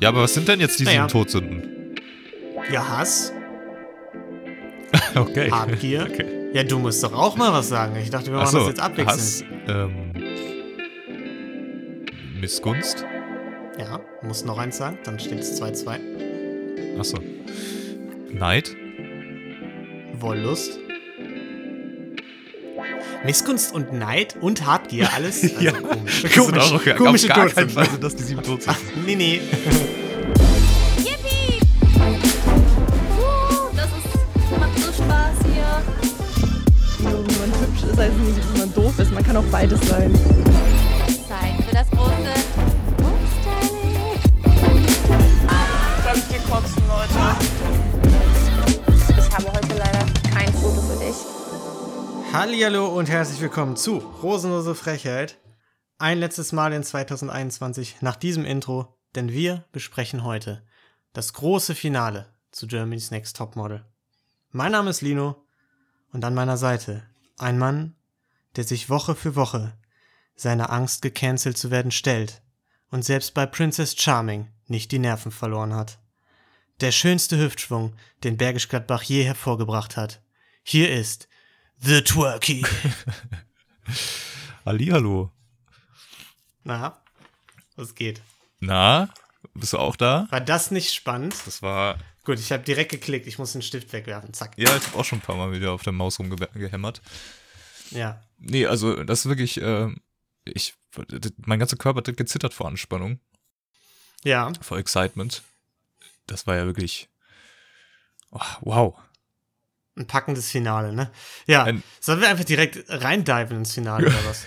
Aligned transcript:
Ja, 0.00 0.08
aber 0.10 0.22
was 0.22 0.34
sind 0.34 0.46
denn 0.48 0.60
jetzt 0.60 0.78
die 0.78 0.84
Naja. 0.84 1.08
sieben 1.08 1.08
Todsünden? 1.08 1.94
Ja, 2.72 2.86
Hass, 2.98 3.32
Okay. 5.14 5.50
Habgier. 5.50 6.06
Okay. 6.10 6.26
Ja, 6.52 6.64
du 6.64 6.78
musst 6.78 7.02
doch 7.02 7.12
auch 7.12 7.36
mal 7.36 7.52
was 7.52 7.68
sagen. 7.68 7.94
Ich 7.96 8.10
dachte, 8.10 8.26
wir 8.26 8.34
machen 8.34 8.44
Achso, 8.46 8.58
das 8.58 8.68
jetzt 8.68 8.80
abwechselnd. 8.80 9.20
Hass, 9.20 9.44
ähm, 9.68 10.12
Missgunst. 12.40 13.04
Ja, 13.78 14.00
musst 14.22 14.46
noch 14.46 14.58
eins 14.58 14.76
sagen, 14.76 14.98
dann 15.04 15.18
steht 15.18 15.40
es 15.40 15.60
2-2. 15.60 16.98
Achso. 16.98 17.18
Neid. 18.32 18.76
Wollust. 20.14 20.78
Missgunst 23.24 23.74
und 23.74 23.92
Neid 23.92 24.36
und 24.40 24.66
Habgier, 24.66 25.12
alles 25.14 25.42
also 25.56 25.60
Ja. 25.60 25.72
komisch. 25.72 26.22
Das 26.22 26.32
sind 26.32 26.58
auch 26.58 26.70
Komisch, 26.70 26.88
auf 26.88 26.96
komische 26.96 27.28
gar 27.28 27.36
keinen 27.36 27.48
Todsünden. 27.54 27.74
Fall 27.74 27.90
sind 27.90 28.04
das 28.04 28.16
die 28.16 28.22
sieben 28.22 28.42
Todsünden. 28.42 28.82
Nee, 29.06 29.16
nee. 29.16 29.40
Yippie! 30.98 31.60
Uh, 33.18 33.76
das 33.76 33.86
ist, 33.86 34.58
macht 34.58 34.78
so 34.78 34.92
Spaß 35.02 35.36
hier. 35.52 35.82
Wenn 36.98 37.12
man 37.12 37.60
hübsch 37.60 37.82
ist, 37.90 37.98
heißt 37.98 38.16
nicht, 38.16 38.38
dass 38.38 38.58
man 38.58 38.74
doof 38.74 38.98
ist. 38.98 39.12
Man 39.12 39.24
kann 39.24 39.36
auch 39.36 39.44
beides 39.50 39.80
sein. 39.88 40.12
Hallihallo 52.32 52.86
und 52.86 53.08
herzlich 53.08 53.40
willkommen 53.40 53.76
zu 53.76 53.98
Rosenlose 53.98 54.76
Frechheit. 54.76 55.36
Ein 55.98 56.20
letztes 56.20 56.52
Mal 56.52 56.72
in 56.72 56.84
2021 56.84 58.02
nach 58.02 58.14
diesem 58.14 58.44
Intro, 58.44 58.96
denn 59.16 59.32
wir 59.32 59.64
besprechen 59.72 60.22
heute 60.22 60.62
das 61.12 61.32
große 61.32 61.74
Finale 61.74 62.32
zu 62.52 62.68
Germany's 62.68 63.10
Next 63.10 63.36
Topmodel. 63.36 63.84
Mein 64.52 64.70
Name 64.70 64.90
ist 64.90 65.00
Lino 65.00 65.44
und 66.12 66.24
an 66.24 66.34
meiner 66.34 66.56
Seite 66.56 67.02
ein 67.36 67.58
Mann, 67.58 67.96
der 68.54 68.62
sich 68.62 68.88
Woche 68.88 69.16
für 69.16 69.34
Woche 69.34 69.76
seiner 70.36 70.70
Angst 70.70 71.02
gecancelt 71.02 71.58
zu 71.58 71.72
werden 71.72 71.90
stellt 71.90 72.42
und 72.92 73.04
selbst 73.04 73.34
bei 73.34 73.44
Princess 73.44 73.96
Charming 73.96 74.46
nicht 74.68 74.92
die 74.92 75.00
Nerven 75.00 75.32
verloren 75.32 75.74
hat. 75.74 75.98
Der 76.80 76.92
schönste 76.92 77.38
Hüftschwung, 77.38 77.96
den 78.22 78.36
Bergisch 78.36 78.68
Gladbach 78.68 79.02
je 79.02 79.24
hervorgebracht 79.24 79.96
hat. 79.96 80.22
Hier 80.62 80.92
ist 80.92 81.28
The 81.82 82.02
Twerky. 82.02 82.64
Hallihallo. 84.64 85.32
Na, 86.64 87.02
was 87.76 87.94
geht? 87.94 88.20
Na, 88.60 89.08
bist 89.54 89.72
du 89.72 89.78
auch 89.78 89.96
da? 89.96 90.26
War 90.30 90.40
das 90.40 90.70
nicht 90.70 90.92
spannend? 90.92 91.34
Das 91.46 91.62
war, 91.62 91.98
Gut, 92.24 92.38
ich 92.38 92.52
habe 92.52 92.62
direkt 92.62 92.90
geklickt. 92.90 93.26
Ich 93.26 93.38
muss 93.38 93.52
den 93.52 93.62
Stift 93.62 93.92
wegwerfen. 93.92 94.34
Zack. 94.34 94.52
ja, 94.56 94.76
ich 94.76 94.86
habe 94.88 94.98
auch 94.98 95.04
schon 95.04 95.18
ein 95.18 95.22
paar 95.22 95.36
Mal 95.36 95.52
wieder 95.52 95.72
auf 95.72 95.82
der 95.82 95.94
Maus 95.94 96.18
rumgehämmert. 96.18 97.00
Ja. 97.90 98.22
Nee, 98.38 98.66
also 98.66 99.02
das 99.02 99.20
ist 99.20 99.26
wirklich, 99.26 99.60
äh, 99.60 99.88
ich, 100.44 100.74
mein 101.38 101.58
ganzer 101.58 101.76
Körper 101.76 101.98
hat 102.06 102.16
gezittert 102.16 102.52
vor 102.54 102.68
Anspannung, 102.68 103.20
Ja. 104.22 104.52
vor 104.60 104.78
Excitement. 104.78 105.42
Das 106.26 106.46
war 106.46 106.56
ja 106.56 106.66
wirklich, 106.66 107.08
oh, 108.30 108.40
wow. 108.60 108.98
Ein 109.96 110.06
packendes 110.06 110.50
Finale, 110.50 110.92
ne? 110.92 111.10
Ja. 111.46 111.64
Ein- 111.64 111.82
Sollen 112.00 112.20
wir 112.20 112.28
einfach 112.28 112.44
direkt 112.44 112.84
reindiven 112.88 113.58
ins 113.58 113.74
Finale 113.74 114.06
oder 114.06 114.24
was? 114.24 114.46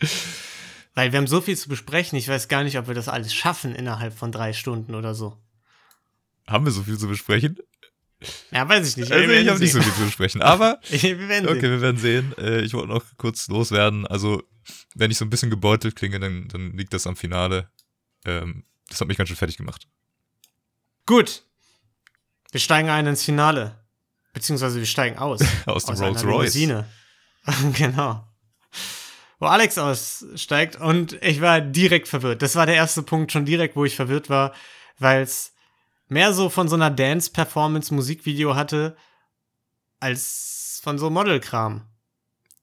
Weil 0.94 1.12
wir 1.12 1.18
haben 1.18 1.26
so 1.26 1.40
viel 1.40 1.56
zu 1.56 1.68
besprechen. 1.68 2.18
Ich 2.18 2.28
weiß 2.28 2.48
gar 2.48 2.64
nicht, 2.64 2.78
ob 2.78 2.86
wir 2.88 2.94
das 2.94 3.08
alles 3.08 3.32
schaffen 3.34 3.74
innerhalb 3.74 4.16
von 4.16 4.32
drei 4.32 4.52
Stunden 4.52 4.94
oder 4.94 5.14
so. 5.14 5.36
Haben 6.46 6.64
wir 6.64 6.72
so 6.72 6.82
viel 6.82 6.98
zu 6.98 7.06
besprechen? 7.06 7.58
Ja, 8.50 8.68
weiß 8.68 8.86
ich 8.88 8.96
nicht. 8.96 9.12
Also 9.12 9.30
ich 9.30 9.48
habe 9.48 9.58
nicht 9.60 9.72
so 9.72 9.80
viel 9.80 9.92
zu 9.94 10.04
besprechen, 10.04 10.42
aber 10.42 10.80
wir 10.88 11.28
werden 11.28 11.48
okay, 11.48 11.60
sehen. 11.60 11.70
wir 11.70 11.80
werden 11.80 11.96
sehen. 11.96 12.34
Äh, 12.38 12.60
ich 12.62 12.74
wollte 12.74 12.88
noch 12.88 13.04
kurz 13.16 13.48
loswerden. 13.48 14.06
Also, 14.06 14.42
wenn 14.94 15.10
ich 15.10 15.16
so 15.16 15.24
ein 15.24 15.30
bisschen 15.30 15.48
gebeutelt 15.48 15.96
klinge, 15.96 16.18
dann, 16.20 16.48
dann 16.48 16.76
liegt 16.76 16.92
das 16.92 17.06
am 17.06 17.16
Finale. 17.16 17.70
Ähm, 18.26 18.64
das 18.88 19.00
hat 19.00 19.08
mich 19.08 19.16
ganz 19.16 19.28
schön 19.28 19.36
fertig 19.36 19.56
gemacht. 19.56 19.86
Gut. 21.06 21.44
Wir 22.50 22.60
steigen 22.60 22.90
ein 22.90 23.06
ins 23.06 23.22
Finale. 23.24 23.79
Beziehungsweise 24.32 24.78
wir 24.78 24.86
steigen 24.86 25.18
aus. 25.18 25.40
Aus 25.66 25.84
dem 25.84 25.96
Rolls 25.96 26.24
Royce. 26.24 26.54
Limousine. 26.54 26.86
genau. 27.76 28.26
Wo 29.38 29.46
Alex 29.46 29.78
aussteigt 29.78 30.76
und 30.76 31.14
ich 31.22 31.40
war 31.40 31.60
direkt 31.60 32.08
verwirrt. 32.08 32.42
Das 32.42 32.56
war 32.56 32.66
der 32.66 32.74
erste 32.74 33.02
Punkt 33.02 33.32
schon 33.32 33.46
direkt, 33.46 33.74
wo 33.74 33.84
ich 33.84 33.96
verwirrt 33.96 34.28
war, 34.28 34.52
weil 34.98 35.22
es 35.22 35.54
mehr 36.08 36.34
so 36.34 36.50
von 36.50 36.68
so 36.68 36.74
einer 36.74 36.90
Dance-Performance-Musikvideo 36.90 38.54
hatte, 38.54 38.96
als 39.98 40.80
von 40.82 40.98
so 40.98 41.08
Modelkram. 41.08 41.86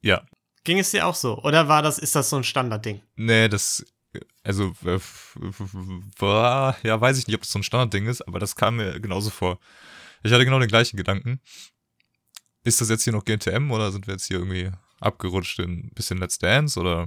Ja. 0.01 0.21
Ging 0.63 0.79
es 0.79 0.91
dir 0.91 1.07
auch 1.07 1.15
so? 1.15 1.39
Oder 1.39 1.67
war 1.67 1.81
das, 1.81 1.97
ist 1.97 2.15
das 2.15 2.29
so 2.29 2.35
ein 2.35 2.43
Standardding? 2.43 3.01
Nee, 3.15 3.47
das, 3.47 3.85
also, 4.43 4.75
äh, 4.85 4.99
war, 6.19 6.77
ja, 6.83 6.99
weiß 6.99 7.17
ich 7.17 7.27
nicht, 7.27 7.35
ob 7.35 7.41
das 7.41 7.51
so 7.51 7.59
ein 7.59 7.63
Standardding 7.63 8.07
ist, 8.07 8.21
aber 8.21 8.37
das 8.39 8.55
kam 8.55 8.75
mir 8.77 8.99
genauso 8.99 9.29
vor. 9.29 9.59
Ich 10.23 10.31
hatte 10.31 10.45
genau 10.45 10.59
den 10.59 10.67
gleichen 10.67 10.97
Gedanken. 10.97 11.39
Ist 12.63 12.81
das 12.81 12.89
jetzt 12.89 13.03
hier 13.03 13.13
noch 13.13 13.23
GNTM 13.25 13.71
oder 13.71 13.91
sind 13.91 14.07
wir 14.07 14.13
jetzt 14.13 14.25
hier 14.25 14.37
irgendwie 14.39 14.71
abgerutscht 14.99 15.59
in 15.59 15.71
ein 15.87 15.91
bisschen 15.93 16.17
Let's 16.17 16.37
Dance 16.39 16.79
oder? 16.79 17.05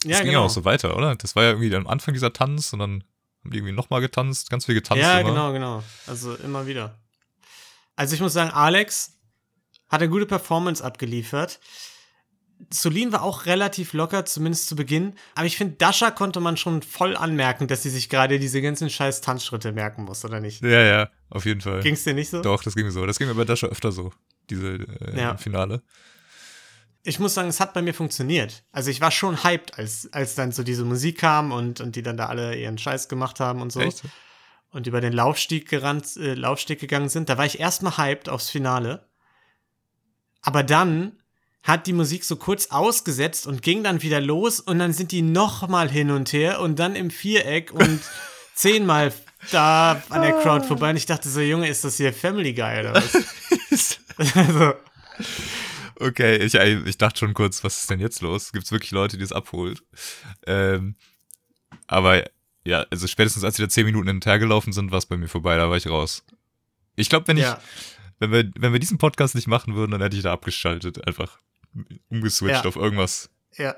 Das 0.00 0.10
Ja, 0.10 0.18
ging 0.18 0.28
genau. 0.28 0.40
ja 0.40 0.46
auch 0.46 0.50
so 0.50 0.64
weiter, 0.64 0.96
oder? 0.96 1.14
Das 1.16 1.36
war 1.36 1.42
ja 1.44 1.50
irgendwie 1.50 1.74
am 1.74 1.86
Anfang 1.86 2.14
dieser 2.14 2.32
Tanz 2.32 2.72
und 2.72 2.78
dann 2.78 3.04
haben 3.44 3.50
die 3.50 3.58
irgendwie 3.58 3.72
nochmal 3.74 4.00
getanzt, 4.00 4.50
ganz 4.50 4.66
viel 4.66 4.74
getanzt. 4.74 5.02
Ja, 5.02 5.18
immer. 5.20 5.30
genau, 5.30 5.52
genau. 5.52 5.82
Also 6.06 6.34
immer 6.36 6.66
wieder. 6.66 6.98
Also 7.96 8.14
ich 8.14 8.20
muss 8.20 8.32
sagen, 8.32 8.50
Alex 8.50 9.18
hat 9.88 10.00
eine 10.00 10.10
gute 10.10 10.26
Performance 10.26 10.82
abgeliefert. 10.82 11.60
Solin 12.72 13.12
war 13.12 13.22
auch 13.22 13.46
relativ 13.46 13.92
locker, 13.92 14.24
zumindest 14.24 14.68
zu 14.68 14.76
Beginn. 14.76 15.14
Aber 15.34 15.46
ich 15.46 15.56
finde, 15.56 15.76
Dasha 15.76 16.10
konnte 16.10 16.40
man 16.40 16.56
schon 16.56 16.82
voll 16.82 17.16
anmerken, 17.16 17.68
dass 17.68 17.82
sie 17.82 17.90
sich 17.90 18.08
gerade 18.08 18.38
diese 18.38 18.62
ganzen 18.62 18.90
scheiß 18.90 19.20
Tanzschritte 19.20 19.72
merken 19.72 20.04
muss, 20.04 20.24
oder 20.24 20.40
nicht? 20.40 20.62
Ja, 20.62 20.82
ja, 20.82 21.10
auf 21.30 21.44
jeden 21.44 21.60
Fall. 21.60 21.80
Ging's 21.80 22.04
dir 22.04 22.14
nicht 22.14 22.30
so? 22.30 22.42
Doch, 22.42 22.62
das 22.62 22.74
ging 22.74 22.86
mir 22.86 22.92
so. 22.92 23.06
Das 23.06 23.18
ging 23.18 23.28
mir 23.28 23.34
bei 23.34 23.44
Dasha 23.44 23.66
öfter 23.66 23.92
so, 23.92 24.12
diese 24.50 24.74
äh, 24.74 25.18
Ja. 25.20 25.36
Finale. 25.36 25.82
Ich 27.02 27.20
muss 27.20 27.34
sagen, 27.34 27.48
es 27.48 27.60
hat 27.60 27.72
bei 27.72 27.82
mir 27.82 27.94
funktioniert. 27.94 28.64
Also 28.72 28.90
ich 28.90 29.00
war 29.00 29.12
schon 29.12 29.44
hyped, 29.44 29.78
als, 29.78 30.12
als 30.12 30.34
dann 30.34 30.50
so 30.50 30.64
diese 30.64 30.84
Musik 30.84 31.18
kam 31.18 31.52
und, 31.52 31.80
und 31.80 31.94
die 31.94 32.02
dann 32.02 32.16
da 32.16 32.26
alle 32.26 32.56
ihren 32.56 32.78
Scheiß 32.78 33.08
gemacht 33.08 33.38
haben 33.38 33.62
und 33.62 33.70
so. 33.72 33.80
Echt? 33.80 34.02
und 34.76 34.86
über 34.86 35.00
den 35.00 35.14
Laufstieg 35.14 35.68
gerannt, 35.70 36.16
äh, 36.16 36.34
Laufsteg 36.34 36.78
gegangen 36.78 37.08
sind, 37.08 37.30
da 37.30 37.38
war 37.38 37.46
ich 37.46 37.60
erstmal 37.60 37.96
hyped 37.96 38.28
aufs 38.28 38.50
Finale. 38.50 39.08
Aber 40.42 40.62
dann 40.62 41.22
hat 41.66 41.86
die 41.86 41.92
Musik 41.92 42.24
so 42.24 42.36
kurz 42.36 42.68
ausgesetzt 42.68 43.46
und 43.46 43.60
ging 43.60 43.82
dann 43.82 44.00
wieder 44.02 44.20
los 44.20 44.60
und 44.60 44.78
dann 44.78 44.92
sind 44.92 45.12
die 45.12 45.22
nochmal 45.22 45.90
hin 45.90 46.10
und 46.10 46.32
her 46.32 46.60
und 46.60 46.78
dann 46.78 46.96
im 46.96 47.10
Viereck 47.10 47.72
und 47.72 48.00
zehnmal 48.54 49.12
da 49.50 50.02
an 50.08 50.22
der 50.22 50.32
Crowd 50.40 50.66
vorbei 50.66 50.90
und 50.90 50.96
ich 50.96 51.06
dachte 51.06 51.28
so, 51.28 51.40
Junge, 51.40 51.68
ist 51.68 51.84
das 51.84 51.96
hier 51.96 52.12
Family 52.12 52.54
Guy 52.54 52.80
oder 52.80 52.94
was? 52.94 53.98
also, 54.16 54.74
Okay, 55.98 56.36
ich, 56.36 56.54
ich 56.54 56.98
dachte 56.98 57.20
schon 57.20 57.34
kurz, 57.34 57.64
was 57.64 57.80
ist 57.80 57.90
denn 57.90 58.00
jetzt 58.00 58.20
los? 58.20 58.52
Gibt 58.52 58.66
es 58.66 58.72
wirklich 58.72 58.90
Leute, 58.90 59.16
die 59.16 59.24
es 59.24 59.32
abholt? 59.32 59.82
Ähm, 60.46 60.94
aber 61.86 62.24
ja, 62.64 62.84
also 62.90 63.06
spätestens 63.06 63.44
als 63.44 63.56
sie 63.56 63.62
da 63.62 63.68
zehn 63.68 63.86
Minuten 63.86 64.08
hinterhergelaufen 64.08 64.72
sind, 64.72 64.90
war 64.90 64.98
es 64.98 65.06
bei 65.06 65.16
mir 65.16 65.28
vorbei, 65.28 65.56
da 65.56 65.70
war 65.70 65.76
ich 65.76 65.88
raus. 65.88 66.24
Ich 66.96 67.08
glaube, 67.08 67.28
wenn 67.28 67.38
ich, 67.38 67.44
ja, 67.44 67.60
wenn 68.18 68.30
wir, 68.30 68.50
wenn 68.58 68.72
wir 68.72 68.80
diesen 68.80 68.98
Podcast 68.98 69.34
nicht 69.34 69.46
machen 69.46 69.74
würden, 69.74 69.92
dann 69.92 70.02
hätte 70.02 70.16
ich 70.16 70.22
da 70.22 70.32
abgeschaltet, 70.32 71.06
einfach 71.06 71.38
umgeswitcht 72.10 72.62
Ja. 72.64 72.68
auf 72.68 72.76
irgendwas, 72.76 73.30
ja. 73.56 73.74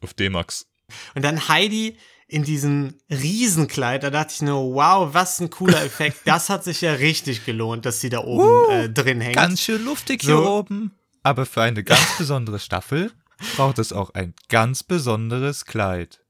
auf 0.00 0.14
D-Max. 0.14 0.66
Und 1.14 1.22
dann 1.24 1.48
Heidi 1.48 1.96
in 2.26 2.44
diesem 2.44 2.94
Riesenkleid, 3.10 4.02
da 4.02 4.10
dachte 4.10 4.32
ich 4.34 4.42
nur, 4.42 4.74
wow, 4.74 5.12
was 5.14 5.40
ein 5.40 5.48
cooler 5.50 5.82
Effekt. 5.82 6.18
Das 6.26 6.50
hat 6.50 6.62
sich 6.64 6.80
ja 6.82 6.92
richtig 6.92 7.44
gelohnt, 7.46 7.86
dass 7.86 8.00
sie 8.00 8.10
da 8.10 8.20
oben 8.24 8.70
äh, 8.70 8.90
drin 8.90 9.20
hängt. 9.20 9.58
schön 9.58 9.84
luftig 9.84 10.22
hier 10.22 10.36
So. 10.36 10.58
oben. 10.58 10.94
Aber 11.22 11.46
für 11.46 11.62
eine 11.62 11.82
ganz 11.84 12.16
besondere 12.18 12.58
Staffel 12.58 13.12
braucht 13.56 13.78
es 13.78 13.92
auch 13.92 14.10
ein 14.14 14.34
ganz 14.48 14.82
besonderes 14.82 15.64
Kleid. 15.64 16.20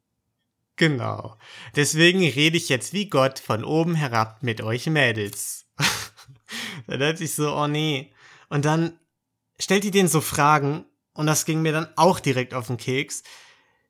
Genau. 0.77 1.37
Deswegen 1.75 2.21
rede 2.21 2.57
ich 2.57 2.69
jetzt 2.69 2.93
wie 2.93 3.09
Gott 3.09 3.41
von 3.41 3.65
oben 3.65 3.95
herab 3.97 4.43
mit 4.43 4.61
euch 4.61 4.87
Mädels. 4.87 5.67
da 6.87 6.97
dachte 6.97 7.25
ich 7.25 7.35
so, 7.35 7.55
oh 7.57 7.67
nee. 7.67 8.13
Und 8.49 8.65
dann 8.65 8.99
stellt 9.59 9.83
die 9.85 9.91
denen 9.91 10.09
so 10.09 10.21
Fragen 10.21 10.85
und 11.19 11.27
das 11.27 11.45
ging 11.45 11.63
mir 11.63 11.73
dann 11.73 11.89
auch 11.97 12.21
direkt 12.21 12.55
auf 12.55 12.69
den 12.69 12.77
Keks. 12.77 13.25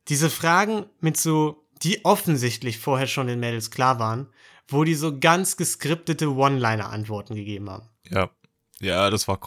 Diese 0.08 0.30
Fragen 0.30 0.86
mit 1.00 1.18
so, 1.18 1.68
die 1.82 2.02
offensichtlich 2.06 2.78
vorher 2.78 3.06
schon 3.06 3.26
den 3.26 3.38
Mädels 3.38 3.70
klar 3.70 3.98
waren, 3.98 4.28
wo 4.66 4.82
die 4.82 4.94
so 4.94 5.18
ganz 5.20 5.58
geskriptete 5.58 6.34
One-Liner-Antworten 6.34 7.34
gegeben 7.34 7.68
haben. 7.68 7.86
Ja. 8.08 8.30
Ja, 8.80 9.10
das 9.10 9.28
war 9.28 9.38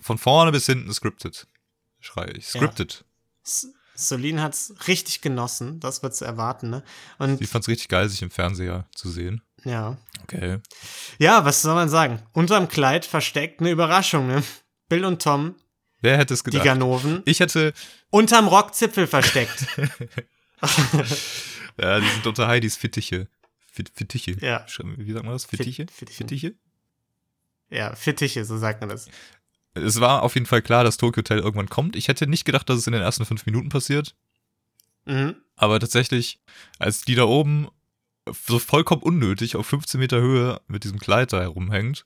von 0.00 0.18
vorne 0.18 0.50
bis 0.50 0.66
hinten 0.66 0.92
scripted. 0.92 1.46
Schrei 2.00 2.32
ich. 2.36 2.48
Scripted. 2.48 3.04
S 3.44 3.68
Solin 3.94 4.40
hat's 4.40 4.74
richtig 4.88 5.20
genossen, 5.20 5.78
das 5.78 6.02
wird 6.02 6.16
zu 6.16 6.24
erwarten, 6.24 6.70
ne? 6.70 6.82
Und 7.18 7.38
Sie 7.38 7.46
fand's 7.46 7.68
richtig 7.68 7.88
geil, 7.88 8.08
sich 8.08 8.22
im 8.22 8.30
Fernseher 8.30 8.86
zu 8.94 9.10
sehen. 9.10 9.42
ja. 9.64 9.96
Okay. 10.24 10.58
Ja, 11.18 11.44
was 11.44 11.62
soll 11.62 11.74
man 11.74 11.88
sagen? 11.88 12.20
Unterm 12.32 12.68
Kleid 12.68 13.04
versteckt 13.04 13.60
eine 13.60 13.70
Überraschung, 13.70 14.26
ne? 14.26 14.42
Bill 14.88 15.04
und 15.04 15.22
Tom, 15.22 15.54
Wer 16.00 16.16
hätte 16.16 16.34
es 16.34 16.42
die 16.42 16.50
gedacht? 16.50 16.64
Ganoven, 16.64 17.22
Ich 17.24 17.40
hätte, 17.40 17.72
unterm 18.10 18.48
Rockzipfel 18.48 19.06
versteckt. 19.06 19.66
ja, 21.80 22.00
die 22.00 22.08
sind 22.08 22.26
unter 22.26 22.46
Heidis 22.46 22.76
Fittiche. 22.76 23.28
Fit, 23.72 23.90
Fittiche. 23.94 24.36
Ja. 24.40 24.64
Wie 24.96 25.12
sagt 25.12 25.24
man 25.24 25.32
das? 25.34 25.44
Fittiche? 25.44 25.86
Fittiche. 25.92 26.18
Fittiche? 26.18 26.54
ja, 27.70 27.94
Fittiche, 27.94 28.44
so 28.44 28.56
sagt 28.58 28.80
man 28.80 28.88
das. 28.88 29.08
Es 29.74 30.00
war 30.00 30.22
auf 30.22 30.34
jeden 30.34 30.46
Fall 30.46 30.62
klar, 30.62 30.84
dass 30.84 30.96
Tokyo 30.96 31.20
Hotel 31.20 31.38
irgendwann 31.38 31.68
kommt. 31.68 31.94
Ich 31.94 32.08
hätte 32.08 32.26
nicht 32.26 32.44
gedacht, 32.44 32.68
dass 32.68 32.78
es 32.78 32.86
in 32.86 32.92
den 32.92 33.02
ersten 33.02 33.24
fünf 33.24 33.46
Minuten 33.46 33.68
passiert. 33.68 34.14
Mhm. 35.04 35.36
Aber 35.56 35.78
tatsächlich, 35.78 36.40
als 36.78 37.02
die 37.02 37.14
da 37.14 37.24
oben 37.24 37.68
so 38.46 38.58
vollkommen 38.58 39.02
unnötig 39.02 39.56
auf 39.56 39.66
15 39.66 40.00
Meter 40.00 40.20
Höhe 40.20 40.60
mit 40.66 40.84
diesem 40.84 40.98
Kleid 40.98 41.32
da 41.32 41.40
herumhängt, 41.40 42.04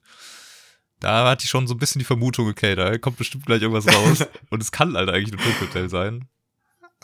da 1.03 1.29
hatte 1.29 1.45
ich 1.45 1.51
schon 1.51 1.67
so 1.67 1.75
ein 1.75 1.79
bisschen 1.79 1.99
die 1.99 2.05
Vermutung, 2.05 2.49
okay, 2.49 2.75
da 2.75 2.97
kommt 2.99 3.17
bestimmt 3.19 3.47
gleich 3.47 3.63
irgendwas 3.63 3.93
raus. 3.93 4.27
Und 4.51 4.63
es 4.63 4.71
kann 4.73 4.97
halt 4.97 5.09
eigentlich 5.11 5.33
ein 5.33 5.59
Tokyo 5.69 5.89
sein. 5.89 6.29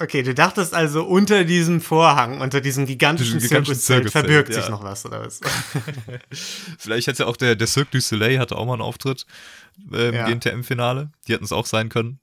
Okay, 0.00 0.22
du 0.22 0.32
dachtest 0.32 0.74
also, 0.74 1.04
unter 1.04 1.42
diesem 1.44 1.80
Vorhang, 1.80 2.40
unter 2.40 2.60
diesem 2.60 2.86
gigantischen, 2.86 3.40
gigantischen 3.40 3.80
Zirkuszelt 3.80 4.12
verbirgt 4.12 4.50
ja. 4.50 4.60
sich 4.60 4.68
noch 4.70 4.84
was, 4.84 5.04
oder 5.04 5.24
was? 5.26 5.40
Vielleicht 6.78 7.08
hätte 7.08 7.26
auch 7.26 7.36
der, 7.36 7.56
der 7.56 7.66
Cirque 7.66 7.90
du 7.90 8.00
Soleil 8.00 8.38
hatte 8.38 8.56
auch 8.56 8.64
mal 8.64 8.74
einen 8.74 8.82
Auftritt 8.82 9.26
äh, 9.92 10.08
im 10.10 10.14
Ja. 10.14 10.28
GNTM-Finale. 10.28 11.10
Die 11.26 11.32
hätten 11.32 11.44
es 11.44 11.50
auch 11.52 11.66
sein 11.66 11.88
können. 11.88 12.20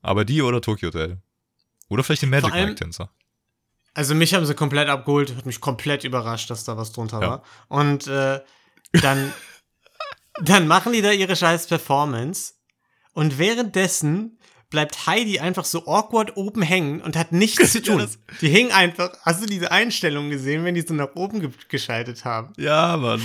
Aber 0.00 0.24
die 0.24 0.40
oder 0.40 0.62
Tokyo 0.62 0.88
Hotel. 0.88 1.18
Oder 1.88 2.02
vielleicht 2.02 2.22
den 2.22 2.30
Magic 2.30 2.48
Vor 2.48 2.54
allem- 2.54 2.68
Mike 2.70 2.76
Tänzer. 2.82 3.10
Also 3.92 4.14
mich 4.14 4.34
haben 4.34 4.44
sie 4.44 4.54
komplett 4.54 4.88
abgeholt, 4.88 5.34
hat 5.36 5.46
mich 5.46 5.60
komplett 5.60 6.04
überrascht, 6.04 6.50
dass 6.50 6.64
da 6.64 6.76
was 6.76 6.92
drunter 6.92 7.20
Ja. 7.20 7.28
war. 7.30 7.42
Und 7.68 8.06
äh, 8.06 8.40
dann, 8.92 9.32
dann 10.42 10.66
machen 10.66 10.92
die 10.92 11.02
da 11.02 11.12
ihre 11.12 11.36
scheiß 11.36 11.66
Performance 11.66 12.54
und 13.12 13.38
währenddessen 13.38 14.38
bleibt 14.68 15.06
Heidi 15.06 15.38
einfach 15.38 15.64
so 15.64 15.86
awkward 15.86 16.36
oben 16.36 16.60
hängen 16.62 17.00
und 17.00 17.16
hat 17.16 17.32
nichts 17.32 17.72
zu 17.72 17.82
tun. 17.82 18.06
die 18.40 18.48
hing 18.48 18.72
einfach, 18.72 19.10
hast 19.22 19.42
du 19.42 19.46
diese 19.46 19.70
Einstellung 19.70 20.28
gesehen, 20.30 20.64
wenn 20.64 20.74
die 20.74 20.82
so 20.82 20.92
nach 20.94 21.14
oben 21.14 21.40
ge 21.40 21.50
geschaltet 21.68 22.24
haben? 22.24 22.52
Ja, 22.56 22.96
Mann. 22.96 23.22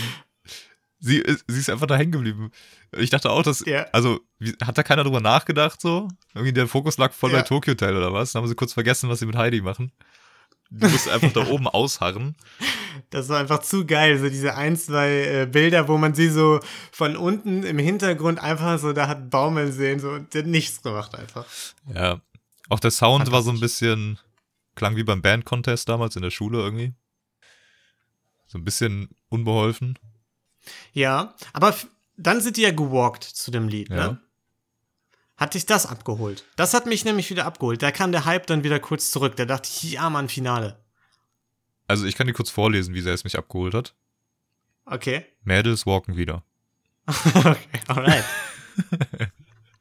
Sie, 1.00 1.18
ist- 1.18 1.44
sie 1.48 1.60
ist 1.60 1.70
einfach 1.72 1.88
da 1.88 1.96
hängen 1.98 2.12
geblieben. 2.12 2.52
Ich 2.96 3.10
dachte 3.10 3.32
auch, 3.32 3.42
dass, 3.42 3.66
Ja. 3.66 3.88
also, 3.92 4.20
wie, 4.38 4.54
hat 4.64 4.78
da 4.78 4.84
keiner 4.84 5.04
drüber 5.04 5.20
nachgedacht 5.20 5.82
so? 5.82 6.08
Irgendwie 6.36 6.54
der 6.54 6.68
Fokus 6.68 6.98
lag 7.00 7.12
voll 7.12 7.32
Ja. 7.32 7.38
bei 7.38 7.44
Tokyo 7.44 7.72
Hotel 7.72 7.98
oder 7.98 8.14
was? 8.14 8.34
Dann 8.34 8.44
haben 8.44 8.50
sie 8.50 8.56
kurz 8.56 8.74
vergessen, 8.74 9.10
was 9.10 9.18
sie 9.20 9.26
mit 9.26 9.36
Heidi 9.36 9.62
machen. 9.62 9.92
Die 10.74 10.88
muss 10.88 11.08
einfach 11.08 11.34
da 11.34 11.48
oben 11.48 11.68
ausharren. 11.68 12.36
Das 13.10 13.28
war 13.28 13.40
einfach 13.40 13.60
zu 13.60 13.86
geil, 13.86 14.18
so 14.20 14.30
diese 14.30 14.56
ein, 14.56 14.78
zwei 14.78 15.10
äh, 15.10 15.46
Bilder, 15.46 15.88
wo 15.90 15.98
man 15.98 16.14
sie 16.14 16.30
so 16.30 16.60
von 16.94 17.18
unten 17.18 17.64
im 17.64 17.78
Hintergrund 17.78 18.40
einfach 18.40 18.80
so 18.80 18.94
da 18.94 19.08
hat 19.10 19.30
baumeln 19.30 19.72
sehen, 19.74 20.00
so, 20.00 20.12
und 20.12 20.34
der 20.34 20.44
hat 20.44 20.50
nichts 20.50 20.82
gemacht 20.82 21.14
einfach. 21.16 21.46
Ja. 21.94 22.22
Auch 22.70 22.80
der 22.80 22.92
Sound 22.92 23.30
war 23.32 23.42
so 23.42 23.52
ein 23.52 23.60
bisschen, 23.60 24.18
klang 24.76 24.96
wie 24.96 25.04
beim 25.04 25.22
Band-Contest 25.22 25.90
damals 25.90 26.16
in 26.16 26.22
der 26.22 26.32
Schule 26.32 26.60
irgendwie. 26.60 26.94
So 28.48 28.58
ein 28.58 28.64
bisschen 28.64 29.10
unbeholfen. 29.28 30.00
Ja, 30.94 31.34
aber 31.52 31.76
dann 32.16 32.40
sind 32.40 32.56
die 32.56 32.62
ja 32.62 32.72
gewalkt 32.72 33.24
zu 33.26 33.52
dem 33.52 33.68
Lied, 33.68 33.90
Ja. 33.90 33.96
ne? 34.12 34.22
Hat 35.42 35.56
dich 35.56 35.66
das 35.66 35.88
abgeholt? 35.88 36.46
Das 36.56 36.76
hat 36.76 36.86
mich 36.86 37.04
nämlich 37.04 37.32
wieder 37.32 37.48
abgeholt. 37.48 37.82
Da 37.82 37.90
kam 37.90 38.12
der 38.12 38.26
Hype 38.26 38.46
dann 38.46 38.64
wieder 38.64 38.80
kurz 38.80 39.10
zurück. 39.10 39.36
Da 39.38 39.46
dachte 39.46 39.68
ich, 39.74 39.94
ja, 39.94 40.08
Mann, 40.08 40.30
Finale. 40.30 40.80
Also 41.88 42.06
ich 42.06 42.16
kann 42.16 42.28
dir 42.28 42.34
kurz 42.34 42.52
vorlesen, 42.52 42.94
wie 42.94 43.02
sehr 43.02 43.16
es 43.16 43.24
mich 43.24 43.40
abgeholt 43.40 43.74
hat. 43.74 43.96
Okay. 44.86 45.26
Mädels 45.44 45.88
walken 45.88 46.16
wieder. 46.16 46.44
okay, 47.08 47.58
alright. 47.88 48.24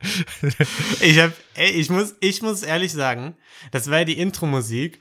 ich 1.03 1.19
hab, 1.19 1.33
ey, 1.53 1.73
ich 1.73 1.91
muss, 1.91 2.15
ich 2.21 2.41
muss 2.41 2.63
ehrlich 2.63 2.95
sagen, 2.95 3.37
das 3.71 3.91
war 3.91 3.99
ja 3.99 4.05
die 4.07 4.19
Intro-Musik 4.19 4.99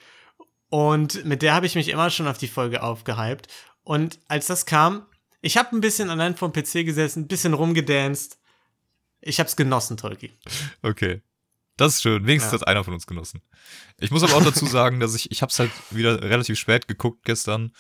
und 0.68 1.24
mit 1.24 1.42
der 1.42 1.54
habe 1.54 1.68
ich 1.68 1.76
mich 1.76 1.88
immer 1.88 2.10
schon 2.10 2.28
auf 2.28 2.38
die 2.38 2.50
Folge 2.50 2.84
aufgehypt. 2.84 3.48
Und 3.84 4.20
als 4.28 4.48
das 4.48 4.66
kam, 4.66 5.06
ich 5.40 5.56
habe 5.56 5.74
ein 5.74 5.80
bisschen 5.80 6.10
allein 6.10 6.36
vom 6.36 6.52
PC 6.52 6.86
gesessen, 6.86 7.24
ein 7.24 7.28
bisschen 7.30 7.54
rumgedanced. 7.54 8.39
Ich 9.22 9.40
hab's 9.40 9.56
genossen, 9.56 9.98
Tolki. 9.98 10.32
Okay. 10.82 11.22
Das 11.78 11.96
ist 11.96 12.02
schön. 12.02 12.26
Wenigstens 12.26 12.52
Ja. 12.54 12.60
hat 12.60 12.68
einer 12.68 12.84
von 12.84 12.94
uns 12.94 13.08
genossen. 13.08 13.42
Ich 13.98 14.12
muss 14.12 14.24
aber 14.24 14.36
auch 14.36 14.44
dazu 14.44 14.66
sagen, 14.66 15.00
dass 15.00 15.16
ich, 15.16 15.32
ich 15.32 15.42
hab's 15.42 15.60
halt 15.60 15.72
wieder 15.92 16.22
relativ 16.22 16.60
spät 16.60 16.88
geguckt 16.88 17.24
gestern, 17.26 17.72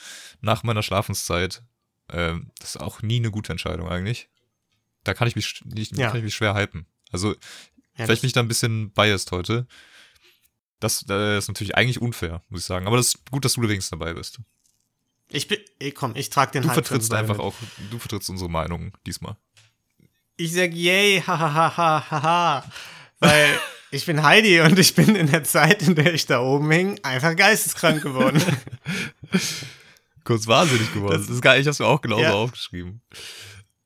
nach 0.41 0.63
meiner 0.63 0.83
Schlafenszeit. 0.83 1.63
Ähm, 2.09 2.51
das 2.59 2.75
ist 2.75 2.81
auch 2.81 3.01
nie 3.01 3.17
eine 3.17 3.31
gute 3.31 3.51
Entscheidung 3.51 3.89
eigentlich. 3.89 4.29
Da 5.03 5.13
kann 5.13 5.27
ich 5.27 5.35
mich, 5.35 5.61
nicht, 5.65 5.97
Ja. 5.97 6.07
kann 6.09 6.17
ich 6.17 6.23
mich 6.23 6.35
schwer 6.35 6.55
hypen. 6.55 6.85
Also, 7.11 7.31
Ja, 7.33 7.37
vielleicht 7.95 8.09
das- 8.09 8.19
bin 8.21 8.27
ich 8.27 8.33
da 8.33 8.39
ein 8.41 8.47
bisschen 8.47 8.91
biased 8.91 9.31
heute. 9.31 9.67
Das 10.79 11.05
äh, 11.09 11.37
ist 11.37 11.49
natürlich 11.49 11.75
eigentlich 11.75 12.01
unfair, 12.01 12.41
muss 12.49 12.61
ich 12.61 12.65
sagen. 12.65 12.87
Aber 12.87 12.95
das 12.97 13.07
ist 13.07 13.31
gut, 13.31 13.43
dass 13.43 13.53
du 13.53 13.61
wenigstens 13.61 13.89
dabei 13.89 14.13
bist. 14.13 14.39
Ich 15.31 15.47
bin, 15.47 15.59
komm, 15.93 16.15
ich 16.15 16.29
trag 16.29 16.51
den 16.53 16.63
Du 16.63 16.69
vertrittst 16.69 17.13
einfach 17.13 17.35
mit. 17.35 17.43
auch, 17.45 17.53
du 17.91 17.99
vertrittst 17.99 18.29
unsere 18.29 18.49
Meinung 18.49 18.97
diesmal. 19.05 19.35
Ich 20.39 20.53
sag 20.53 20.73
yay, 20.73 21.21
hahaha, 21.21 22.09
haha, 22.09 22.63
weil 23.19 23.59
ich 23.91 24.05
bin 24.05 24.23
Heidi 24.23 24.61
und 24.61 24.79
ich 24.79 24.95
bin 24.95 25.13
in 25.17 25.29
der 25.29 25.43
Zeit, 25.43 25.81
in 25.81 25.95
der 25.95 26.13
ich 26.13 26.27
da 26.27 26.39
oben 26.39 26.71
hing, 26.71 26.97
einfach 27.03 27.35
geisteskrank 27.35 28.01
geworden. 28.01 28.41
Kurz 30.23 30.47
wahnsinnig 30.47 30.93
geworden. 30.93 31.17
Das, 31.19 31.29
ist 31.29 31.41
geil, 31.41 31.59
ich 31.59 31.67
hab's 31.67 31.79
mir 31.79 31.87
auch 31.87 31.99
genauso 31.99 32.21
Ja. 32.23 32.33
aufgeschrieben. 32.33 33.01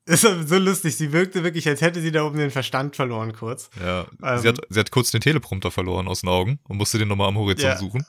Das 0.06 0.22
ist 0.22 0.48
so 0.48 0.58
lustig. 0.58 0.94
Sie 0.96 1.10
wirkte 1.12 1.42
wirklich, 1.42 1.66
als 1.66 1.80
hätte 1.80 2.00
sie 2.00 2.12
da 2.12 2.22
oben 2.24 2.38
den 2.38 2.52
Verstand 2.52 2.94
verloren 2.94 3.32
kurz. 3.32 3.68
Ja, 3.82 4.06
Ähm. 4.22 4.38
sie, 4.38 4.48
hat, 4.48 4.58
sie 4.68 4.78
hat 4.78 4.90
kurz 4.92 5.10
den 5.10 5.22
Teleprompter 5.22 5.72
verloren 5.72 6.06
aus 6.06 6.20
den 6.20 6.28
Augen 6.28 6.60
und 6.68 6.76
musste 6.76 6.98
den 6.98 7.08
nochmal 7.08 7.28
am 7.28 7.36
Horizont 7.38 7.62
Ja. 7.74 7.76
suchen. 7.78 8.06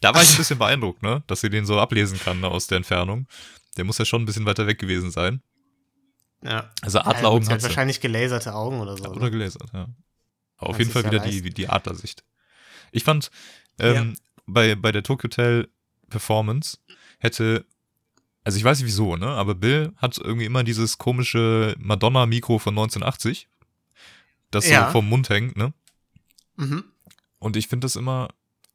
Da 0.00 0.14
war 0.14 0.22
ich 0.22 0.30
ein 0.32 0.36
bisschen 0.36 0.58
beeindruckt, 0.58 1.02
ne? 1.02 1.24
Dass 1.26 1.42
sie 1.42 1.50
den 1.50 1.66
so 1.66 1.78
ablesen 1.78 2.18
kann 2.20 2.40
ne, 2.40 2.48
aus 2.48 2.68
der 2.68 2.76
Entfernung. 2.76 3.26
Der 3.76 3.84
muss 3.84 3.98
ja 3.98 4.06
schon 4.06 4.22
ein 4.22 4.24
bisschen 4.26 4.46
weiter 4.46 4.66
weg 4.66 4.78
gewesen 4.78 5.10
sein. 5.10 5.42
Ja. 6.42 6.70
Also 6.82 6.98
Ja, 6.98 7.06
Adleraugen 7.06 7.40
gut, 7.40 7.46
sie 7.48 7.52
hat 7.52 7.60
sie. 7.60 7.66
wahrscheinlich 7.68 8.00
gelaserte 8.00 8.54
Augen 8.54 8.80
oder 8.80 8.96
so. 8.96 9.04
Oder 9.04 9.20
ne? 9.24 9.30
gelasert, 9.30 9.70
ja. 9.72 9.88
Aber 10.58 10.70
auf 10.70 10.78
jeden 10.78 10.90
Fall 10.90 11.04
wieder 11.04 11.18
ja 11.24 11.30
die, 11.30 11.50
die 11.50 11.68
Adlersicht. 11.68 12.24
Ich 12.92 13.04
fand, 13.04 13.30
ähm, 13.78 14.16
bei, 14.46 14.74
bei 14.74 14.92
der 14.92 15.02
Tokyo 15.02 15.24
Hotel 15.28 15.68
Performance 16.08 16.78
hätte, 17.18 17.66
also 18.44 18.56
ich 18.58 18.64
weiß 18.64 18.78
nicht 18.78 18.86
wieso, 18.86 19.16
ne? 19.16 19.26
Aber 19.26 19.54
Bill 19.54 19.92
hat 19.96 20.16
irgendwie 20.18 20.46
immer 20.46 20.62
dieses 20.64 20.98
komische 20.98 21.74
Madonna-Mikro 21.78 22.58
von 22.58 22.74
1980, 22.74 23.48
das 24.50 24.68
Ja. 24.68 24.86
so 24.86 24.92
vom 24.92 25.08
Mund 25.08 25.28
hängt, 25.28 25.56
ne? 25.56 25.74
Mhm. 26.56 26.84
Und 27.38 27.56
ich 27.56 27.68
finde 27.68 27.84
das 27.84 27.96
immer, 27.96 28.28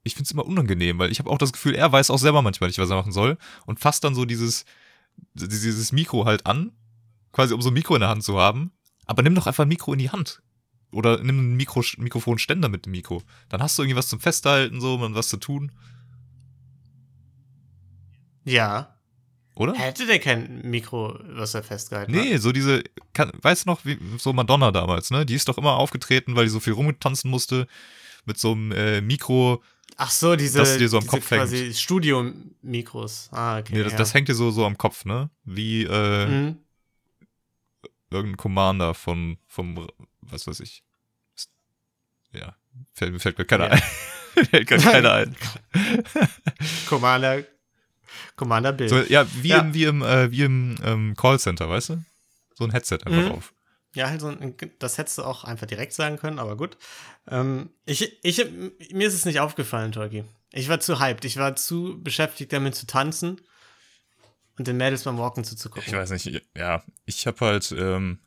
ich 0.04 0.14
finde 0.14 0.26
es 0.26 0.32
immer 0.32 0.46
unangenehm, 0.46 1.00
weil 1.00 1.12
ich 1.12 1.20
habe 1.20 1.30
auch 1.30 1.38
das 1.38 1.54
Gefühl, 1.54 1.74
er 1.74 1.92
weiß 1.92 2.12
auch 2.12 2.20
selber 2.20 2.42
manchmal 2.42 2.68
nicht, 2.70 2.80
was 2.80 2.90
er 2.90 2.98
machen 2.98 3.12
soll 3.14 3.38
und 3.66 3.80
fasst 3.80 4.04
dann 4.04 4.14
so 4.14 4.26
dieses, 4.26 4.66
dieses 5.34 5.92
Mikro 5.94 6.26
halt 6.26 6.46
an, 6.46 6.74
quasi 7.32 7.54
um 7.54 7.62
so 7.62 7.70
ein 7.70 7.74
Mikro 7.74 7.96
in 7.96 8.02
der 8.02 8.10
Hand 8.10 8.24
zu 8.24 8.38
haben. 8.40 8.72
Aber 9.06 9.22
nimm 9.24 9.36
doch 9.36 9.48
einfach 9.48 9.66
ein 9.66 9.70
Mikro 9.70 9.94
in 9.94 10.00
die 10.00 10.10
Hand. 10.12 10.42
Oder 10.92 11.24
nimm 11.24 11.40
einen 11.40 11.56
Mikro, 11.56 11.84
Mikrofonständer 11.98 12.68
mit 12.70 12.86
dem 12.86 12.92
Mikro. 12.92 13.22
Dann 13.50 13.62
hast 13.62 13.78
du 13.78 13.84
irgendwie 13.84 13.98
was 13.98 14.08
zum 14.10 14.20
Festhalten, 14.20 14.82
so, 14.82 14.96
und 14.96 15.16
was 15.16 15.30
zu 15.30 15.38
tun, 15.38 15.72
Ja. 18.44 18.96
oder? 19.56 19.74
Hätte 19.74 20.06
der 20.06 20.20
kein 20.20 20.62
Mikro, 20.70 21.18
was 21.24 21.54
er 21.54 21.64
festgehalten 21.64 22.14
hat? 22.16 22.22
Nee, 22.26 22.38
so 22.38 22.52
diese, 22.52 22.84
kann, 23.14 23.32
weißt 23.42 23.66
du 23.66 23.70
noch, 23.70 23.86
wie, 23.86 23.98
so 24.18 24.34
Madonna 24.34 24.72
damals, 24.72 25.12
ne? 25.12 25.26
Die 25.26 25.36
ist 25.36 25.48
doch 25.48 25.58
immer 25.58 25.74
aufgetreten, 25.78 26.36
weil 26.36 26.46
die 26.46 26.50
so 26.50 26.60
viel 26.60 26.74
rumtanzen 26.74 27.30
musste, 27.30 27.68
mit 28.26 28.38
so 28.38 28.52
einem 28.54 28.72
äh, 28.72 29.02
Mikro, 29.02 29.64
Ach 29.98 30.10
so, 30.10 30.36
diese, 30.38 30.58
Dass 30.60 30.78
dir 30.78 30.88
so 30.88 30.98
am 30.98 31.06
Kopf 31.06 31.30
hängt. 31.30 31.42
quasi 31.42 31.74
Studio-Mikros. 31.74 33.28
Ah, 33.34 33.60
okay. 33.60 33.74
nee, 33.76 33.84
das, 33.84 33.92
ja. 33.92 33.98
das 34.00 34.14
hängt 34.14 34.30
dir 34.30 34.34
so, 34.36 34.50
so 34.50 34.66
am 34.66 34.78
Kopf, 34.78 35.04
ne? 35.06 35.30
Wie, 35.44 35.84
äh, 35.84 36.26
Mhm. 36.28 36.58
Irgendein 38.12 38.38
Commander 38.38 38.94
von, 38.94 39.38
vom, 39.48 39.88
was 40.22 40.46
weiß 40.48 40.60
ich. 40.60 40.84
Ja, 42.34 42.56
fällt, 42.94 43.14
mir 43.14 43.20
fällt 43.20 43.38
mir 43.38 43.46
keiner 43.46 43.66
Ja. 43.66 43.72
ein. 43.72 43.82
fällt 44.50 44.68
gar 44.68 44.80
keiner 44.80 45.14
ein. 45.14 45.36
Commander, 46.88 47.44
Commander 48.36 48.72
Bill. 48.74 48.90
So, 48.90 49.00
ja, 49.02 49.26
wie 49.42 49.50
Ja. 49.50 49.60
im, 49.60 49.74
wie 49.74 49.84
im, 49.86 50.02
äh, 50.02 50.32
wie 50.32 50.44
im 50.44 50.78
ähm, 50.84 51.16
Callcenter, 51.16 51.70
weißt 51.70 51.90
du? 51.90 52.04
So 52.56 52.64
ein 52.66 52.72
Headset 52.72 53.00
einfach 53.06 53.26
Mhm. 53.26 53.32
auf. 53.32 53.54
Ja, 53.94 54.18
so 54.20 54.28
ein, 54.28 54.56
das 54.80 54.98
hättest 54.98 55.18
du 55.18 55.24
auch 55.24 55.44
einfach 55.44 55.68
direkt 55.68 55.92
sagen 55.94 56.18
können, 56.18 56.40
aber 56.40 56.56
gut. 56.56 56.78
Ähm, 57.28 57.72
ich, 57.86 58.24
ich, 58.24 58.46
mir 58.94 59.08
ist 59.08 59.14
es 59.16 59.26
nicht 59.26 59.42
aufgefallen, 59.42 59.92
Tolki. 59.92 60.24
Ich 60.54 60.70
war 60.70 60.80
zu 60.80 61.00
hyped. 61.02 61.26
Ich 61.26 61.36
war 61.38 61.56
zu 61.58 62.02
beschäftigt 62.02 62.54
damit 62.54 62.76
zu 62.76 62.88
tanzen 62.88 63.42
und 64.62 64.68
den 64.68 64.78
Mädels 64.78 65.04
beim 65.04 65.18
Walken 65.18 65.44
zuzugucken. 65.44 65.88
Ich 65.88 65.94
weiß 65.94 66.12
nicht, 66.12 66.44
ja, 66.56 66.84
ich 67.06 67.26
habe 67.26 67.44
halt, 67.44 67.72
ähm, 67.72 68.20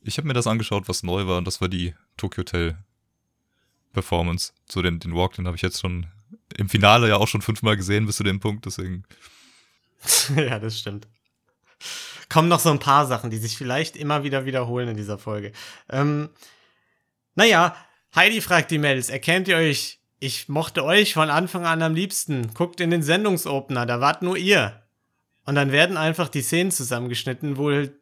ich 0.00 0.18
habe 0.18 0.26
mir 0.26 0.34
das 0.34 0.48
angeschaut, 0.48 0.88
was 0.88 1.04
neu 1.04 1.28
war, 1.28 1.38
und 1.38 1.46
das 1.46 1.60
war 1.60 1.68
die 1.68 1.94
Tokyo 2.16 2.40
Hotel 2.40 2.76
Performance. 3.92 4.52
So 4.68 4.82
den, 4.82 4.98
den 4.98 5.14
Walk, 5.14 5.34
den 5.34 5.46
habe 5.46 5.56
ich 5.56 5.62
jetzt 5.62 5.80
schon 5.80 6.06
im 6.56 6.68
Finale 6.68 7.08
ja 7.08 7.16
auch 7.16 7.28
schon 7.28 7.42
fünfmal 7.42 7.76
gesehen 7.76 8.06
bis 8.06 8.16
zu 8.16 8.24
dem 8.24 8.40
Punkt, 8.40 8.66
deswegen. 8.66 9.04
ja, 10.36 10.58
das 10.58 10.80
stimmt. 10.80 11.06
Kommen 12.28 12.48
noch 12.48 12.58
so 12.58 12.70
ein 12.70 12.80
paar 12.80 13.06
Sachen, 13.06 13.30
die 13.30 13.38
sich 13.38 13.56
vielleicht 13.56 13.96
immer 13.96 14.24
wieder 14.24 14.44
wiederholen 14.44 14.88
in 14.88 14.96
dieser 14.96 15.18
Folge. 15.18 15.52
Ähm, 15.88 16.30
naja, 17.36 17.76
Heidi 18.16 18.40
fragt 18.40 18.72
die 18.72 18.78
Mädels, 18.78 19.10
erkennt 19.10 19.46
ihr 19.46 19.58
euch? 19.58 20.00
Ich 20.18 20.48
mochte 20.48 20.84
euch 20.84 21.14
von 21.14 21.30
Anfang 21.30 21.66
an 21.66 21.82
am 21.82 21.94
liebsten. 21.94 22.52
Guckt 22.54 22.80
in 22.80 22.90
den 22.90 23.02
Sendungsopener, 23.02 23.86
da 23.86 24.00
wart 24.00 24.22
nur 24.22 24.36
ihr. 24.36 24.81
Und 25.44 25.54
dann 25.54 25.72
werden 25.72 25.96
einfach 25.96 26.28
die 26.28 26.42
Szenen 26.42 26.70
zusammengeschnitten, 26.70 27.56
wohl, 27.56 27.98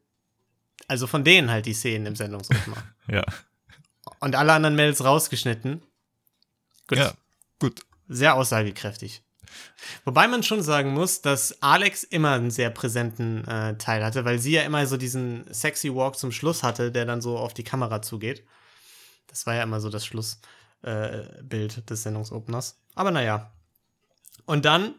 also 0.88 1.06
von 1.06 1.24
denen 1.24 1.50
halt 1.50 1.66
die 1.66 1.74
Szenen 1.74 2.06
im 2.06 2.16
Sendungsopener. 2.16 2.82
Ja. 3.08 3.24
Und 4.20 4.36
alle 4.36 4.52
anderen 4.52 4.76
Mädels 4.76 5.02
rausgeschnitten. 5.02 5.82
Gut. 6.86 6.98
Ja, 6.98 7.12
gut. 7.58 7.80
Sehr 8.08 8.36
aussagekräftig. 8.36 9.22
Wobei 10.04 10.28
man 10.28 10.42
schon 10.42 10.62
sagen 10.62 10.92
muss, 10.92 11.22
dass 11.22 11.60
Alex 11.62 12.04
immer 12.04 12.32
einen 12.32 12.50
sehr 12.50 12.70
präsenten 12.70 13.44
äh, 13.48 13.76
Teil 13.78 14.04
hatte, 14.04 14.24
weil 14.24 14.38
sie 14.38 14.52
ja 14.52 14.62
immer 14.62 14.86
so 14.86 14.96
diesen 14.96 15.52
sexy 15.52 15.92
Walk 15.94 16.16
zum 16.16 16.30
Schluss 16.32 16.62
hatte, 16.62 16.92
der 16.92 17.04
dann 17.04 17.20
so 17.20 17.36
auf 17.38 17.54
die 17.54 17.64
Kamera 17.64 18.02
zugeht. 18.02 18.44
Das 19.26 19.46
war 19.46 19.54
ja 19.54 19.62
immer 19.62 19.80
so 19.80 19.88
das 19.88 20.06
Schlussbild 20.06 21.78
äh, 21.78 21.82
des 21.82 22.02
Sendungsopeners. 22.02 22.80
Aber 22.94 23.10
naja. 23.10 23.52
Und 24.44 24.64
dann 24.64 24.94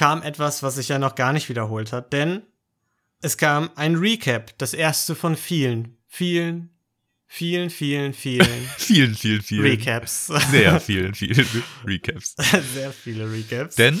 kam 0.00 0.22
etwas, 0.22 0.62
was 0.62 0.76
sich 0.76 0.88
ja 0.88 0.98
noch 0.98 1.14
gar 1.14 1.34
nicht 1.34 1.50
wiederholt 1.50 1.92
hat, 1.92 2.14
denn 2.14 2.40
es 3.20 3.36
kam 3.36 3.68
ein 3.74 3.96
Recap, 3.96 4.56
das 4.56 4.72
erste 4.72 5.14
von 5.14 5.36
vielen, 5.36 5.98
vielen, 6.06 6.70
vielen, 7.26 7.68
vielen, 7.68 8.14
vielen 8.14 8.46
Vielen, 8.78 9.14
vielen, 9.14 9.42
vielen. 9.42 9.60
Recaps. 9.62 10.28
Sehr 10.28 10.80
vielen, 10.80 11.14
vielen 11.14 11.46
Recaps. 11.84 12.34
Sehr 12.72 12.92
viele 12.94 13.30
Recaps. 13.30 13.76
Denn 13.76 14.00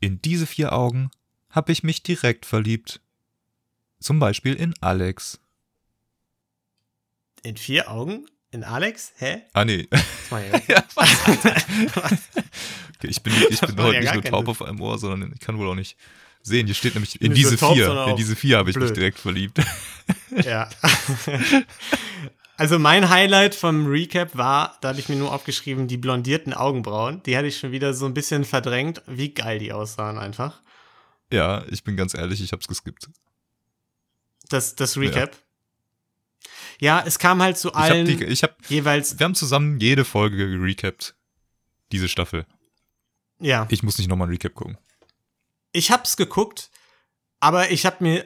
in 0.00 0.20
diese 0.20 0.46
vier 0.46 0.74
Augen 0.74 1.10
habe 1.48 1.72
ich 1.72 1.82
mich 1.82 2.02
direkt 2.02 2.44
verliebt. 2.44 3.00
Zum 3.98 4.18
Beispiel 4.18 4.52
in 4.52 4.74
Alex. 4.82 5.40
In 7.42 7.56
vier 7.56 7.90
Augen? 7.90 8.26
In 8.56 8.64
Alex? 8.64 9.12
Hä? 9.18 9.42
Ah, 9.52 9.66
nee. 9.66 9.86
Ja 9.90 9.98
okay, 12.96 13.06
ich 13.06 13.22
bin, 13.22 13.34
ich 13.50 13.60
bin 13.60 13.76
heute 13.76 13.96
ja 13.96 14.00
nicht 14.00 14.14
nur 14.14 14.24
taub 14.24 14.46
Sinn. 14.46 14.48
auf 14.48 14.62
einem 14.62 14.80
Ohr, 14.80 14.98
sondern 14.98 15.30
ich 15.34 15.40
kann 15.40 15.58
wohl 15.58 15.68
auch 15.68 15.74
nicht 15.74 15.98
sehen. 16.40 16.64
Hier 16.64 16.74
steht 16.74 16.94
nämlich 16.94 17.20
in 17.20 17.34
diese 17.34 17.58
taub, 17.58 17.74
vier. 17.74 18.06
In 18.08 18.16
diese 18.16 18.34
vier 18.34 18.56
habe 18.56 18.70
ich 18.70 18.76
mich 18.76 18.92
direkt 18.92 19.18
verliebt. 19.18 19.60
Ja. 20.44 20.68
Also 22.56 22.78
mein 22.78 23.08
Highlight 23.10 23.54
vom 23.54 23.86
Recap 23.86 24.36
war, 24.36 24.76
da 24.80 24.90
hatte 24.90 25.00
ich 25.00 25.08
mir 25.08 25.16
nur 25.16 25.32
aufgeschrieben, 25.32 25.88
die 25.88 25.96
blondierten 25.96 26.52
Augenbrauen. 26.54 27.22
Die 27.24 27.36
hatte 27.36 27.48
ich 27.48 27.58
schon 27.58 27.72
wieder 27.72 27.92
so 27.92 28.06
ein 28.06 28.14
bisschen 28.14 28.44
verdrängt, 28.44 29.02
wie 29.06 29.34
geil 29.34 29.58
die 29.58 29.72
aussahen 29.72 30.18
einfach. 30.18 30.60
Ja, 31.32 31.64
ich 31.70 31.84
bin 31.84 31.96
ganz 31.96 32.14
ehrlich, 32.14 32.40
ich 32.40 32.52
hab's 32.52 32.68
geskippt. 32.68 33.08
Das, 34.48 34.76
das 34.76 34.96
Recap. 34.96 35.32
Ja. 35.34 35.40
Es 36.80 37.18
kam 37.18 37.42
halt 37.42 37.58
zu 37.58 37.68
Ich 37.68 37.74
hab 37.74 37.82
allen 37.82 38.06
die, 38.06 38.24
ich 38.24 38.42
hab, 38.42 38.56
jeweils, 38.68 39.18
wir 39.18 39.24
haben 39.24 39.34
zusammen 39.34 39.80
jede 39.80 40.04
Folge 40.04 40.36
gerecapt. 40.36 41.14
Diese 41.92 42.08
Staffel. 42.08 42.46
ja. 43.38 43.66
Ich 43.70 43.82
muss 43.82 43.98
nicht 43.98 44.08
nochmal 44.08 44.26
ein 44.28 44.32
Recap 44.32 44.54
gucken. 44.54 44.76
Ich 45.72 45.90
hab's 45.90 46.16
geguckt, 46.16 46.70
aber 47.38 47.70
ich 47.70 47.86
hab 47.86 48.00
mir 48.00 48.24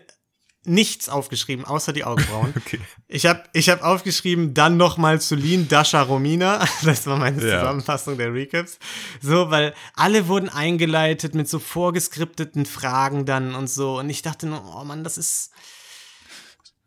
nichts 0.65 1.09
aufgeschrieben, 1.09 1.65
außer 1.65 1.93
die 1.93 2.05
Augenbrauen. 2.05 2.53
Okay. 2.57 2.81
Ich 3.09 3.27
habe 3.27 3.43
ich 3.55 3.69
hab 3.71 3.83
aufgeschrieben, 3.83 4.53
dann 4.55 4.77
nochmal 4.77 5.21
zu 5.21 5.35
Lean, 5.35 5.69
Dasha, 5.69 6.03
Romina. 6.03 6.65
Das 6.85 7.07
war 7.07 7.17
meine 7.17 7.43
Ja. 7.43 7.61
Zusammenfassung 7.61 8.17
der 8.19 8.33
Recaps. 8.33 8.79
So, 9.21 9.51
weil 9.51 9.75
alle 9.95 10.29
wurden 10.29 10.49
eingeleitet 10.49 11.35
mit 11.35 11.49
so 11.49 11.59
vorgeskripteten 11.59 12.67
Fragen 12.67 13.25
dann 13.27 13.55
und 13.55 13.69
so. 13.69 13.99
Und 13.99 14.11
ich 14.11 14.23
dachte 14.23 14.47
nur, 14.47 14.63
oh 14.77 14.85
Mann, 14.85 15.03
das 15.05 15.19
ist. 15.19 15.51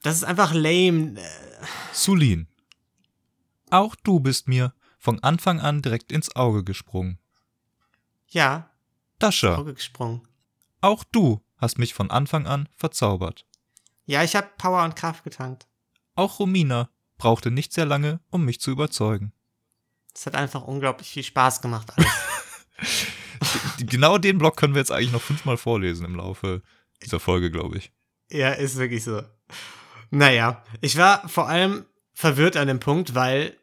Das 0.03 0.17
ist 0.17 0.23
einfach 0.23 0.53
lame. 0.53 1.15
Sulin. 1.91 2.47
Auch 3.71 3.95
du 3.95 4.19
bist 4.19 4.47
mir 4.47 4.73
von 4.99 5.23
Anfang 5.23 5.59
an 5.59 5.81
direkt 5.81 6.11
ins 6.11 6.35
Auge 6.35 6.63
gesprungen. 6.63 7.17
Ja, 8.29 8.69
Dascha, 9.17 9.55
Auge 9.55 9.73
gesprungen. 9.73 10.21
auch 10.81 11.03
du 11.03 11.41
hast 11.57 11.77
mich 11.77 11.93
von 11.93 12.11
Anfang 12.11 12.45
an 12.45 12.69
verzaubert. 12.75 13.45
Ja, 14.05 14.23
ich 14.23 14.35
habe 14.35 14.49
Power 14.57 14.83
und 14.83 14.95
Kraft 14.95 15.23
getankt. 15.23 15.67
Auch 16.15 16.39
Romina 16.39 16.89
brauchte 17.17 17.49
nicht 17.51 17.73
sehr 17.73 17.85
lange, 17.85 18.19
um 18.29 18.43
mich 18.45 18.59
zu 18.59 18.71
überzeugen. 18.71 19.31
Es 20.13 20.25
hat 20.25 20.35
einfach 20.35 20.63
unglaublich 20.63 21.09
viel 21.09 21.23
Spaß 21.23 21.61
gemacht. 21.61 21.91
Genau 23.79 24.17
den 24.17 24.37
Block 24.37 24.55
können 24.57 24.73
wir 24.73 24.79
jetzt 24.79 24.91
eigentlich 24.91 25.11
noch 25.11 25.21
fünfmal 25.21 25.57
vorlesen 25.57 26.05
im 26.05 26.15
Laufe 26.15 26.61
dieser 27.03 27.19
Folge, 27.19 27.51
glaube 27.51 27.77
ich. 27.77 27.91
Ja, 28.31 28.51
ist 28.51 28.77
wirklich 28.77 29.03
so. 29.03 29.21
Naja, 30.13 30.63
ich 30.79 30.95
war 30.95 31.27
vor 31.27 31.49
allem 31.49 31.85
verwirrt 32.13 32.55
an 32.55 32.67
dem 32.67 32.79
Punkt, 32.79 33.15
weil 33.15 33.57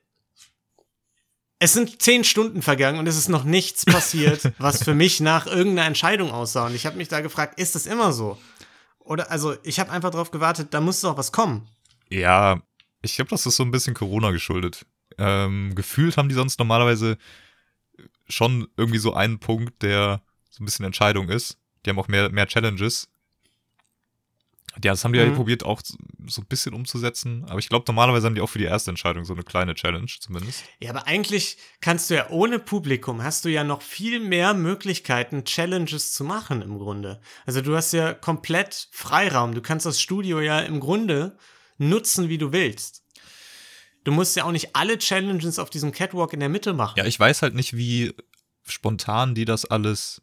es 1.61 1.75
sind 1.75 2.03
zehn 2.03 2.25
Stunden 2.25 2.61
vergangen 2.61 2.99
und 2.99 3.07
es 3.07 3.17
ist 3.17 3.29
noch 3.29 3.45
nichts 3.45 3.85
passiert, 3.85 4.53
was 4.59 4.83
für 4.83 4.93
mich 4.93 5.21
nach 5.21 5.47
irgendeiner 5.47 5.87
Entscheidung 5.87 6.33
aussah. 6.33 6.67
Und 6.67 6.75
ich 6.75 6.87
habe 6.87 6.97
mich 6.97 7.07
da 7.07 7.21
gefragt, 7.21 7.61
ist 7.61 7.77
das 7.77 7.87
immer 7.87 8.13
so? 8.13 8.37
Oder, 8.99 9.31
also, 9.31 9.55
ich 9.63 9.79
habe 9.79 9.93
einfach 9.93 10.11
darauf 10.11 10.33
gewartet, 10.33 10.75
da 10.75 10.81
muss 10.81 11.01
doch 11.03 11.17
was 11.17 11.31
kommen. 11.31 11.69
Ja, 12.09 12.61
ich 13.01 13.15
glaube, 13.15 13.31
das 13.31 13.47
ist 13.47 13.55
so 13.55 13.63
ein 13.63 13.71
bisschen 13.71 13.95
Corona 13.95 14.33
geschuldet. 14.33 14.87
Ähm, 15.19 15.77
gefühlt 15.77 16.17
haben 16.17 16.29
die 16.29 16.35
sonst 16.35 16.59
normalerweise 16.59 17.17
schon 18.29 18.67
irgendwie 18.77 18.99
so 18.99 19.15
einen 19.15 19.39
Punkt, 19.39 19.83
der 19.83 20.21
so 20.51 20.65
ein 20.65 20.67
bisschen 20.67 20.85
Entscheidung 20.85 21.29
ist. 21.29 21.59
Die 21.87 21.91
haben 21.91 21.99
auch 22.01 22.09
mehr, 22.09 22.29
mehr 22.31 22.49
Challenges. 22.49 23.09
Ja, 24.75 24.93
das 24.93 25.05
haben 25.05 25.13
die 25.13 25.19
ja 25.19 25.27
Mhm. 25.27 25.35
probiert 25.35 25.65
auch 25.65 25.83
so 25.85 26.41
ein 26.43 26.47
bisschen 26.47 26.75
umzusetzen. 26.75 27.45
Aber 27.49 27.59
ich 27.59 27.69
glaube, 27.69 27.85
normalerweise 27.89 28.27
haben 28.27 28.35
die 28.35 28.41
auch 28.41 28.49
für 28.49 28.59
die 28.61 28.65
erste 28.67 28.91
Entscheidung 28.91 29.25
so 29.25 29.33
eine 29.33 29.43
kleine 29.43 29.75
Challenge 29.75 30.07
zumindest. 30.21 30.63
Ja, 30.81 30.91
aber 30.91 31.07
eigentlich 31.07 31.59
kannst 31.81 32.09
du 32.09 32.15
ja 32.15 32.31
ohne 32.31 32.59
Publikum, 32.61 33.23
hast 33.23 33.45
du 33.45 33.49
ja 33.49 33.65
noch 33.65 33.83
viel 33.83 34.21
mehr 34.21 34.55
Möglichkeiten, 34.55 35.45
Challenges 35.45 36.13
zu 36.13 36.23
machen 36.25 36.63
im 36.63 36.79
Grunde. 36.79 37.21
Also 37.47 37.63
du 37.63 37.75
hast 37.77 37.93
ja 37.93 38.15
komplett 38.15 38.89
Freiraum. 38.93 39.55
Du 39.55 39.61
kannst 39.61 39.87
das 39.87 40.01
Studio 40.01 40.41
ja 40.41 40.61
im 40.61 40.79
Grunde 40.79 41.37
nutzen, 41.79 42.29
wie 42.29 42.39
du 42.39 42.53
willst. 42.53 43.03
Du 44.05 44.13
musst 44.13 44.37
ja 44.37 44.45
auch 44.45 44.53
nicht 44.53 44.75
alle 44.77 44.99
Challenges 44.99 45.59
auf 45.59 45.69
diesem 45.69 45.93
Catwalk 45.93 46.33
in 46.33 46.41
der 46.41 46.49
Mitte 46.49 46.73
machen. 46.73 46.95
Ja, 46.97 47.05
ich 47.05 47.19
weiß 47.19 47.43
halt 47.43 47.55
nicht, 47.55 47.77
wie 47.77 48.15
spontan 48.67 49.35
die 49.35 49.45
das 49.45 49.65
alles. 49.65 50.23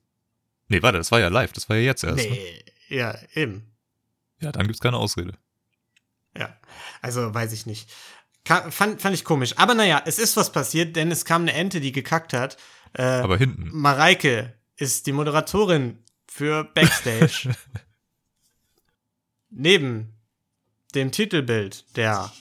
Nee, 0.67 0.81
warte, 0.81 0.97
das 0.97 1.11
war 1.11 1.19
ja 1.19 1.27
live, 1.27 1.51
das 1.53 1.69
war 1.69 1.75
ja 1.75 1.83
jetzt 1.83 2.03
erst. 2.03 2.17
Ne? 2.17 2.29
nee, 2.31 2.63
ja, 2.89 3.17
eben. 3.35 3.73
Ja, 4.39 4.51
dann 4.51 4.67
gibt's 4.67 4.81
keine 4.81 4.97
Ausrede. 4.97 5.33
Ja, 6.37 6.55
also 7.01 7.33
weiß 7.33 7.53
ich 7.53 7.65
nicht. 7.65 7.89
Ka 8.45 8.69
fand, 8.71 9.01
fand 9.01 9.15
ich 9.15 9.25
komisch. 9.25 9.57
Aber 9.57 9.73
naja, 9.73 10.01
es 10.05 10.19
ist 10.19 10.37
was 10.37 10.51
passiert, 10.51 10.95
denn 10.95 11.11
es 11.11 11.25
kam 11.25 11.41
eine 11.43 11.53
Ente, 11.53 11.81
die 11.81 11.91
gekackt 11.91 12.33
hat. 12.33 12.57
Äh, 12.93 13.03
Aber 13.03 13.37
hinten. 13.37 13.69
Mareike 13.73 14.53
ist 14.75 15.07
die 15.07 15.11
Moderatorin 15.11 16.03
für 16.27 16.63
Backstage. 16.63 17.55
Neben 19.49 20.13
dem 20.93 21.11
Titelbild 21.11 21.97
der 21.97 22.31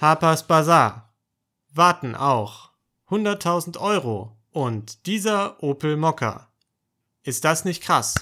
Harper's 0.00 0.46
Bazaar 0.46 1.14
warten 1.72 2.14
auch 2.14 2.70
100.000 3.10 3.78
Euro 3.78 4.36
und 4.50 5.06
dieser 5.06 5.62
Opel 5.62 5.96
Mokka. 5.96 6.50
Ist 7.22 7.44
das 7.44 7.64
nicht 7.64 7.82
krass? 7.82 8.14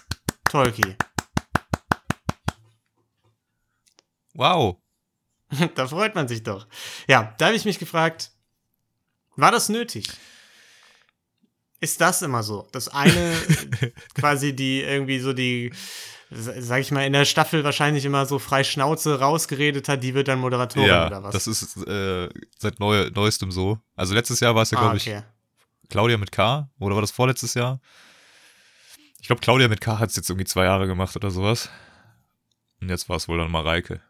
Tolki. 0.45 0.97
Wow. 4.35 4.79
da 5.75 5.87
freut 5.87 6.15
man 6.15 6.29
sich 6.29 6.43
doch. 6.43 6.67
Ja, 7.09 7.35
da 7.39 7.47
habe 7.47 7.57
ich 7.57 7.65
mich 7.65 7.79
gefragt, 7.79 8.33
war 9.37 9.51
das 9.51 9.69
nötig? 9.69 10.09
Ist 11.81 12.01
das 12.01 12.23
immer 12.23 12.43
so? 12.43 12.69
Das 12.73 12.89
eine 12.89 13.35
quasi 14.15 14.55
die 14.55 14.83
irgendwie 14.83 15.19
so 15.19 15.33
die, 15.33 15.73
sag 16.31 16.81
ich 16.81 16.93
mal, 16.93 17.05
in 17.05 17.13
der 17.13 17.25
Staffel 17.25 17.65
wahrscheinlich 17.65 18.05
immer 18.05 18.25
so 18.25 18.39
frei 18.39 18.63
Schnauze 18.63 19.19
rausgeredet 19.19 19.89
hat, 19.89 20.03
die 20.03 20.15
wird 20.15 20.29
dann 20.29 20.39
Moderatorin 20.39 20.89
ja, 20.89 21.07
oder 21.09 21.23
was? 21.25 21.33
das 21.33 21.47
ist 21.47 21.77
äh, 21.87 22.29
seit 22.59 22.79
neu, 22.79 23.11
neuestem 23.11 23.51
so. 23.51 23.79
Also 23.97 24.15
letztes 24.15 24.41
Jahr 24.41 24.55
war 24.55 24.63
es 24.63 24.71
ja, 24.71 24.79
ah, 24.79 24.83
glaube 24.83 24.97
okay. 24.97 25.19
ich, 25.19 25.89
Claudia 25.89 26.17
mit 26.17 26.33
K. 26.33 26.71
Oder 26.79 26.95
war 26.95 27.03
das 27.03 27.11
vorletztes 27.11 27.55
Jahr? 27.55 27.81
Ich 29.21 29.27
glaube, 29.27 29.41
Claudia 29.41 29.69
mit 29.69 29.81
K 29.81 29.99
hat 29.99 30.11
es 30.11 30.17
jetzt 30.17 30.31
irgendwie 30.31 30.47
zwei 30.47 30.65
Jahre 30.65 30.87
gemacht 30.87 31.15
oder 31.17 31.31
sowas. 31.31 31.69
Und 32.81 32.89
jetzt 32.89 33.09
war 33.09 33.17
es 33.17 33.29
wohl 33.29 33.39
dann 33.39 33.51
Mareike. 33.51 34.01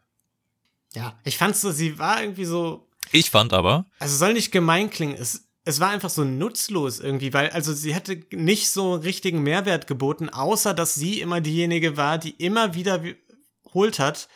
Ja, 0.95 1.19
ich 1.23 1.37
fand 1.37 1.55
so, 1.55 1.71
sie 1.71 1.97
war 1.97 2.21
irgendwie 2.21 2.45
so, 2.45 2.87
Ich 3.11 3.29
fand 3.31 3.53
aber, 3.53 3.85
also 3.99 4.15
soll 4.15 4.33
nicht 4.33 4.51
gemein 4.51 4.89
klingen, 4.89 5.15
es, 5.15 5.47
es 5.65 5.79
war 5.79 5.89
einfach 5.89 6.09
so 6.09 6.23
nutzlos 6.23 6.99
irgendwie, 6.99 7.33
weil, 7.33 7.49
also 7.49 7.73
sie 7.73 7.93
hätte 7.93 8.23
nicht 8.31 8.69
so 8.69 8.93
einen 8.93 9.03
richtigen 9.03 9.41
Mehrwert 9.41 9.87
geboten, 9.87 10.29
außer 10.29 10.73
dass 10.73 10.95
sie 10.95 11.21
immer 11.21 11.41
diejenige 11.41 11.97
war, 11.97 12.17
die 12.17 12.31
immer 12.31 12.75
wieder 12.75 13.03
wiederholt 13.03 13.99
hat, 13.99 14.27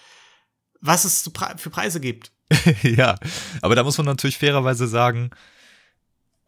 was 0.82 1.06
es 1.06 1.30
für 1.58 1.70
Preise 1.70 2.00
gibt. 2.00 2.32
ja, 2.84 3.16
aber 3.62 3.76
da 3.76 3.84
muss 3.84 3.98
man 3.98 4.06
natürlich 4.06 4.38
fairerweise 4.38 4.88
sagen, 4.88 5.32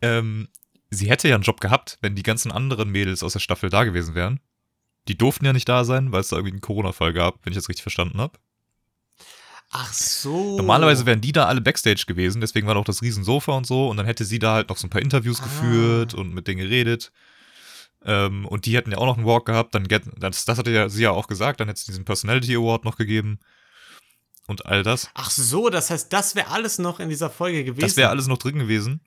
ähm, 0.01 0.48
sie 0.89 1.10
hätte 1.10 1.28
ja 1.28 1.36
einen 1.36 1.44
Job 1.44 1.60
gehabt, 1.60 1.98
wenn 2.01 2.16
die 2.16 2.24
ganzen 2.24 2.51
anderen 2.51 2.89
Mädels 2.89 3.24
aus 3.24 3.34
der 3.34 3.39
Staffel 3.39 3.70
da 3.70 3.84
gewesen 3.84 4.16
wären. 4.16 4.39
Die 5.08 5.18
durften 5.18 5.46
ja 5.46 5.54
nicht 5.54 5.68
da 5.68 5.84
sein, 5.84 6.12
weil 6.12 6.22
es 6.22 6.30
da 6.30 6.38
irgendwie 6.38 6.54
einen 6.54 6.62
Corona-Fall 6.62 7.13
gab, 7.13 7.44
wenn 7.44 7.51
ich 7.51 7.58
das 7.58 7.70
richtig 7.70 7.84
verstanden 7.84 8.20
habe. 8.20 8.39
Ach 9.71 9.93
so. 9.93 10.57
Normalerweise 10.57 11.05
wären 11.05 11.21
die 11.21 11.31
da 11.31 11.45
alle 11.45 11.61
Backstage 11.61 12.05
gewesen, 12.07 12.41
deswegen 12.41 12.65
war 12.67 12.73
da 12.73 12.79
auch 12.79 12.85
das 12.85 13.01
Riesensofa 13.01 13.51
und 13.53 13.67
so. 13.67 13.88
Und 13.89 13.97
dann 13.97 14.05
hätte 14.05 14.25
sie 14.25 14.39
da 14.39 14.53
halt 14.53 14.69
noch 14.69 14.77
so 14.77 14.88
ein 14.88 14.89
paar 14.89 15.01
Interviews 15.01 15.39
Ah. 15.41 15.43
geführt 15.43 16.13
und 16.15 16.33
mit 16.33 16.47
denen 16.47 16.59
geredet. 16.59 17.11
Ähm, 18.03 18.45
und 18.45 18.65
die 18.65 18.75
hätten 18.75 18.91
ja 18.91 18.97
auch 18.97 19.05
noch 19.05 19.17
einen 19.17 19.27
Walk 19.27 19.45
gehabt. 19.45 19.75
Dann 19.75 19.88
get, 19.88 20.03
das, 20.17 20.45
das 20.45 20.57
hatte 20.57 20.71
ja 20.71 20.89
sie 20.89 21.03
ja 21.03 21.11
auch 21.11 21.27
gesagt. 21.27 21.59
Dann 21.59 21.67
hätte 21.67 21.79
es 21.79 21.85
diesen 21.85 22.05
Personality 22.05 22.55
Award 22.55 22.83
noch 22.85 22.95
gegeben. 22.97 23.39
Und 24.47 24.65
all 24.65 24.81
das. 24.81 25.09
Ach 25.13 25.29
so, 25.29 25.69
das 25.69 25.91
heißt, 25.91 26.11
das 26.11 26.33
wäre 26.35 26.47
alles 26.49 26.79
noch 26.79 26.99
in 26.99 27.09
dieser 27.09 27.29
Folge 27.29 27.63
gewesen. 27.63 27.81
Das 27.85 27.97
wäre 27.97 28.09
alles 28.09 28.25
noch 28.25 28.39
drin 28.39 28.57
gewesen. 28.57 29.01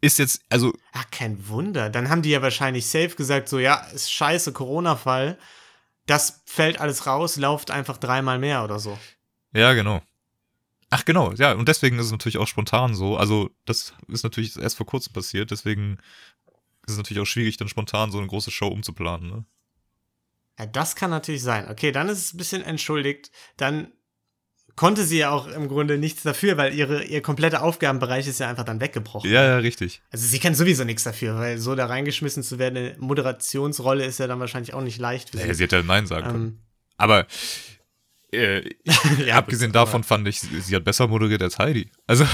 Ist 0.00 0.18
jetzt, 0.18 0.40
also, 0.50 0.72
Ach, 0.92 1.04
kein 1.12 1.46
Wunder. 1.48 1.88
Dann 1.88 2.10
haben 2.10 2.22
die 2.22 2.30
ja 2.30 2.42
wahrscheinlich 2.42 2.86
safe 2.86 3.10
gesagt, 3.10 3.48
so, 3.48 3.58
ja, 3.60 3.76
ist 3.94 4.10
scheiße, 4.12 4.52
Corona-Fall. 4.52 5.38
Das 6.06 6.42
fällt 6.46 6.80
alles 6.80 7.06
raus, 7.06 7.36
lauft 7.36 7.70
einfach 7.70 7.96
dreimal 7.96 8.38
mehr 8.38 8.64
oder 8.64 8.78
so. 8.80 8.98
Ja, 9.54 9.72
genau. 9.72 10.02
Ach, 10.90 11.04
genau, 11.04 11.32
ja, 11.32 11.52
und 11.52 11.66
deswegen 11.68 11.98
ist 11.98 12.06
es 12.06 12.12
natürlich 12.12 12.38
auch 12.38 12.46
spontan 12.46 12.94
so. 12.94 13.16
Also, 13.16 13.50
das 13.64 13.94
ist 14.08 14.22
natürlich 14.22 14.56
erst 14.56 14.76
vor 14.76 14.86
kurzem 14.86 15.12
passiert, 15.12 15.50
deswegen 15.50 15.98
ist 16.86 16.92
es 16.92 16.96
natürlich 16.98 17.22
auch 17.22 17.26
schwierig, 17.26 17.56
dann 17.56 17.68
spontan 17.68 18.10
so 18.12 18.18
eine 18.18 18.26
große 18.26 18.50
Show 18.50 18.68
umzuplanen, 18.68 19.28
ne? 19.28 19.44
Ja, 20.58 20.66
das 20.66 20.94
kann 20.94 21.10
natürlich 21.10 21.42
sein. 21.42 21.68
Okay, 21.68 21.90
dann 21.90 22.08
ist 22.08 22.18
es 22.18 22.34
ein 22.34 22.36
bisschen 22.36 22.62
entschuldigt. 22.62 23.32
Dann 23.56 23.90
konnte 24.76 25.04
sie 25.04 25.18
ja 25.18 25.30
auch 25.30 25.48
im 25.48 25.68
Grunde 25.68 25.98
nichts 25.98 26.22
dafür, 26.22 26.56
weil 26.56 26.74
ihre, 26.74 27.04
ihr 27.04 27.22
kompletter 27.22 27.62
Aufgabenbereich 27.62 28.26
ist 28.26 28.40
ja 28.40 28.48
einfach 28.48 28.64
dann 28.64 28.80
weggebrochen. 28.80 29.30
Ja, 29.30 29.44
ja, 29.44 29.58
richtig. 29.58 30.02
Also 30.10 30.26
sie 30.26 30.38
kann 30.38 30.54
sowieso 30.54 30.84
nichts 30.84 31.04
dafür, 31.04 31.36
weil 31.36 31.58
so 31.58 31.74
da 31.74 31.86
reingeschmissen 31.86 32.42
zu 32.42 32.58
werden, 32.58 32.76
eine 32.76 32.96
Moderationsrolle 32.98 34.04
ist 34.04 34.18
ja 34.18 34.26
dann 34.26 34.40
wahrscheinlich 34.40 34.74
auch 34.74 34.80
nicht 34.82 34.98
leicht 34.98 35.30
für 35.30 35.38
sie. 35.38 35.46
Ja, 35.46 35.54
sie 35.54 35.64
hätte 35.64 35.76
halt 35.76 35.86
Nein 35.86 36.06
sagen 36.06 36.26
können. 36.30 36.44
ähm, 36.44 36.58
Aber 36.96 37.26
äh, 38.34 38.70
ja, 39.26 39.36
abgesehen 39.36 39.72
davon 39.72 40.04
fand 40.04 40.26
ich, 40.28 40.40
sie 40.40 40.74
hat 40.76 40.84
besser 40.84 41.08
moderiert 41.08 41.42
als 41.42 41.58
Heidi. 41.58 41.90
Also, 42.06 42.26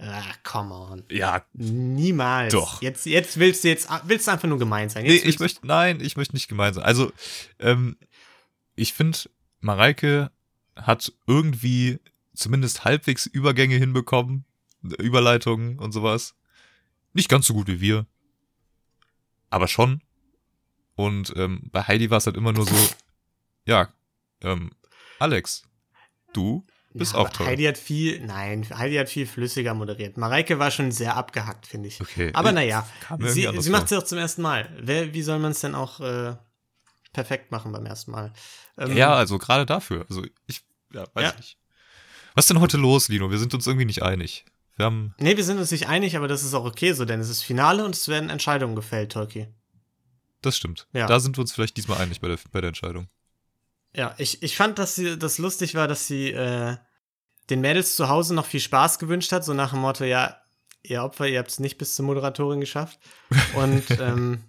Ah, 0.00 0.22
come 0.44 0.72
on. 0.74 1.04
ja, 1.10 1.44
Niemals. 1.54 2.52
Doch. 2.52 2.80
Jetzt, 2.82 3.04
jetzt 3.06 3.38
willst 3.38 3.64
du 3.64 3.68
jetzt 3.68 3.88
willst 4.04 4.28
du 4.28 4.30
einfach 4.30 4.48
nur 4.48 4.58
gemein 4.58 4.88
sein. 4.88 5.02
nee, 5.02 5.16
ich 5.16 5.40
möchte, 5.40 5.66
nein, 5.66 6.00
ich 6.00 6.16
möchte 6.16 6.36
nicht 6.36 6.46
gemein 6.48 6.72
sein. 6.72 6.84
Also, 6.84 7.12
ähm, 7.58 7.96
ich 8.76 8.92
finde, 8.92 9.18
Mareike 9.60 10.30
hat 10.76 11.12
irgendwie 11.26 11.98
zumindest 12.32 12.84
halbwegs 12.84 13.26
Übergänge 13.26 13.74
hinbekommen, 13.74 14.44
Überleitungen 14.82 15.80
und 15.80 15.90
sowas. 15.90 16.36
Nicht 17.12 17.28
ganz 17.28 17.46
so 17.48 17.54
gut 17.54 17.66
wie 17.66 17.80
wir, 17.80 18.06
aber 19.50 19.66
schon. 19.66 20.00
Und 20.94 21.32
ähm, 21.36 21.62
bei 21.72 21.82
Heidi 21.82 22.10
war 22.10 22.18
es 22.18 22.26
halt 22.26 22.36
immer 22.36 22.52
nur 22.52 22.66
so, 22.66 22.76
ja, 23.66 23.88
ähm, 24.42 24.70
Alex, 25.18 25.62
du 26.32 26.66
bist 26.94 27.12
ja, 27.12 27.18
auch 27.18 27.28
toll. 27.30 27.46
Heidi 27.46 27.64
hat 27.64 27.78
viel, 27.78 28.20
nein, 28.24 28.66
Heidi 28.76 28.96
hat 28.96 29.08
viel 29.08 29.26
flüssiger 29.26 29.74
moderiert. 29.74 30.16
Mareike 30.16 30.58
war 30.58 30.70
schon 30.70 30.90
sehr 30.90 31.16
abgehackt, 31.16 31.66
finde 31.66 31.88
ich. 31.88 32.00
Okay. 32.00 32.30
Aber 32.34 32.52
naja, 32.52 32.86
sie, 33.20 33.48
sie 33.60 33.70
macht 33.70 33.84
es 33.84 33.90
ja 33.90 33.98
auch 33.98 34.02
zum 34.04 34.18
ersten 34.18 34.42
Mal. 34.42 34.74
Wer, 34.80 35.12
wie 35.14 35.22
soll 35.22 35.38
man 35.38 35.52
es 35.52 35.60
denn 35.60 35.74
auch 35.74 36.00
äh, 36.00 36.36
perfekt 37.12 37.50
machen 37.52 37.72
beim 37.72 37.86
ersten 37.86 38.10
Mal? 38.12 38.32
Ähm, 38.78 38.96
Ja, 38.96 39.14
also 39.14 39.38
gerade 39.38 39.66
dafür. 39.66 40.06
Also 40.08 40.24
ich, 40.46 40.62
ja, 40.92 41.04
weiß 41.14 41.30
Ja. 41.32 41.36
nicht. 41.36 41.58
Was 42.34 42.44
ist 42.44 42.50
denn 42.50 42.60
heute 42.60 42.76
los, 42.76 43.08
Lino? 43.08 43.30
Wir 43.30 43.38
sind 43.38 43.52
uns 43.54 43.66
irgendwie 43.66 43.86
nicht 43.86 44.02
einig. 44.02 44.44
Wir 44.76 44.84
haben, 44.86 45.14
Nee, 45.18 45.36
wir 45.36 45.44
sind 45.44 45.58
uns 45.58 45.72
nicht 45.72 45.88
einig, 45.88 46.16
aber 46.16 46.28
das 46.28 46.44
ist 46.44 46.54
auch 46.54 46.64
okay 46.64 46.92
so, 46.92 47.04
denn 47.04 47.18
es 47.20 47.28
ist 47.28 47.42
Finale 47.42 47.84
und 47.84 47.94
es 47.96 48.06
werden 48.06 48.30
Entscheidungen 48.30 48.76
gefällt, 48.76 49.10
Tolki. 49.12 49.48
das 50.42 50.56
stimmt. 50.56 50.86
Ja. 50.92 51.06
Da 51.06 51.18
sind 51.18 51.36
wir 51.36 51.42
uns 51.42 51.52
vielleicht 51.52 51.76
diesmal 51.76 51.98
einig 51.98 52.20
bei 52.20 52.28
der, 52.28 52.38
bei 52.52 52.60
der 52.60 52.68
Entscheidung. 52.68 53.08
Ja, 53.94 54.14
ich, 54.18 54.42
ich 54.42 54.56
fand, 54.56 54.78
dass 54.78 54.94
sie 54.94 55.18
das 55.18 55.38
lustig 55.38 55.74
war, 55.74 55.88
dass 55.88 56.06
sie 56.06 56.30
äh, 56.30 56.76
den 57.50 57.60
Mädels 57.60 57.96
zu 57.96 58.08
Hause 58.08 58.34
noch 58.34 58.46
viel 58.46 58.60
Spaß 58.60 58.98
gewünscht 58.98 59.32
hat, 59.32 59.44
so 59.44 59.54
nach 59.54 59.70
dem 59.70 59.80
Motto, 59.80 60.04
ja, 60.04 60.36
ihr 60.82 61.02
Opfer, 61.02 61.26
ihr 61.26 61.38
habt 61.38 61.50
es 61.50 61.58
nicht 61.58 61.78
bis 61.78 61.94
zur 61.94 62.04
Moderatorin 62.04 62.60
geschafft. 62.60 62.98
Und 63.54 63.84
ähm, 64.00 64.44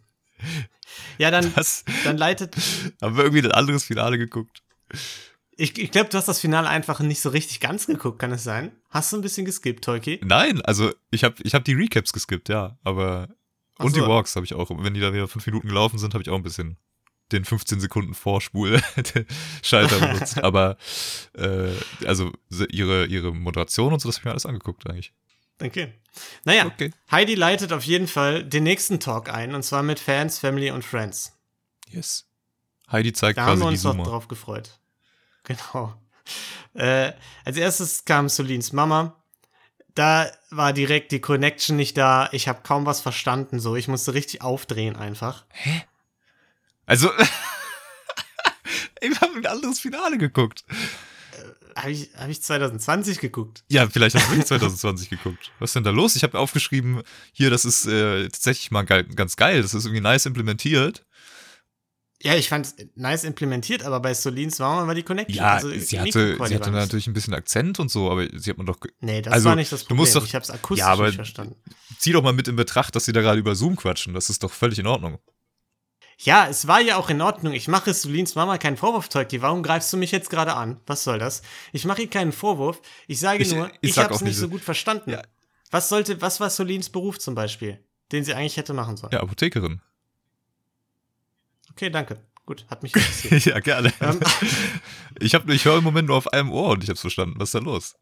ja, 1.18 1.32
dann, 1.32 1.56
Was? 1.56 1.86
dann 2.04 2.18
leitet. 2.18 2.56
Haben 3.02 3.18
wir 3.18 3.24
irgendwie 3.24 3.46
ein 3.46 3.52
anderes 3.52 3.84
Finale 3.84 4.18
geguckt? 4.18 4.62
Ich, 5.56 5.78
ich 5.78 5.92
glaube, 5.92 6.10
du 6.10 6.18
hast 6.18 6.28
das 6.28 6.40
Finale 6.40 6.70
einfach 6.70 7.00
nicht 7.02 7.22
so 7.22 7.30
richtig 7.30 7.60
ganz 7.60 7.86
geguckt, 7.86 8.20
kann 8.20 8.32
es 8.32 8.44
sein? 8.44 8.72
Hast 8.90 9.12
du 9.12 9.18
ein 9.18 9.22
bisschen 9.22 9.46
geskippt, 9.46 9.84
Tolki? 9.84 10.22
Nein, 10.24 10.62
also 10.62 10.92
ich 11.12 11.24
habe 11.24 11.36
ich 11.44 11.54
hab 11.54 11.66
die 11.66 11.74
Recaps 11.74 12.14
geskippt, 12.14 12.50
ja. 12.50 12.78
Aber. 12.84 13.28
Ach 13.78 13.86
Und 13.86 13.94
so. 13.94 14.02
die 14.02 14.08
Walks 14.08 14.36
habe 14.36 14.46
ich 14.46 14.54
auch. 14.54 14.70
Wenn 14.72 14.94
die 14.94 15.02
da 15.02 15.14
wieder 15.14 15.28
fünf 15.28 15.46
Minuten 15.46 15.68
gelaufen 15.68 16.00
sind, 16.00 16.14
habe 16.14 16.22
ich 16.22 16.30
auch 16.30 16.36
ein 16.36 16.44
bisschen 16.44 16.78
den 17.32 17.46
15 17.46 17.80
Sekunden 17.80 18.14
Vorspul-Schalter 18.14 20.00
benutzt. 20.00 20.38
Aber 20.44 20.78
äh, 21.38 21.72
also 22.06 22.32
ihre, 22.70 23.06
ihre 23.06 23.34
Moderation 23.34 23.94
und 23.94 24.00
so, 24.02 24.10
das 24.10 24.18
habe 24.18 24.22
ich 24.22 24.26
mir 24.26 24.32
alles 24.32 24.46
angeguckt 24.46 24.90
eigentlich. 24.90 25.14
Okay. 25.62 25.94
Naja, 26.46 26.66
Okay. 26.66 26.92
Heidi 27.12 27.36
leitet 27.36 27.74
auf 27.74 27.84
jeden 27.84 28.08
Fall 28.08 28.44
den 28.44 28.64
nächsten 28.64 29.00
Talk 29.00 29.30
ein, 29.30 29.54
und 29.56 29.64
zwar 29.64 29.84
mit 29.84 30.00
Fans, 30.00 30.40
Family 30.40 30.72
und 30.72 30.84
Friends. 30.86 31.34
Yes. 31.90 32.26
Heidi 32.92 33.14
zeigt 33.14 33.38
Da 33.38 33.44
haben 33.44 33.60
quasi 33.60 33.62
wir 33.64 33.68
die 33.68 33.74
uns 33.76 33.84
doch 33.84 33.92
Zoomer. 33.92 34.04
drauf 34.04 34.28
gefreut. 34.28 34.80
Genau. 35.44 35.96
Äh, 36.76 37.14
als 37.44 37.58
erstes 37.58 38.06
kam 38.06 38.30
Solins 38.30 38.72
Mama. 38.72 39.16
Da 39.96 40.30
war 40.52 40.74
direkt 40.74 41.12
die 41.12 41.20
Connection 41.22 41.76
nicht 41.76 41.98
da. 41.98 42.30
Ich 42.34 42.48
habe 42.48 42.62
kaum 42.62 42.86
was 42.86 43.02
verstanden. 43.02 43.60
So, 43.60 43.76
ich 43.76 43.88
musste 43.88 44.14
richtig 44.14 44.42
aufdrehen 44.44 44.96
einfach. 44.96 45.46
Also, 46.90 47.08
wir 49.02 49.22
haben 49.22 49.38
ein 49.38 49.46
anderes 49.46 49.80
Finale 49.80 50.18
geguckt. 50.18 50.64
Habe 51.76 51.92
ich, 51.92 52.10
hab 52.18 52.30
ich 52.30 52.42
2020 52.42 53.20
geguckt? 53.20 53.64
Ja, 53.70 53.88
vielleicht 53.88 54.16
hast 54.16 54.30
du 54.32 54.36
nicht 54.36 54.48
2020 54.48 55.10
geguckt. 55.12 55.52
Was 55.60 55.70
ist 55.70 55.76
denn 55.76 55.84
da 55.84 55.92
los? 55.92 56.16
Ich 56.16 56.24
habe 56.24 56.40
aufgeschrieben, 56.40 57.04
hier, 57.32 57.52
das 57.52 57.64
ist 57.64 57.86
äh, 57.86 58.24
tatsächlich 58.24 58.72
mal 58.72 58.82
geil, 58.82 59.04
ganz 59.04 59.36
geil. 59.36 59.62
Das 59.62 59.76
ist 59.76 59.86
irgendwie 59.86 60.02
nice 60.02 60.26
implementiert. 60.26 61.06
Ja, 62.24 62.34
ich 62.36 62.50
fand 62.50 62.66
es 62.66 62.76
nice 62.96 63.24
implementiert, 63.24 63.84
aber 63.84 64.00
bei 64.00 64.16
Solins 64.16 64.60
war 64.60 64.94
die 64.96 65.04
Connection. 65.04 65.38
Ja, 65.38 65.54
also 65.54 65.70
sie 65.70 66.00
hatte, 66.00 66.38
sie 66.48 66.56
hatte 66.56 66.72
natürlich 66.72 67.06
ein 67.06 67.14
bisschen 67.14 67.36
Akzent 67.36 67.80
und 67.80 67.90
so, 67.92 68.12
aber 68.12 68.28
sie 68.38 68.50
hat 68.50 68.58
man 68.58 68.66
doch. 68.66 68.78
Nee, 69.00 69.22
das 69.22 69.32
also, 69.32 69.50
war 69.50 69.56
nicht 69.56 69.72
das 69.72 69.82
du 69.82 69.90
Problem. 69.90 70.02
musst 70.02 70.16
doch- 70.16 70.26
ich 70.26 70.34
habe 70.34 70.44
es 70.44 70.50
akustisch 70.50 70.80
Ja, 70.86 70.92
aber- 70.92 71.06
nicht 71.06 71.16
verstanden. 71.16 71.56
Zieh 72.00 72.14
doch 72.14 72.24
mal 72.24 72.34
mit 72.34 72.48
in 72.48 72.56
Betracht, 72.56 72.96
dass 72.96 73.06
sie 73.06 73.14
da 73.14 73.22
gerade 73.22 73.40
über 73.40 73.56
Zoom 73.56 73.76
quatschen. 73.76 74.16
Das 74.16 74.32
ist 74.32 74.42
doch 74.44 74.52
völlig 74.52 74.80
in 74.80 74.88
Ordnung. 74.88 75.20
Ja, 76.22 76.48
es 76.48 76.68
war 76.68 76.82
ja 76.82 76.98
auch 76.98 77.10
in 77.10 77.22
Ordnung. 77.22 77.54
Ich 77.54 77.70
mache 77.70 77.94
Solins 77.94 78.36
Mama 78.36 78.58
keinen 78.58 78.76
Vorwurf, 78.76 79.08
Tolki. 79.08 79.42
Warum 79.42 79.64
greifst 79.64 79.92
du 79.94 79.98
mich 79.98 80.12
jetzt 80.12 80.30
gerade 80.30 80.54
an? 80.54 80.80
Was 80.86 81.06
soll 81.06 81.18
das? 81.18 81.42
Ich 81.72 81.86
mache 81.86 82.02
ihr 82.02 82.10
keinen 82.10 82.34
Vorwurf. 82.34 82.82
Ich 83.08 83.20
sage 83.20 83.42
Ich- 83.44 83.54
nur, 83.54 83.70
ich 83.82 83.92
ich, 83.92 83.98
habe 83.98 84.14
es 84.14 84.20
nicht 84.22 84.36
so 84.36 84.50
gut 84.50 84.62
verstanden. 84.62 85.12
Ja. 85.12 85.22
Was 85.72 85.88
sollte, 85.88 86.22
was 86.22 86.40
war 86.42 86.50
Solins 86.50 86.90
Beruf 86.90 87.20
zum 87.20 87.36
Beispiel, 87.36 87.82
den 88.12 88.26
sie 88.26 88.34
eigentlich 88.34 88.58
hätte 88.58 88.74
machen 88.74 88.98
sollen? 88.98 89.14
Ja, 89.14 89.22
Apothekerin. 89.22 89.82
Okay, 91.72 91.90
danke. 91.90 92.20
Gut, 92.46 92.66
hat 92.70 92.84
mich 92.84 92.94
interessiert. 92.96 93.46
ja, 93.46 93.60
gerne. 93.60 93.94
ähm, 94.02 94.20
Ich, 95.22 95.36
hab- 95.36 95.48
ich 95.50 95.64
höre 95.66 95.78
im 95.78 95.84
Moment 95.84 96.08
nur 96.10 96.18
auf 96.18 96.28
einem 96.34 96.52
Ohr 96.52 96.70
und 96.72 96.84
ich 96.84 96.90
hab's 96.90 97.02
verstanden. 97.02 97.36
Was 97.40 97.50
ist 97.50 97.56
da 97.56 97.60
los? 97.60 97.96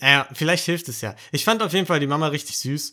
ja, 0.00 0.26
vielleicht 0.32 0.64
hilft 0.64 0.88
es 0.88 1.00
ja. 1.00 1.14
Ich 1.32 1.44
fand 1.44 1.62
auf 1.62 1.72
jeden 1.74 1.86
Fall 1.86 2.00
die 2.00 2.06
Mama 2.06 2.28
richtig 2.28 2.58
süß. 2.58 2.92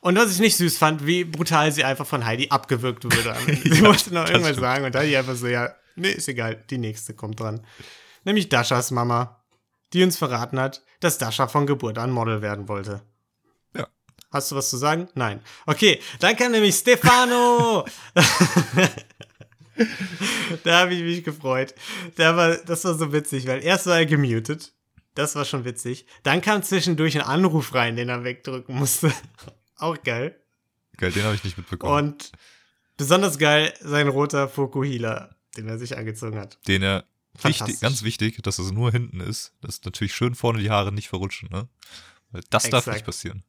Und 0.00 0.16
was 0.16 0.32
ich 0.32 0.38
nicht 0.38 0.56
süß 0.56 0.78
fand, 0.78 1.06
wie 1.06 1.24
brutal 1.24 1.70
sie 1.72 1.84
einfach 1.84 2.06
von 2.06 2.24
Heidi 2.24 2.48
abgewürgt 2.48 3.04
wurde. 3.04 3.36
sie 3.62 3.68
Ja, 3.68 3.82
wollte 3.82 4.14
noch 4.14 4.26
irgendwas 4.26 4.52
stimmt. 4.52 4.60
sagen 4.60 4.84
und 4.86 4.96
Heidi 4.96 5.16
einfach 5.16 5.36
so, 5.36 5.46
ja, 5.46 5.74
nee, 5.96 6.10
ist 6.10 6.28
egal, 6.28 6.64
die 6.70 6.78
nächste 6.78 7.14
kommt 7.14 7.40
dran. 7.40 7.66
Nämlich 8.24 8.48
Daschas 8.48 8.90
Mama, 8.90 9.42
die 9.92 10.02
uns 10.02 10.16
verraten 10.16 10.58
hat, 10.58 10.82
dass 11.00 11.18
Dascha 11.18 11.48
von 11.48 11.66
Geburt 11.66 11.98
an 11.98 12.10
Model 12.10 12.40
werden 12.42 12.68
wollte. 12.68 13.02
Ja. 13.76 13.88
Hast 14.30 14.50
du 14.50 14.56
was 14.56 14.70
zu 14.70 14.76
sagen? 14.76 15.08
Nein. 15.14 15.40
Okay, 15.66 16.00
dann 16.20 16.36
kam 16.36 16.52
nämlich 16.52 16.76
Stefano. 16.76 17.84
da 20.64 20.80
habe 20.80 20.94
ich 20.94 21.02
mich 21.02 21.24
gefreut. 21.24 21.74
Da 22.16 22.36
war, 22.36 22.56
das 22.56 22.84
war 22.84 22.94
so 22.94 23.12
witzig, 23.12 23.46
weil 23.46 23.62
erst 23.64 23.86
war 23.86 23.98
er 23.98 24.06
gemutet. 24.06 24.72
Das 25.14 25.34
war 25.34 25.44
schon 25.44 25.64
witzig. 25.64 26.06
Dann 26.22 26.40
kam 26.40 26.62
zwischendurch 26.62 27.16
ein 27.16 27.26
Anruf 27.26 27.74
rein, 27.74 27.96
den 27.96 28.08
er 28.08 28.24
wegdrücken 28.24 28.76
musste. 28.76 29.12
Auch 29.80 30.02
geil. 30.02 30.36
Geil, 30.96 31.12
den 31.12 31.24
habe 31.24 31.34
ich 31.34 31.44
nicht 31.44 31.56
mitbekommen. 31.58 31.92
Und 32.12 32.32
besonders 32.96 33.38
geil 33.38 33.72
sein 33.80 34.08
roter 34.08 34.48
Fokuhila, 34.48 35.34
den 35.56 35.68
er 35.68 35.78
sich 35.78 35.96
angezogen 35.96 36.38
hat. 36.38 36.58
den 36.68 36.82
er 36.82 37.04
wichtig, 37.42 37.80
ganz 37.80 38.02
wichtig, 38.02 38.42
dass 38.42 38.58
es 38.58 38.70
nur 38.72 38.90
hinten 38.92 39.20
ist, 39.20 39.54
dass 39.62 39.82
natürlich 39.84 40.14
schön 40.14 40.34
vorne 40.34 40.58
die 40.60 40.70
Haare 40.70 40.92
nicht 40.92 41.08
verrutschen, 41.08 41.48
ne? 41.50 41.68
Weil 42.32 42.42
das 42.50 42.64
darf 42.64 42.82
Exakt. 42.82 42.96
nicht 42.96 43.06
passieren. 43.06 43.42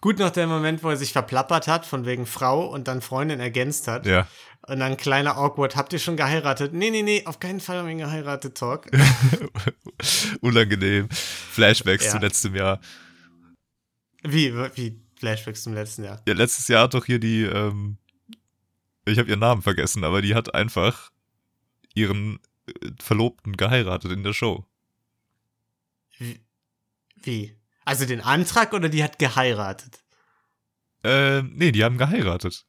Gut 0.00 0.18
noch 0.20 0.30
der 0.30 0.46
Moment, 0.46 0.82
wo 0.84 0.90
er 0.90 0.96
sich 0.96 1.12
verplappert 1.12 1.66
hat, 1.66 1.86
von 1.86 2.06
wegen 2.06 2.24
Frau 2.26 2.66
und 2.66 2.86
dann 2.86 3.02
Freundin 3.02 3.40
ergänzt 3.40 3.88
hat. 3.88 4.06
Ja. 4.06 4.28
Und 4.68 4.78
dann 4.78 4.96
kleiner 4.96 5.36
Awkward, 5.36 5.74
habt 5.74 5.92
ihr 5.92 5.98
schon 5.98 6.16
geheiratet? 6.16 6.72
Nee, 6.72 6.90
nee, 6.90 7.02
nee, 7.02 7.24
auf 7.26 7.40
keinen 7.40 7.60
Fall 7.60 7.78
haben 7.78 7.88
wir 7.88 7.94
geheiratet, 7.96 8.56
Talk. 8.56 8.86
Unangenehm. 10.40 11.08
Flashbacks 11.10 12.04
Ja. 12.06 12.10
zu 12.12 12.18
letztem 12.18 12.54
Jahr. 12.54 12.80
Wie, 14.28 14.54
wie 14.76 15.00
Flashbacks 15.18 15.62
zum 15.62 15.74
letzten 15.74 16.04
Jahr? 16.04 16.22
Ja, 16.26 16.34
letztes 16.34 16.68
Jahr 16.68 16.84
hat 16.84 16.94
doch 16.94 17.04
hier 17.04 17.18
die, 17.18 17.42
ähm, 17.42 17.98
ich 19.04 19.18
habe 19.18 19.28
ihren 19.28 19.40
Namen 19.40 19.62
vergessen, 19.62 20.04
aber 20.04 20.22
die 20.22 20.34
hat 20.34 20.54
einfach 20.54 21.10
ihren 21.94 22.38
äh, 22.66 22.90
Verlobten 23.00 23.56
geheiratet 23.56 24.12
in 24.12 24.22
der 24.22 24.32
Show. 24.32 24.66
Wie? 26.18 26.40
wie? 27.22 27.56
Also 27.84 28.04
den 28.04 28.20
Antrag 28.20 28.72
oder 28.72 28.88
die 28.88 29.02
hat 29.02 29.18
geheiratet? 29.18 30.02
Ähm, 31.04 31.52
nee, 31.54 31.72
die 31.72 31.84
haben 31.84 31.98
geheiratet. 31.98 32.66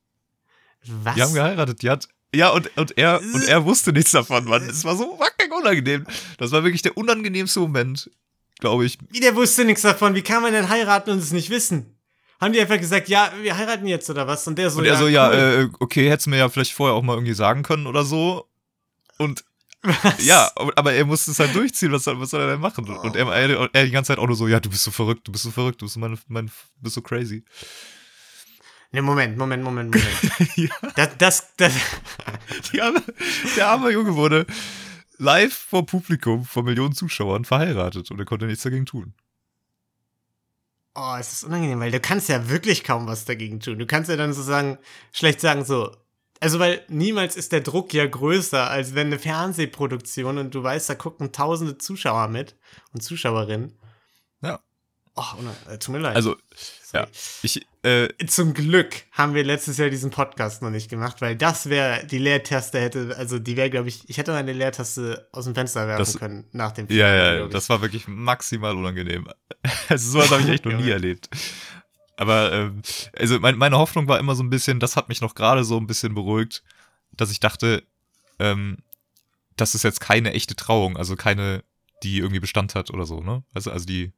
Was? 0.86 1.15
Die 1.15 1.22
haben 1.24 1.34
geheiratet, 1.34 1.82
die 1.82 1.89
hat. 1.89 2.08
Ja, 2.36 2.50
und, 2.50 2.76
und 2.78 2.98
er 2.98 3.20
und 3.20 3.43
er 3.46 3.65
wusste 3.65 3.93
nichts 3.93 4.12
davon, 4.12 4.46
Mann. 4.46 4.70
Es 4.70 4.84
war 4.84 4.96
so 4.96 5.17
fucking 5.17 5.52
unangenehm. 5.52 6.06
Das 6.38 6.52
war 6.52 6.63
wirklich 6.63 6.82
der 6.82 6.98
unangenehmste 6.98 7.60
Moment, 7.62 8.12
glaube 8.60 8.86
ich. 8.86 8.98
Wie, 9.10 9.20
der 9.20 9.36
wusste 9.36 9.65
nichts 9.65 9.82
davon. 9.82 10.15
Wie 10.15 10.22
kann 10.22 10.41
man 10.41 10.54
denn 10.54 10.70
heiraten 10.70 11.12
und 11.12 11.20
es 11.20 11.32
nicht 11.32 11.50
wissen? 11.50 11.98
Haben 12.39 12.54
die 12.54 12.62
einfach 12.62 12.78
gesagt, 12.78 13.08
ja, 13.10 13.32
wir 13.41 13.58
heiraten 13.58 13.88
jetzt 13.88 14.10
oder 14.10 14.28
was? 14.28 14.48
Und 14.48 14.58
der 14.58 14.70
so, 14.70 14.80
Und 14.80 14.86
er 14.86 14.96
so, 14.98 15.08
ja, 15.08 15.30
cool. 15.30 15.72
äh, 15.72 15.76
okay, 15.80 16.10
hättest 16.10 16.28
du 16.28 16.30
mir 16.30 16.38
ja 16.38 16.50
vielleicht 16.50 16.74
vorher 16.74 16.96
auch 16.96 17.02
mal 17.02 17.13
irgendwie 17.13 17.34
sagen 17.34 17.63
können 17.63 17.88
oder 17.88 18.04
so. 18.04 18.48
Und 19.17 19.43
Was? 19.82 20.24
ja, 20.24 20.52
aber 20.56 20.93
er 20.93 21.06
musste 21.06 21.32
es 21.32 21.39
halt 21.39 21.56
durchziehen, 21.56 21.91
was 21.91 22.04
soll, 22.04 22.20
was 22.20 22.30
soll 22.30 22.41
er 22.41 22.48
denn 22.48 22.60
machen? 22.60 22.88
Und 22.88 23.15
er, 23.15 23.28
er, 23.28 23.70
er 23.74 23.86
die 23.86 23.91
ganze 23.91 24.10
Zeit 24.10 24.20
auch 24.20 24.28
nur 24.28 24.36
so, 24.36 24.48
ja, 24.48 24.60
du 24.60 24.70
bist 24.70 24.84
so 24.84 24.91
verrückt, 24.91 25.28
du 25.28 25.32
bist 25.32 25.43
so 25.46 25.52
verrückt, 25.52 25.82
du 25.82 25.86
bist 25.86 25.96
so, 25.96 26.00
mein, 26.00 26.20
mein, 26.28 26.52
bist 26.80 26.96
so 26.96 27.02
crazy. 27.02 27.43
Ne, 28.91 29.02
Moment, 29.02 29.38
Moment, 29.38 29.63
Moment, 29.63 29.93
Moment. 29.93 30.56
ja, 30.56 30.70
das, 30.96 31.17
das, 31.17 31.54
das, 31.58 31.74
die 32.72 32.82
arme, 32.82 33.04
der 33.56 33.67
arme 33.67 33.89
Junge 33.89 34.15
wurde 34.15 34.46
live 35.17 35.53
vor 35.53 35.86
Publikum, 35.86 36.45
vor 36.45 36.63
Millionen 36.63 36.93
Zuschauern 36.93 37.45
verheiratet 37.45 38.12
und 38.12 38.19
er 38.19 38.25
konnte 38.25 38.45
nichts 38.45 38.63
dagegen 38.63 38.86
tun. 38.86 39.13
oh, 40.97 41.15
es 41.19 41.32
ist 41.34 41.43
unangenehm, 41.43 41.80
weil 41.80 41.91
du 41.91 41.99
kannst 41.99 42.27
ja 42.27 42.49
wirklich 42.49 42.84
kaum 42.84 43.08
was 43.08 43.25
dagegen 43.25 43.60
tun. 43.60 43.77
Du 43.77 43.86
kannst 43.86 44.10
ja 44.10 44.15
dann 44.15 44.34
so 44.34 44.41
sagen, 44.41 44.80
schlecht 45.13 45.39
sagen, 45.39 45.63
so. 45.63 45.95
Also, 46.39 46.60
weil 46.60 46.84
niemals 46.88 47.36
ist 47.36 47.51
der 47.51 47.62
Druck 47.62 47.93
ja 47.93 48.06
größer, 48.06 48.69
als 48.69 48.93
wenn 48.93 49.08
eine 49.08 49.19
Fernsehproduktion 49.19 50.38
und 50.38 50.53
du 50.53 50.62
weißt, 50.62 50.89
da 50.89 50.95
gucken 50.95 51.32
tausende 51.32 51.77
Zuschauer 51.77 52.27
mit 52.27 52.56
und 52.93 53.01
Zuschauerinnen. 53.01 53.73
Ja. 54.41 54.60
Oh, 55.15 55.23
äh, 55.67 55.80
tut 55.80 55.93
mir 55.93 55.99
leid. 55.99 56.15
Also, 56.15 56.36
ja, 56.93 57.08
ich, 57.41 57.65
äh, 57.88 58.26
Zum 58.28 58.54
Glück 58.54 59.04
haben 59.12 59.34
wir 59.34 59.43
letztes 59.43 59.78
Jahr 59.78 59.89
diesen 59.89 60.10
Podcast 60.12 60.62
noch 60.62 60.69
nicht 60.69 60.89
gemacht, 60.89 61.21
weil 61.21 61.36
das 61.36 61.69
wäre, 61.69 62.06
die 62.06 62.17
Leertaste 62.17 62.80
hätte, 62.80 63.15
also 63.17 63.39
die 63.39 63.56
wäre, 63.56 63.69
glaube 63.69 63.88
ich, 63.89 64.08
ich 64.10 64.17
hätte 64.17 64.34
eine 64.34 64.54
Leertaste 64.54 65.28
aus 65.32 65.45
dem 65.45 65.56
Fenster 65.56 65.88
werfen 65.88 66.00
Das- 66.00 66.17
können 66.17 66.45
nach 66.52 66.71
dem 66.71 66.88
ja, 66.89 67.13
ja, 67.13 67.36
glaub 67.38 67.47
ich. 67.47 67.54
das 67.54 67.69
war 67.69 67.82
wirklich 67.82 68.08
maximal 68.08 68.76
unangenehm. 68.76 69.28
Also, 69.89 70.12
sowas 70.12 70.32
habe 70.32 70.41
ich 70.43 70.50
echt 70.50 70.65
noch 70.65 70.73
nie 70.80 70.89
erlebt. 70.89 71.30
Aber, 72.17 72.52
ähm, 72.52 72.82
also, 73.17 73.39
mein, 73.39 73.58
meine 73.58 73.78
Hoffnung 73.78 74.08
war 74.08 74.17
immer 74.19 74.36
so 74.36 74.43
ein 74.43 74.50
bisschen, 74.50 74.80
das 74.80 74.95
hat 74.95 75.08
mich 75.10 75.21
noch 75.21 75.36
gerade 75.36 75.63
so 75.63 75.78
ein 75.78 75.88
bisschen 75.88 76.13
beruhigt, 76.15 76.63
dass 77.12 77.32
ich 77.32 77.39
dachte, 77.39 77.84
ähm, 78.39 78.78
das 79.56 79.76
ist 79.76 79.84
jetzt 79.84 80.00
keine 80.00 80.34
echte 80.34 80.56
Trauung, 80.56 80.97
also 80.97 81.15
keine, 81.15 81.63
die 82.04 82.17
irgendwie 82.19 82.39
Bestand 82.39 82.76
hat 82.76 82.91
oder 82.91 83.06
so, 83.06 83.21
ne? 83.21 83.43
Also, 83.54 83.71
also 83.71 83.86
die. 83.86 84.13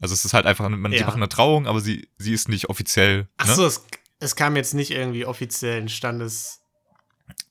Also 0.00 0.12
es 0.14 0.24
ist 0.24 0.34
halt 0.34 0.46
einfach, 0.46 0.68
man, 0.68 0.90
die 0.90 0.98
Ja. 0.98 1.06
machen 1.06 1.22
eine 1.22 1.28
Trauung, 1.28 1.66
aber 1.66 1.80
sie, 1.80 2.08
sie 2.18 2.32
ist 2.32 2.48
nicht 2.48 2.68
offiziell. 2.68 3.28
Ach 3.38 3.46
ne? 3.46 3.54
so, 3.54 3.66
es, 3.66 3.84
es 4.18 4.36
kam 4.36 4.56
jetzt 4.56 4.74
nicht 4.74 4.90
irgendwie 4.90 5.24
offiziell 5.26 5.80
ein 5.80 5.88
Standes. 5.88 6.60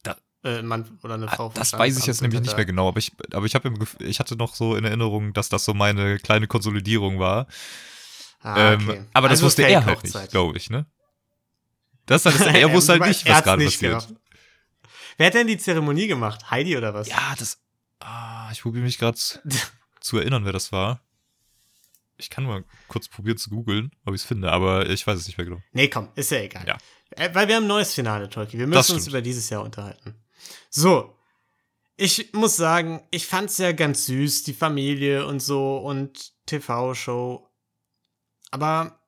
Da- 0.04 0.16
äh, 0.44 0.62
Mann 0.62 1.00
oder 1.04 1.16
eine 1.16 1.28
Frau. 1.28 1.48
Ah, 1.48 1.52
Das 1.56 1.72
vom 1.72 1.80
weiß 1.80 1.98
ich 1.98 2.06
jetzt 2.06 2.22
nämlich 2.22 2.42
nicht 2.42 2.56
mehr 2.56 2.66
genau, 2.66 2.88
aber 2.88 3.00
ich, 3.00 3.12
aber 3.34 3.46
ich 3.48 3.56
im 3.56 3.80
ich 4.00 4.20
hatte 4.20 4.36
noch 4.36 4.54
so 4.56 4.76
in 4.76 4.86
Erinnerung, 4.86 5.34
dass 5.34 5.50
das 5.50 5.66
so 5.66 5.74
meine 5.74 6.20
kleine 6.20 6.46
Konsolidierung 6.48 7.18
war. 7.20 7.48
Ah, 8.42 8.74
ähm, 8.74 8.88
okay. 8.90 9.04
aber 9.14 9.28
das 9.28 9.38
Also 9.40 9.48
wusste 9.48 9.64
er 9.64 9.84
halt 9.84 10.04
nicht, 10.04 10.30
glaube 10.30 10.56
ich, 10.58 10.70
ne? 10.70 10.86
Das 12.06 12.26
halt, 12.26 12.40
das, 12.40 12.46
er 12.54 12.72
wusste 12.72 12.92
halt 12.94 13.02
nicht, 13.08 13.28
was 13.28 13.44
gerade 13.44 13.64
passiert. 13.66 13.92
gemacht. 14.08 14.14
Wer 15.18 15.28
hat 15.28 15.34
denn 15.34 15.48
die 15.48 15.58
Zeremonie 15.58 16.06
gemacht? 16.08 16.52
Heidi 16.52 16.78
oder 16.78 16.94
was? 16.94 17.08
Ja, 17.08 17.34
das. 17.40 17.58
Ah, 18.02 18.50
ich 18.52 18.62
probiere 18.62 18.84
mich 18.84 19.00
gerade 19.00 19.18
zu 19.18 20.18
erinnern, 20.20 20.46
wer 20.46 20.54
das 20.54 20.72
war. 20.72 21.02
Ich 22.18 22.30
kann 22.30 22.46
mal 22.46 22.64
kurz 22.88 23.08
probieren 23.08 23.38
zu 23.38 23.50
googeln, 23.50 23.92
ob 24.06 24.14
ich 24.14 24.22
es 24.22 24.28
finde, 24.28 24.52
aber 24.52 24.90
ich 24.90 25.06
weiß 25.06 25.20
es 25.20 25.28
nicht 25.28 25.38
mehr 25.38 25.46
genau. 25.46 25.62
Nee, 25.74 25.90
komm, 25.90 26.10
ist 26.16 26.32
ja 26.32 26.40
egal. 26.40 26.66
Ja. 26.66 26.78
Äh, 27.12 27.34
weil 27.34 27.48
wir 27.48 27.56
haben 27.56 27.64
ein 27.66 27.68
neues 27.68 27.94
Finale, 27.94 28.30
Tolki. 28.30 28.58
Wir 28.58 28.68
müssen 28.68 28.96
uns 28.96 29.08
über 29.08 29.22
dieses 29.22 29.50
Jahr 29.50 29.64
unterhalten. 29.64 30.16
So. 30.70 31.12
Ich 31.98 32.34
muss 32.34 32.58
sagen, 32.58 33.02
ich 33.10 33.26
fand's 33.26 33.58
ja 33.58 33.72
ganz 33.72 34.06
süß, 34.06 34.44
die 34.44 34.54
Familie 34.54 35.26
und 35.26 35.42
so 35.42 35.78
und 35.78 36.34
TV-Show. 36.46 37.50
Aber 38.52 39.00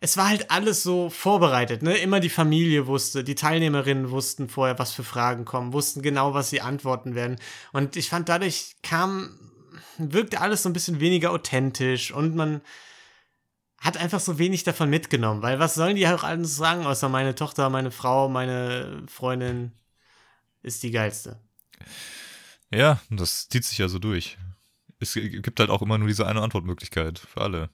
es 0.00 0.16
war 0.16 0.28
halt 0.28 0.50
alles 0.50 0.82
so 0.82 1.10
vorbereitet, 1.10 1.82
ne? 1.82 1.96
Immer 1.96 2.20
die 2.20 2.28
Familie 2.28 2.86
wusste, 2.86 3.24
die 3.24 3.34
Teilnehmerinnen 3.34 4.10
wussten 4.10 4.48
vorher, 4.48 4.78
was 4.78 4.92
für 4.92 5.02
Fragen 5.02 5.44
kommen, 5.44 5.72
wussten 5.72 6.02
genau, 6.02 6.34
was 6.34 6.50
sie 6.50 6.60
antworten 6.60 7.14
werden. 7.14 7.36
Und 7.72 7.96
ich 7.96 8.08
fand, 8.08 8.28
dadurch 8.28 8.76
kam, 8.82 9.36
wirkte 9.98 10.40
alles 10.40 10.62
so 10.62 10.68
ein 10.68 10.72
bisschen 10.72 11.00
weniger 11.00 11.30
authentisch 11.32 12.12
und 12.12 12.34
man 12.34 12.60
hat 13.78 13.96
einfach 13.96 14.20
so 14.20 14.38
wenig 14.38 14.64
davon 14.64 14.90
mitgenommen, 14.90 15.42
weil 15.42 15.58
was 15.58 15.74
sollen 15.74 15.96
die 15.96 16.08
auch 16.08 16.24
alles 16.24 16.56
sagen, 16.56 16.84
außer 16.86 17.08
meine 17.08 17.34
Tochter, 17.34 17.70
meine 17.70 17.90
Frau, 17.90 18.28
meine 18.28 19.04
Freundin 19.06 19.72
ist 20.62 20.82
die 20.82 20.90
geilste. 20.90 21.38
Ja, 22.70 23.00
das 23.10 23.48
zieht 23.48 23.64
sich 23.64 23.78
ja 23.78 23.88
so 23.88 23.98
durch. 23.98 24.36
Es 24.98 25.14
gibt 25.14 25.60
halt 25.60 25.70
auch 25.70 25.80
immer 25.80 25.96
nur 25.96 26.08
diese 26.08 26.26
eine 26.26 26.42
Antwortmöglichkeit 26.42 27.18
für 27.18 27.40
alle. 27.40 27.70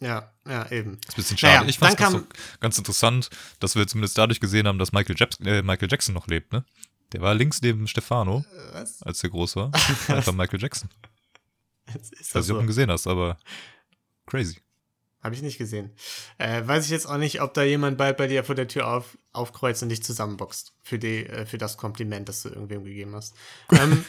Ja, 0.00 0.32
ja, 0.46 0.70
eben. 0.72 0.94
Ist 0.94 1.10
ein 1.10 1.16
bisschen 1.16 1.38
schade. 1.38 1.58
Naja, 1.58 1.68
ich 1.68 1.78
fand 1.78 2.00
es 2.00 2.10
so, 2.10 2.26
ganz 2.58 2.78
interessant, 2.78 3.30
dass 3.60 3.76
wir 3.76 3.86
zumindest 3.86 4.18
dadurch 4.18 4.40
gesehen 4.40 4.66
haben, 4.66 4.78
dass 4.78 4.92
Michael, 4.92 5.16
Japs 5.16 5.38
äh, 5.40 5.62
Michael 5.62 5.88
Jackson 5.90 6.14
noch 6.14 6.26
lebt, 6.26 6.52
ne? 6.52 6.64
Der 7.12 7.20
war 7.20 7.34
links 7.34 7.60
neben 7.60 7.86
Stefano, 7.86 8.44
Was? 8.72 9.02
als 9.02 9.20
der 9.20 9.30
groß 9.30 9.56
war. 9.56 9.70
Einfach 10.08 10.32
Michael 10.32 10.60
Jackson. 10.60 10.88
Ist 11.94 12.12
Ich 12.20 12.34
weiß 12.34 12.44
nicht, 12.46 12.50
ob 12.52 12.58
du 12.58 12.64
ihn 12.64 12.66
gesehen 12.66 12.90
hast, 12.90 13.06
aber 13.06 13.38
crazy. 14.26 14.60
Habe 15.22 15.36
ich 15.36 15.42
nicht 15.42 15.58
gesehen. 15.58 15.92
Äh, 16.38 16.66
weiß 16.66 16.84
ich 16.84 16.90
jetzt 16.90 17.06
auch 17.06 17.16
nicht, 17.16 17.40
ob 17.40 17.54
da 17.54 17.62
jemand 17.62 17.96
bald 17.96 18.16
bei 18.16 18.26
dir 18.26 18.42
vor 18.42 18.56
der 18.56 18.66
Tür 18.66 18.88
auf, 18.88 19.16
aufkreuzt 19.32 19.82
und 19.84 19.88
dich 19.88 20.02
zusammenboxt. 20.02 20.74
Für, 20.82 20.98
die, 20.98 21.26
äh, 21.26 21.46
für 21.46 21.58
das 21.58 21.76
Kompliment, 21.76 22.28
das 22.28 22.42
du 22.42 22.48
irgendwem 22.48 22.84
gegeben 22.84 23.14
hast. 23.14 23.36
Ähm, 23.70 24.04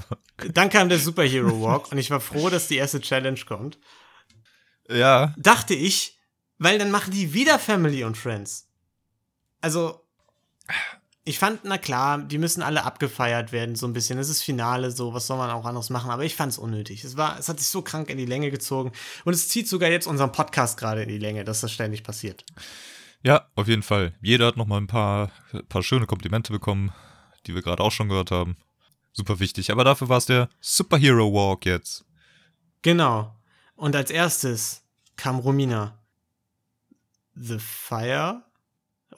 dann 0.52 0.68
kam 0.68 0.90
der 0.90 0.98
Superhero 0.98 1.62
Walk 1.62 1.90
und 1.90 1.96
ich 1.96 2.10
war 2.10 2.20
froh, 2.20 2.50
dass 2.50 2.68
die 2.68 2.76
erste 2.76 3.00
Challenge 3.00 3.40
kommt. 3.46 3.78
Ja, 4.90 5.34
Dachte 5.38 5.74
ich, 5.74 6.18
weil 6.58 6.78
dann 6.78 6.90
machen 6.90 7.12
die 7.12 7.32
wieder 7.32 7.58
Family 7.58 8.04
und 8.04 8.18
Friends. 8.18 8.68
Also, 9.62 10.06
ich 11.28 11.38
fand, 11.38 11.60
na 11.64 11.76
klar, 11.76 12.18
die 12.18 12.38
müssen 12.38 12.62
alle 12.62 12.84
abgefeiert 12.84 13.52
werden, 13.52 13.76
so 13.76 13.86
ein 13.86 13.92
bisschen. 13.92 14.18
Es 14.18 14.30
ist 14.30 14.42
Finale, 14.42 14.90
so, 14.90 15.12
was 15.12 15.26
soll 15.26 15.36
man 15.36 15.50
auch 15.50 15.66
anderes 15.66 15.90
machen, 15.90 16.10
aber 16.10 16.24
ich 16.24 16.34
fand 16.34 16.52
es 16.52 16.58
unnötig. 16.58 17.04
Es 17.04 17.18
war, 17.18 17.38
es 17.38 17.50
hat 17.50 17.58
sich 17.58 17.68
so 17.68 17.82
krank 17.82 18.08
in 18.08 18.16
die 18.16 18.24
Länge 18.24 18.50
gezogen 18.50 18.92
und 19.26 19.34
es 19.34 19.50
zieht 19.50 19.68
sogar 19.68 19.90
jetzt 19.90 20.06
unseren 20.06 20.32
Podcast 20.32 20.78
gerade 20.78 21.02
in 21.02 21.10
die 21.10 21.18
Länge, 21.18 21.44
dass 21.44 21.60
das 21.60 21.70
ständig 21.70 22.02
passiert. 22.02 22.46
ja, 23.22 23.46
auf 23.56 23.68
jeden 23.68 23.82
Fall. 23.82 24.14
Jeder 24.22 24.46
hat 24.46 24.56
noch 24.56 24.66
mal 24.66 24.78
ein 24.78 24.86
paar, 24.86 25.30
paar 25.68 25.82
schöne 25.82 26.06
Komplimente 26.06 26.50
bekommen, 26.50 26.92
die 27.46 27.54
wir 27.54 27.60
gerade 27.60 27.82
auch 27.82 27.92
schon 27.92 28.08
gehört 28.08 28.30
haben. 28.30 28.56
Super 29.12 29.38
wichtig. 29.38 29.70
Aber 29.70 29.84
dafür 29.84 30.08
war 30.08 30.18
es 30.18 30.26
der 30.26 30.48
Superhero 30.60 31.30
Walk 31.32 31.66
jetzt. 31.66 32.06
Genau. 32.80 33.36
Und 33.76 33.94
als 33.94 34.10
erstes 34.10 34.82
kam 35.16 35.40
Romina. 35.40 35.98
The 37.34 37.58
Fire 37.58 38.47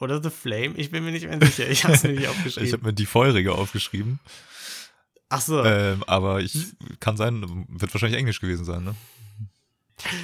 oder 0.00 0.22
The 0.22 0.30
Flame? 0.30 0.74
Ich 0.76 0.90
bin 0.90 1.04
mir 1.04 1.12
nicht 1.12 1.26
mehr 1.26 1.38
sicher. 1.40 1.68
Ich 1.68 1.84
habe 1.84 1.94
es 1.94 2.02
nämlich 2.02 2.22
Ich 2.24 2.28
aufgeschrieben. 2.28 2.72
habe 2.72 2.86
mir 2.86 2.92
die 2.92 3.06
feurige 3.06 3.52
aufgeschrieben. 3.52 4.18
Ach 5.28 5.40
so. 5.40 5.64
Ähm, 5.64 6.02
aber 6.06 6.40
ich 6.40 6.66
kann 6.98 7.16
sein, 7.16 7.66
wird 7.68 7.94
wahrscheinlich 7.94 8.18
Englisch 8.18 8.40
gewesen 8.40 8.64
sein, 8.64 8.82
ne? 8.82 8.94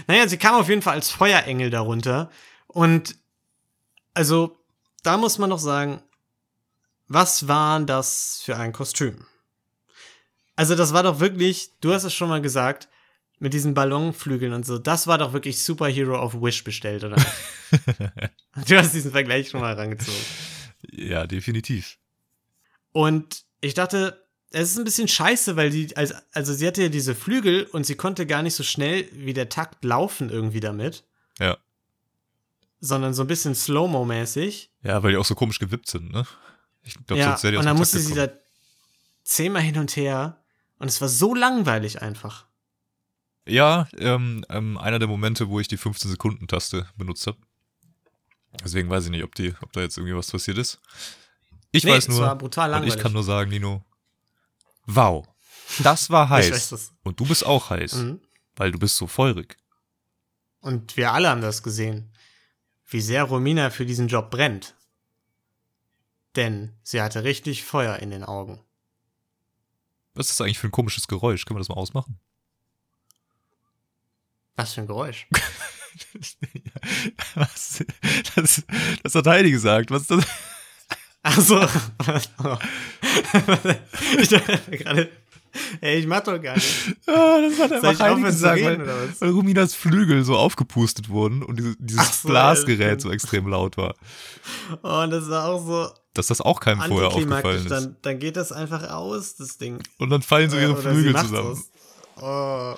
Naja, 0.09 0.27
sie 0.27 0.39
kam 0.39 0.55
auf 0.55 0.69
jeden 0.69 0.83
Fall 0.83 0.95
als 0.95 1.11
Feuerengel 1.11 1.71
darunter. 1.71 2.31
Und 2.67 3.17
also, 4.15 4.59
da 5.03 5.17
muss 5.19 5.39
man 5.39 5.51
noch 5.51 5.59
sagen, 5.59 6.03
was 7.09 7.47
war 7.47 7.79
das 7.81 8.41
für 8.45 8.57
ein 8.57 8.73
Kostüm? 8.73 9.27
Also, 10.57 10.75
das 10.75 10.93
war 10.95 11.03
doch 11.03 11.21
wirklich, 11.21 11.71
du 11.83 11.93
hast 11.93 12.05
es 12.05 12.15
schon 12.15 12.31
mal 12.31 12.41
gesagt, 12.41 12.89
mit 13.39 13.53
diesen 13.53 13.75
Ballonflügeln 13.75 14.53
und 14.53 14.65
so, 14.65 14.79
das 14.79 15.07
war 15.07 15.19
doch 15.19 15.33
wirklich 15.33 15.63
Superhero 15.63 16.19
auf 16.19 16.41
Wish 16.41 16.65
bestellt, 16.65 17.05
oder? 17.05 17.17
du 18.67 18.77
hast 18.77 18.95
diesen 18.95 19.11
Vergleich 19.11 19.51
schon 19.51 19.61
mal 19.61 19.75
rangezogen. 19.75 20.21
Ja, 20.91 21.27
definitiv. 21.27 21.99
Und 22.93 23.45
ich 23.61 23.75
dachte, 23.75 24.27
es 24.51 24.71
ist 24.71 24.79
ein 24.79 24.85
bisschen 24.85 25.09
scheiße, 25.09 25.57
weil 25.57 25.71
die, 25.71 25.95
also, 25.97 26.15
also 26.33 26.55
sie 26.55 26.67
hatte 26.67 26.83
ja 26.83 26.89
diese 26.89 27.15
Flügel 27.15 27.65
und 27.65 27.85
sie 27.85 27.95
konnte 27.95 28.27
gar 28.27 28.43
nicht 28.43 28.55
so 28.55 28.63
schnell 28.63 29.09
wie 29.13 29.35
der 29.35 29.49
Takt 29.49 29.85
laufen 29.85 30.31
irgendwie 30.31 30.61
damit. 30.61 31.05
Ja. 31.39 31.59
Sondern 32.81 33.13
so 33.13 33.23
ein 33.23 33.27
bisschen 33.27 33.55
Slow-Mo-mäßig. 33.55 34.71
Ja, 34.83 35.03
weil 35.03 35.13
die 35.13 35.17
auch 35.19 35.25
so 35.25 35.35
komisch 35.35 35.59
gewippt 35.59 35.89
sind, 35.89 36.11
ne? 36.11 36.27
Ich 36.83 36.95
glaube, 36.95 37.21
Ja, 37.21 37.29
sonst 37.31 37.43
wäre 37.43 37.53
die 37.53 37.59
und 37.59 37.67
dann 37.67 37.77
musste 37.77 37.99
sie 37.99 38.15
da 38.15 38.29
zehnmal 39.25 39.63
hin 39.63 39.77
und 39.79 39.95
her. 39.97 40.43
Und 40.79 40.89
es 40.89 41.01
war 41.01 41.09
so 41.09 41.35
langweilig 41.35 42.01
einfach. 42.01 42.46
Ja, 43.47 43.89
ähm, 43.99 44.45
ähm, 44.49 44.77
einer 44.79 44.99
der 44.99 45.09
Momente, 45.09 45.49
wo 45.49 45.61
ich 45.61 45.69
die 45.69 45.79
15-Sekunden-Taste 45.79 46.89
benutzt 46.97 47.27
habe. 47.27 47.39
Deswegen 48.65 48.89
weiß 48.91 49.05
ich 49.05 49.11
nicht, 49.11 49.23
ob, 49.25 49.35
die, 49.35 49.55
ob 49.61 49.73
da 49.73 49.83
jetzt 49.83 49.97
irgendwie 49.99 50.17
was 50.17 50.31
passiert 50.31 50.59
ist. 50.59 50.81
Ich 51.73 51.85
Nee, 51.85 51.93
weiß 51.93 52.09
nur, 52.09 52.31
und 52.43 52.87
ich 52.87 52.99
kann 52.99 53.13
nur 53.13 53.23
sagen, 53.23 53.51
Nino, 53.51 53.85
wow, 54.87 55.27
das 55.83 56.11
war 56.11 56.29
heiß. 56.31 56.71
das. 56.71 56.93
Und 57.03 57.21
du 57.21 57.27
bist 57.27 57.45
auch 57.47 57.71
heiß, 57.71 57.95
Mhm. 57.97 58.21
weil 58.57 58.73
du 58.73 58.79
bist 58.79 58.97
so 58.97 59.07
feurig. 59.07 59.57
Und 60.61 60.97
wir 60.97 61.13
alle 61.13 61.29
haben 61.29 61.43
das 61.43 61.63
gesehen, 61.63 62.11
wie 62.89 63.01
sehr 63.01 63.25
Romina 63.25 63.71
für 63.71 63.87
diesen 63.87 64.09
Job 64.09 64.31
brennt. 64.31 64.75
Denn 66.35 66.73
sie 66.83 67.01
hatte 67.01 67.25
richtig 67.25 67.65
Feuer 67.65 67.97
in 67.99 68.11
den 68.11 68.25
Augen. 68.25 68.61
Was 70.15 70.31
ist 70.31 70.41
das 70.41 70.45
eigentlich 70.45 70.59
für 70.59 70.69
ein 70.69 70.73
komisches 70.73 71.09
Geräusch? 71.09 71.45
Können 71.45 71.57
wir 71.57 71.61
das 71.61 71.69
mal 71.69 71.75
ausmachen? 71.77 72.19
Was 74.57 74.73
für 74.73 74.81
ein 74.81 74.87
Geräusch. 74.87 75.27
Was? 77.35 77.85
Das, 78.35 78.63
das 79.03 79.15
hat 79.15 79.27
Heidi 79.27 79.51
gesagt. 79.51 79.91
Was 79.91 80.03
ist 80.03 80.11
das? 80.11 80.27
Achso. 81.23 81.61
ich 84.19 84.29
dachte 84.29 84.61
gerade, 84.71 85.11
ey, 85.81 85.99
ich 85.99 86.07
mach 86.07 86.21
doch 86.21 86.41
gar 86.41 86.55
nicht. 86.55 86.97
Ah, 87.07 87.41
das 87.41 87.59
hat 87.59 87.73
einfach 87.73 87.93
ich 87.93 88.01
Heidi 88.01 88.23
gesagt, 88.23 88.61
reden, 88.61 88.87
weil, 88.87 89.21
weil 89.21 89.31
Ruminas 89.31 89.75
Flügel 89.75 90.25
so 90.25 90.37
aufgepustet 90.37 91.09
wurden 91.09 91.43
und 91.43 91.59
diese, 91.59 91.75
dieses 91.79 92.01
Ach 92.01 92.13
so, 92.13 92.29
ja, 92.29 92.33
Blasgerät 92.33 92.87
stimmt. 92.87 93.01
so 93.03 93.11
extrem 93.11 93.49
laut 93.49 93.77
war. 93.77 93.95
Oh, 94.83 95.03
und 95.03 95.11
das 95.11 95.29
war 95.29 95.49
auch 95.49 95.67
so 95.67 95.89
Dass 96.15 96.29
das 96.29 96.41
auch 96.41 96.61
keinem 96.61 96.83
vorher 96.83 97.09
aufgefallen 97.09 97.65
ist. 97.65 97.71
Dann, 97.71 97.97
dann 98.03 98.19
geht 98.19 98.37
das 98.37 98.53
einfach 98.53 98.89
aus, 98.91 99.37
das 99.37 99.59
Ding. 99.59 99.83
Und 99.99 100.11
dann 100.11 100.23
fallen 100.23 100.49
so 100.49 100.57
ihre 100.59 100.73
Oder 100.73 100.93
Flügel 100.93 101.17
zusammen. 101.17 101.63
Oh, 102.21 102.75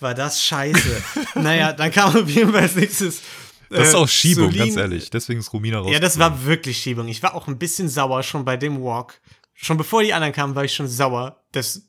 war 0.00 0.14
das 0.14 0.42
scheiße. 0.42 1.02
naja, 1.34 1.72
dann 1.72 1.90
kam 1.90 2.14
auf 2.16 2.28
jeden 2.28 2.52
Fall 2.52 2.62
als 2.62 2.74
nächstes. 2.76 3.22
Das 3.70 3.88
ist 3.88 3.94
äh, 3.94 3.96
auch 3.96 4.08
Schiebung, 4.08 4.46
Solin- 4.50 4.58
ganz 4.58 4.76
ehrlich. 4.76 5.10
Deswegen 5.10 5.40
ist 5.40 5.52
Romina 5.52 5.78
raus. 5.80 5.90
Ja, 5.92 5.98
das 6.00 6.18
war 6.18 6.44
wirklich 6.44 6.78
Schiebung. 6.78 7.08
Ich 7.08 7.22
war 7.22 7.34
auch 7.34 7.48
ein 7.48 7.58
bisschen 7.58 7.88
sauer 7.88 8.22
schon 8.22 8.44
bei 8.44 8.56
dem 8.56 8.82
Walk. 8.82 9.20
Schon 9.54 9.76
bevor 9.76 10.02
die 10.02 10.14
anderen 10.14 10.32
kamen, 10.32 10.54
war 10.54 10.64
ich 10.64 10.74
schon 10.74 10.88
sauer, 10.88 11.44
dass 11.52 11.82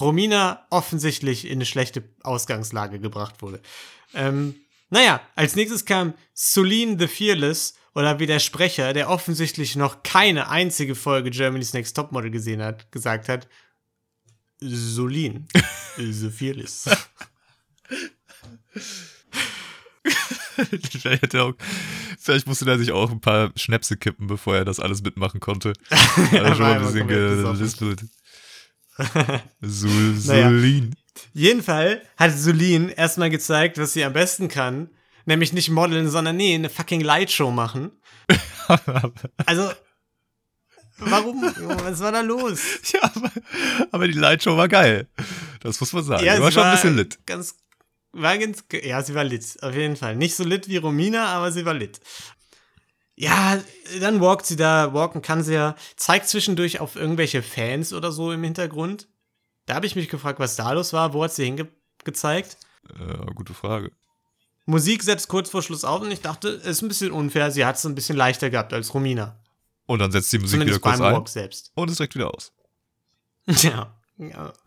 Romina 0.00 0.66
offensichtlich 0.70 1.46
in 1.46 1.52
eine 1.58 1.66
schlechte 1.66 2.02
Ausgangslage 2.22 2.98
gebracht 2.98 3.40
wurde. 3.40 3.60
Ähm, 4.12 4.56
naja, 4.90 5.20
als 5.34 5.56
nächstes 5.56 5.84
kam 5.84 6.14
Solin 6.34 6.98
the 6.98 7.06
Fearless 7.06 7.74
oder 7.94 8.18
wie 8.18 8.26
der 8.26 8.40
Sprecher, 8.40 8.92
der 8.92 9.08
offensichtlich 9.08 9.76
noch 9.76 10.02
keine 10.02 10.48
einzige 10.48 10.94
Folge 10.96 11.30
Germany's 11.30 11.72
Next 11.72 11.94
Topmodel 11.96 12.30
gesehen 12.30 12.60
hat, 12.60 12.90
gesagt 12.90 13.28
hat, 13.28 13.48
Solin 14.60 15.46
the 15.96 16.30
Fearless. 16.30 16.88
auch, 21.38 21.54
vielleicht 22.18 22.46
musste 22.46 22.68
er 22.70 22.78
sich 22.78 22.92
auch 22.92 23.10
ein 23.10 23.20
paar 23.20 23.50
Schnäpse 23.56 23.96
kippen, 23.96 24.26
bevor 24.26 24.56
er 24.56 24.64
das 24.64 24.80
alles 24.80 25.02
mitmachen 25.02 25.40
konnte. 25.40 25.72
Ja, 25.90 25.98
Hat 25.98 26.32
er 26.32 26.54
schon 26.54 26.58
mal 26.60 26.76
ein 26.78 26.82
bisschen 26.82 27.08
gelispelt. 27.08 28.04
Sul, 29.60 30.14
Naja. 30.26 30.48
Solin. 30.50 30.94
Jeden 31.32 31.62
Fall 31.62 32.02
hat 32.16 32.32
Solin 32.36 32.88
erstmal 32.88 33.30
gezeigt, 33.30 33.78
was 33.78 33.92
sie 33.92 34.04
am 34.04 34.12
besten 34.12 34.48
kann. 34.48 34.90
Nämlich 35.26 35.52
nicht 35.52 35.70
modeln, 35.70 36.08
sondern 36.10 36.36
nee, 36.36 36.54
eine 36.54 36.68
fucking 36.68 37.00
Lightshow 37.00 37.50
machen. 37.50 37.92
Also, 39.46 39.70
warum? 40.98 41.42
Was 41.42 42.00
war 42.00 42.12
da 42.12 42.20
los? 42.20 42.60
ja, 42.92 43.00
aber, 43.02 43.30
aber 43.90 44.06
die 44.06 44.18
Lightshow 44.18 44.56
war 44.56 44.68
geil. 44.68 45.08
Das 45.60 45.80
muss 45.80 45.92
man 45.92 46.04
sagen. 46.04 46.22
die 46.22 46.40
war 46.42 46.52
schon 46.52 46.62
ein 46.62 46.74
bisschen 46.74 46.96
lit. 46.96 47.18
Ganz, 47.26 47.56
war 48.14 48.38
ganz, 48.38 48.64
ja, 48.82 49.02
sie 49.02 49.14
war 49.14 49.24
lit, 49.24 49.56
auf 49.62 49.74
jeden 49.74 49.96
Fall. 49.96 50.16
Nicht 50.16 50.36
so 50.36 50.44
lit 50.44 50.68
wie 50.68 50.76
Romina, 50.76 51.26
aber 51.26 51.52
sie 51.52 51.64
war 51.64 51.74
lit. 51.74 52.00
Ja, 53.16 53.60
dann 54.00 54.20
walkt 54.20 54.46
sie 54.46 54.56
da, 54.56 54.92
walken 54.92 55.22
kann 55.22 55.42
sie 55.44 55.54
ja, 55.54 55.76
zeigt 55.96 56.28
zwischendurch 56.28 56.80
auf 56.80 56.96
irgendwelche 56.96 57.42
Fans 57.42 57.92
oder 57.92 58.10
so 58.10 58.32
im 58.32 58.42
Hintergrund. 58.42 59.08
Da 59.66 59.74
habe 59.74 59.86
ich 59.86 59.96
mich 59.96 60.08
gefragt, 60.08 60.40
was 60.40 60.56
da 60.56 60.72
los 60.72 60.92
war, 60.92 61.12
wo 61.14 61.22
hat 61.22 61.32
sie 61.32 61.44
hingezeigt? 61.44 62.56
Äh, 62.98 63.32
gute 63.34 63.54
Frage. 63.54 63.92
Musik 64.66 65.02
setzt 65.02 65.28
kurz 65.28 65.50
vor 65.50 65.62
Schluss 65.62 65.84
auf 65.84 66.02
und 66.02 66.10
ich 66.10 66.22
dachte, 66.22 66.48
es 66.48 66.66
ist 66.66 66.82
ein 66.82 66.88
bisschen 66.88 67.12
unfair, 67.12 67.50
sie 67.50 67.64
hat 67.64 67.76
es 67.76 67.84
ein 67.84 67.94
bisschen 67.94 68.16
leichter 68.16 68.50
gehabt 68.50 68.72
als 68.72 68.92
Romina. 68.94 69.38
Und 69.86 69.98
dann 69.98 70.10
setzt 70.10 70.32
die 70.32 70.38
Musik 70.38 70.52
Zumindest 70.52 70.80
wieder 70.80 70.90
kurz 70.90 70.98
beim 70.98 71.08
ein 71.08 71.14
Walk 71.14 71.28
selbst. 71.28 71.70
und 71.74 71.90
ist 71.90 71.98
direkt 71.98 72.14
wieder 72.14 72.32
aus. 72.34 72.52
Ja. 73.62 73.94
ja. 74.18 74.52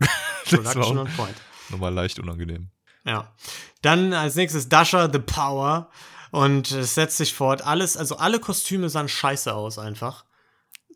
Das 0.50 0.64
war 0.64 0.72
Production 0.72 0.98
auch 0.98 1.02
on 1.02 1.12
point. 1.14 1.36
nochmal 1.68 1.92
leicht 1.92 2.18
unangenehm. 2.18 2.70
Ja. 3.04 3.34
Dann 3.82 4.12
als 4.12 4.34
nächstes 4.34 4.68
Dasha 4.68 5.10
The 5.12 5.18
Power. 5.18 5.90
Und 6.30 6.70
es 6.72 6.94
setzt 6.94 7.16
sich 7.16 7.32
fort. 7.32 7.62
Alles, 7.62 7.96
also 7.96 8.16
alle 8.18 8.38
Kostüme 8.38 8.90
sahen 8.90 9.08
scheiße 9.08 9.54
aus 9.54 9.78
einfach. 9.78 10.24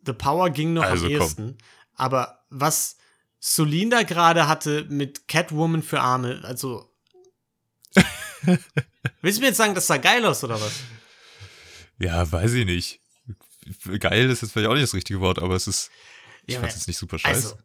The 0.04 0.12
Power 0.12 0.50
ging 0.50 0.74
noch 0.74 0.82
Also 0.82 1.06
am 1.06 1.12
ehesten. 1.12 1.58
Aber 1.94 2.44
was 2.50 2.96
Solin 3.40 3.88
da 3.90 4.02
gerade 4.02 4.46
hatte 4.46 4.84
mit 4.90 5.26
Catwoman 5.28 5.82
für 5.82 6.00
Arme, 6.00 6.40
also. 6.44 6.90
Willst 9.22 9.38
du 9.38 9.42
mir 9.42 9.48
jetzt 9.48 9.56
sagen, 9.56 9.74
das 9.74 9.86
sah 9.86 9.96
geil 9.96 10.24
aus 10.26 10.42
oder 10.44 10.60
was? 10.60 10.72
Ja, 11.98 12.30
weiß 12.30 12.52
ich 12.54 12.66
nicht. 12.66 13.00
Geil 14.00 14.28
ist 14.30 14.42
jetzt 14.42 14.52
vielleicht 14.52 14.68
auch 14.68 14.74
nicht 14.74 14.82
das 14.84 14.94
richtige 14.94 15.20
Wort, 15.20 15.38
aber 15.38 15.54
es 15.54 15.66
ist. 15.66 15.90
Ich 16.46 16.54
Ja, 16.54 16.60
aber- 16.60 16.68
jetzt 16.68 16.88
nicht 16.88 16.96
super 16.98 17.18
scheiße. 17.18 17.48
Also, 17.48 17.58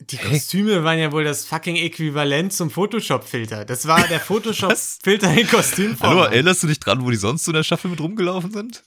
die 0.00 0.16
Kostüme 0.16 0.82
waren 0.84 0.98
ja 0.98 1.12
wohl 1.12 1.24
das 1.24 1.44
fucking 1.44 1.76
Äquivalent 1.76 2.52
zum 2.52 2.70
Photoshop-Filter. 2.70 3.64
Das 3.64 3.86
war 3.86 4.06
der 4.08 4.20
Photoshop-Filter 4.20 5.32
in 5.38 5.46
Kostümform. 5.46 6.10
Hallo, 6.10 6.22
erinnerst 6.24 6.62
du 6.62 6.66
dich 6.66 6.80
dran, 6.80 7.04
wo 7.04 7.10
die 7.10 7.16
sonst 7.16 7.44
so 7.44 7.50
in 7.50 7.56
der 7.56 7.62
Staffel 7.64 7.90
mit 7.90 8.00
rumgelaufen 8.00 8.50
sind? 8.52 8.82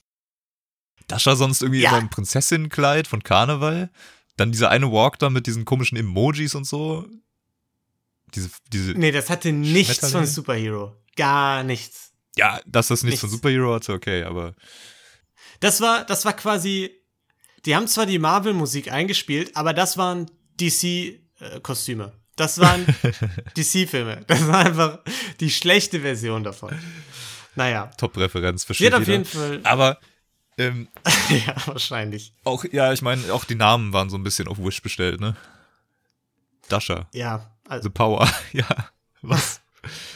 Dasha 1.08 1.36
sonst 1.36 1.62
irgendwie 1.62 1.82
Ja. 1.82 1.92
immer 1.92 2.00
im 2.00 2.10
Prinzessinnenkleid 2.10 3.08
von 3.08 3.22
Karneval. 3.24 3.92
Dann 4.38 4.52
dieser 4.52 4.70
eine 4.70 4.92
Walk 4.92 5.20
da 5.20 5.30
mit 5.30 5.46
diesen 5.48 5.66
komischen 5.66 5.98
Emojis 5.98 6.56
und 6.56 6.66
so. 6.66 7.06
Diese, 8.34 8.50
diese, 8.72 8.94
Nee, 8.94 9.12
das 9.12 9.30
hatte 9.30 9.52
nichts 9.52 10.10
von? 10.10 10.26
Superhero. 10.26 10.96
Gar 11.16 11.64
nichts. 11.64 12.12
ja, 12.36 12.60
dass 12.66 12.88
das 12.88 13.04
nichts 13.04 13.20
von 13.20 13.30
Nichts. 13.30 13.38
Superhero 13.42 13.76
hatte, 13.76 13.94
okay, 13.94 14.24
aber 14.24 14.56
Das 15.60 15.82
war, 15.82 16.04
das 16.06 16.26
war 16.26 16.34
quasi. 16.34 16.90
Die 17.66 17.76
haben 17.76 17.88
zwar 17.88 18.06
die 18.08 18.18
Marvel-Musik 18.20 18.92
eingespielt, 18.92 19.56
aber 19.56 19.74
das 19.74 19.98
waren 19.98 20.30
DC-Kostüme. 20.60 22.12
das 22.36 22.60
waren 22.60 22.86
DC-Filme. 23.58 24.24
Das 24.28 24.48
war 24.48 24.66
einfach 24.66 25.00
die 25.40 25.50
schlechte 25.50 26.00
Version 26.02 26.44
davon. 26.44 26.78
Naja. 27.56 27.92
Top-Referenz 27.98 28.62
Sie 28.62 28.66
versteht 28.66 28.94
hat 28.94 29.02
auf 29.02 29.08
jeder. 29.08 29.20
jeden 29.20 29.26
Fall. 29.26 29.60
Aber 29.64 30.00
ähm, 30.58 30.88
ja, 31.30 31.56
wahrscheinlich. 31.66 32.34
auch, 32.44 32.64
ja, 32.72 32.92
ich 32.94 33.02
meine, 33.02 33.32
auch 33.34 33.44
die 33.46 33.56
Namen 33.56 33.94
waren 33.94 34.10
so 34.10 34.18
ein 34.18 34.24
bisschen 34.24 34.48
auf 34.48 34.58
Wish 34.60 34.82
bestellt, 34.82 35.20
ne? 35.20 35.36
Dasha, 36.70 37.08
Ja, 37.14 37.52
also, 37.68 37.84
The 37.84 37.90
Power, 37.90 38.28
ja. 38.54 38.66
Was? 39.22 39.62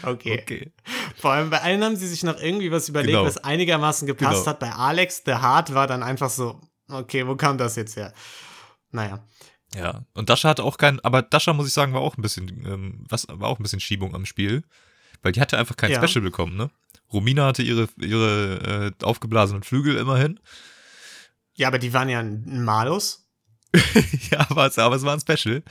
okay. 0.03 0.39
Okay. 0.41 0.71
Vor 1.17 1.31
allem 1.31 1.49
bei 1.49 1.61
allen 1.61 1.83
haben 1.83 1.95
sie 1.95 2.07
sich 2.07 2.23
noch 2.23 2.39
irgendwie 2.41 2.71
was 2.71 2.87
überlegt, 2.89 3.13
Genau. 3.13 3.25
was 3.25 3.37
einigermaßen 3.37 4.07
gepasst 4.07 4.37
Genau. 4.39 4.45
hat. 4.47 4.59
Bei 4.59 4.71
Alex, 4.71 5.23
der 5.23 5.41
Hart 5.41 5.73
war 5.73 5.87
dann 5.87 6.03
einfach 6.03 6.29
so, 6.29 6.59
okay, 6.89 7.27
wo 7.27 7.35
kam 7.35 7.57
das 7.57 7.75
jetzt 7.75 7.95
her? 7.97 8.13
Naja. 8.91 9.19
Ja, 9.75 10.03
und 10.13 10.29
Dasha 10.29 10.49
hatte 10.49 10.63
auch 10.63 10.77
kein, 10.77 10.99
aber 11.01 11.21
Dasha, 11.21 11.53
muss 11.53 11.67
ich 11.67 11.73
sagen, 11.73 11.93
war 11.93 12.01
auch 12.01 12.17
ein 12.17 12.21
bisschen, 12.21 12.47
ähm, 12.65 13.03
was, 13.09 13.27
war 13.29 13.49
auch 13.49 13.59
ein 13.59 13.63
bisschen 13.63 13.79
Schiebung 13.79 14.15
am 14.15 14.25
Spiel. 14.25 14.63
Weil 15.21 15.31
die 15.31 15.41
hatte 15.41 15.57
einfach 15.57 15.75
kein 15.75 15.91
Ja. 15.91 16.05
Special 16.07 16.21
bekommen, 16.21 16.55
ne? 16.55 16.69
Romina 17.11 17.47
hatte 17.47 17.63
ihre, 17.63 17.87
ihre 17.97 18.93
äh, 18.99 19.03
aufgeblasenen 19.03 19.63
Flügel 19.63 19.97
immerhin. 19.97 20.39
Ja, 21.55 21.67
aber 21.67 21.79
die 21.79 21.93
waren 21.93 22.09
ja 22.09 22.19
ein 22.19 22.63
Malus. 22.63 23.25
ja, 24.31 24.45
aber 24.49 24.67
es, 24.67 24.77
aber 24.77 24.95
es 24.95 25.03
war 25.03 25.13
ein 25.13 25.21
Special. 25.21 25.63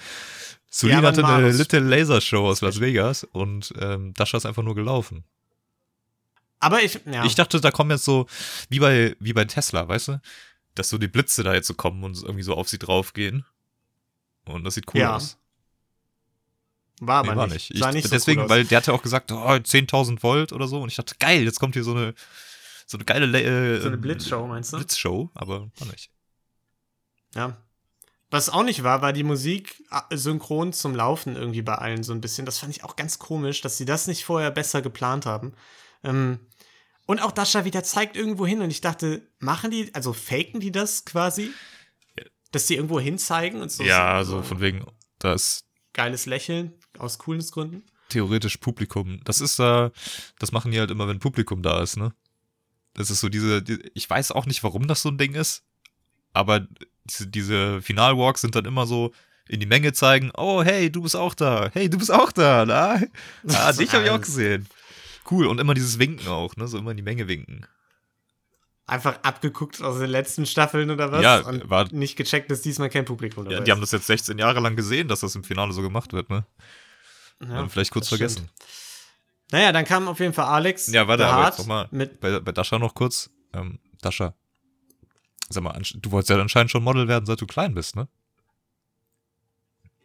Solin 0.68 0.96
aber 0.96 1.08
hatte 1.08 1.24
ein 1.24 1.44
eine. 1.44 1.52
Little 1.52 1.80
Laser 1.80 2.20
Show 2.20 2.48
aus 2.48 2.60
Las 2.60 2.80
Vegas 2.80 3.24
und 3.24 3.72
ähm, 3.78 4.14
Dasha 4.14 4.36
ist 4.38 4.46
einfach 4.46 4.62
nur 4.62 4.74
gelaufen. 4.74 5.24
Aber 6.58 6.82
ich, 6.82 7.00
ja. 7.04 7.24
Ich 7.24 7.34
dachte, 7.34 7.60
da 7.60 7.70
kommen 7.70 7.90
jetzt 7.90 8.04
so, 8.04 8.26
wie 8.68 8.80
bei, 8.80 9.14
wie 9.20 9.32
bei 9.32 9.44
Tesla, 9.44 9.86
weißt 9.86 10.08
du? 10.08 10.20
Dass 10.74 10.88
so 10.88 10.98
die 10.98 11.08
Blitze 11.08 11.42
da 11.42 11.54
jetzt 11.54 11.68
so 11.68 11.74
kommen 11.74 12.02
und 12.02 12.20
irgendwie 12.22 12.42
so 12.42 12.54
auf 12.54 12.68
sie 12.68 12.78
draufgehen. 12.78 13.44
Und 14.46 14.64
das 14.64 14.74
sieht 14.74 14.86
cool 14.94 15.00
Ja, 15.00 15.16
aus. 15.16 15.36
war 17.00 17.18
aber 17.20 17.32
Nee, 17.32 17.36
war 17.36 17.46
nicht. 17.46 17.70
nicht. 17.70 17.84
Ich, 17.84 17.92
nicht 17.92 18.04
so 18.04 18.10
deswegen, 18.10 18.42
cool 18.42 18.48
weil 18.48 18.64
der 18.64 18.78
hatte 18.78 18.92
auch 18.92 19.02
gesagt, 19.02 19.30
oh, 19.32 19.36
10.000 19.36 20.22
Volt 20.22 20.52
oder 20.52 20.68
so. 20.68 20.80
Und 20.80 20.88
ich 20.88 20.96
dachte, 20.96 21.14
geil, 21.18 21.42
jetzt 21.42 21.60
kommt 21.60 21.74
hier 21.74 21.84
so 21.84 21.92
eine, 21.92 22.14
so 22.86 22.96
eine 22.96 23.04
geile 23.04 23.26
Le- 23.26 23.42
äh, 23.42 23.80
so 23.80 23.86
eine 23.88 23.96
ähm, 23.96 24.00
Blitzshow, 24.00 24.46
meinst 24.46 24.72
du? 24.72 24.76
Blitzshow, 24.78 25.30
aber 25.34 25.68
war 25.78 25.88
nicht. 25.88 26.10
Ja. 27.34 27.56
Was 28.30 28.48
auch 28.48 28.64
nicht 28.64 28.82
war, 28.82 29.02
war 29.02 29.12
die 29.12 29.22
Musik 29.22 29.82
äh, 30.10 30.16
synchron 30.16 30.72
zum 30.72 30.94
Laufen 30.94 31.36
irgendwie 31.36 31.62
bei 31.62 31.74
allen 31.76 32.02
so 32.02 32.12
ein 32.12 32.20
bisschen. 32.20 32.44
Das 32.46 32.58
fand 32.58 32.74
ich 32.74 32.82
auch 32.82 32.96
ganz 32.96 33.18
komisch, 33.18 33.60
dass 33.60 33.76
sie 33.76 33.84
das 33.84 34.06
nicht 34.08 34.24
vorher 34.24 34.50
besser 34.50 34.82
geplant 34.82 35.26
haben. 35.26 35.52
Ähm, 36.02 36.40
und 37.06 37.20
auch 37.22 37.30
Dasha 37.30 37.64
wieder 37.64 37.84
zeigt 37.84 38.16
irgendwo 38.16 38.46
hin 38.46 38.62
und 38.62 38.70
ich 38.70 38.80
dachte, 38.80 39.22
machen 39.38 39.70
die, 39.70 39.94
also 39.94 40.12
faken 40.12 40.58
die 40.58 40.72
das 40.72 41.04
quasi? 41.04 41.50
Dass 42.56 42.66
die 42.66 42.76
irgendwo 42.76 42.98
hin 42.98 43.18
zeigen 43.18 43.60
und 43.60 43.70
so 43.70 43.84
ja, 43.84 44.24
so 44.24 44.38
so 44.38 44.42
von 44.42 44.60
wegen, 44.60 44.84
da 45.18 45.34
ist, 45.34 45.66
geiles 45.92 46.24
Lächeln 46.24 46.72
aus 46.98 47.18
Coolness-Gründen. 47.18 47.82
theoretisch 48.08 48.56
Publikum. 48.56 49.20
Das 49.24 49.40
ist 49.42 49.58
da, 49.58 49.90
das 50.38 50.52
machen 50.52 50.72
die 50.72 50.78
halt 50.78 50.90
immer, 50.90 51.06
wenn 51.06 51.18
Publikum 51.18 51.62
da 51.62 51.82
ist, 51.82 51.96
ne? 51.96 52.12
Das 52.94 53.10
ist 53.10 53.20
so 53.20 53.28
diese, 53.28 53.62
die, 53.62 53.78
ich 53.92 54.08
weiß 54.08 54.32
auch 54.32 54.46
nicht, 54.46 54.62
warum 54.62 54.88
das 54.88 55.02
so 55.02 55.10
ein 55.10 55.18
Ding 55.18 55.34
ist, 55.34 55.64
aber 56.32 56.66
diese, 57.04 57.26
diese 57.26 57.82
Finalwalks 57.82 58.40
sind 58.40 58.54
dann 58.54 58.64
immer 58.64 58.86
so 58.86 59.12
in 59.48 59.60
die 59.60 59.66
Menge 59.66 59.92
zeigen, 59.92 60.30
oh 60.34 60.62
hey, 60.64 60.90
du 60.90 61.02
bist 61.02 61.14
auch 61.14 61.34
da, 61.34 61.70
hey, 61.74 61.90
du 61.90 61.98
bist 61.98 62.10
auch 62.10 62.32
da, 62.32 62.64
na? 62.64 63.02
Ah, 63.54 63.72
dich 63.72 63.92
habe 63.92 64.04
ich 64.04 64.10
auch 64.10 64.20
gesehen. 64.20 64.66
Cool, 65.30 65.46
und 65.46 65.60
immer 65.60 65.74
dieses 65.74 65.98
Winken 65.98 66.28
auch, 66.28 66.56
ne? 66.56 66.66
So 66.68 66.78
immer 66.78 66.92
in 66.92 66.96
die 66.96 67.02
Menge 67.02 67.28
winken. 67.28 67.66
Einfach 68.88 69.18
abgeguckt 69.22 69.82
aus 69.82 69.98
den 69.98 70.10
letzten 70.10 70.46
Staffeln 70.46 70.90
oder 70.90 71.10
was? 71.10 71.22
Ja, 71.22 71.40
und 71.40 71.68
war- 71.68 71.92
nicht 71.92 72.16
gecheckt, 72.16 72.50
dass 72.52 72.62
diesmal 72.62 72.88
kein 72.88 73.04
Publikum 73.04 73.44
dabei 73.44 73.54
Ja, 73.54 73.58
ist. 73.60 73.66
die 73.66 73.72
haben 73.72 73.80
das 73.80 73.90
jetzt 73.90 74.06
16 74.06 74.38
Jahre 74.38 74.60
lang 74.60 74.76
gesehen, 74.76 75.08
dass 75.08 75.20
das 75.20 75.34
im 75.34 75.42
Finale 75.42 75.72
so 75.72 75.82
gemacht 75.82 76.12
wird, 76.12 76.30
ne? 76.30 76.46
Ja, 77.40 77.60
und 77.62 77.70
vielleicht 77.70 77.90
kurz 77.90 78.08
das 78.08 78.16
stimmt. 78.18 78.30
vergessen. 78.32 78.50
Naja, 79.50 79.72
dann 79.72 79.84
kam 79.84 80.06
auf 80.08 80.20
jeden 80.20 80.32
Fall 80.32 80.46
Alex. 80.46 80.86
Ja, 80.88 81.06
warte, 81.08 81.26
aber 81.26 81.46
jetzt 81.46 81.58
noch 81.58 81.66
mal. 81.66 81.88
mit 81.90 82.20
Bei, 82.20 82.38
bei 82.40 82.52
Dasha 82.52 82.78
noch 82.78 82.94
kurz. 82.94 83.28
Ähm, 83.52 83.78
Dasha. 84.02 84.34
Sag 85.48 85.62
mal, 85.64 85.80
du 85.94 86.10
wolltest 86.12 86.30
ja 86.30 86.40
anscheinend 86.40 86.70
schon 86.70 86.82
Model 86.82 87.06
werden, 87.08 87.26
seit 87.26 87.40
du 87.40 87.46
klein 87.46 87.74
bist, 87.74 87.94
ne? 87.96 88.08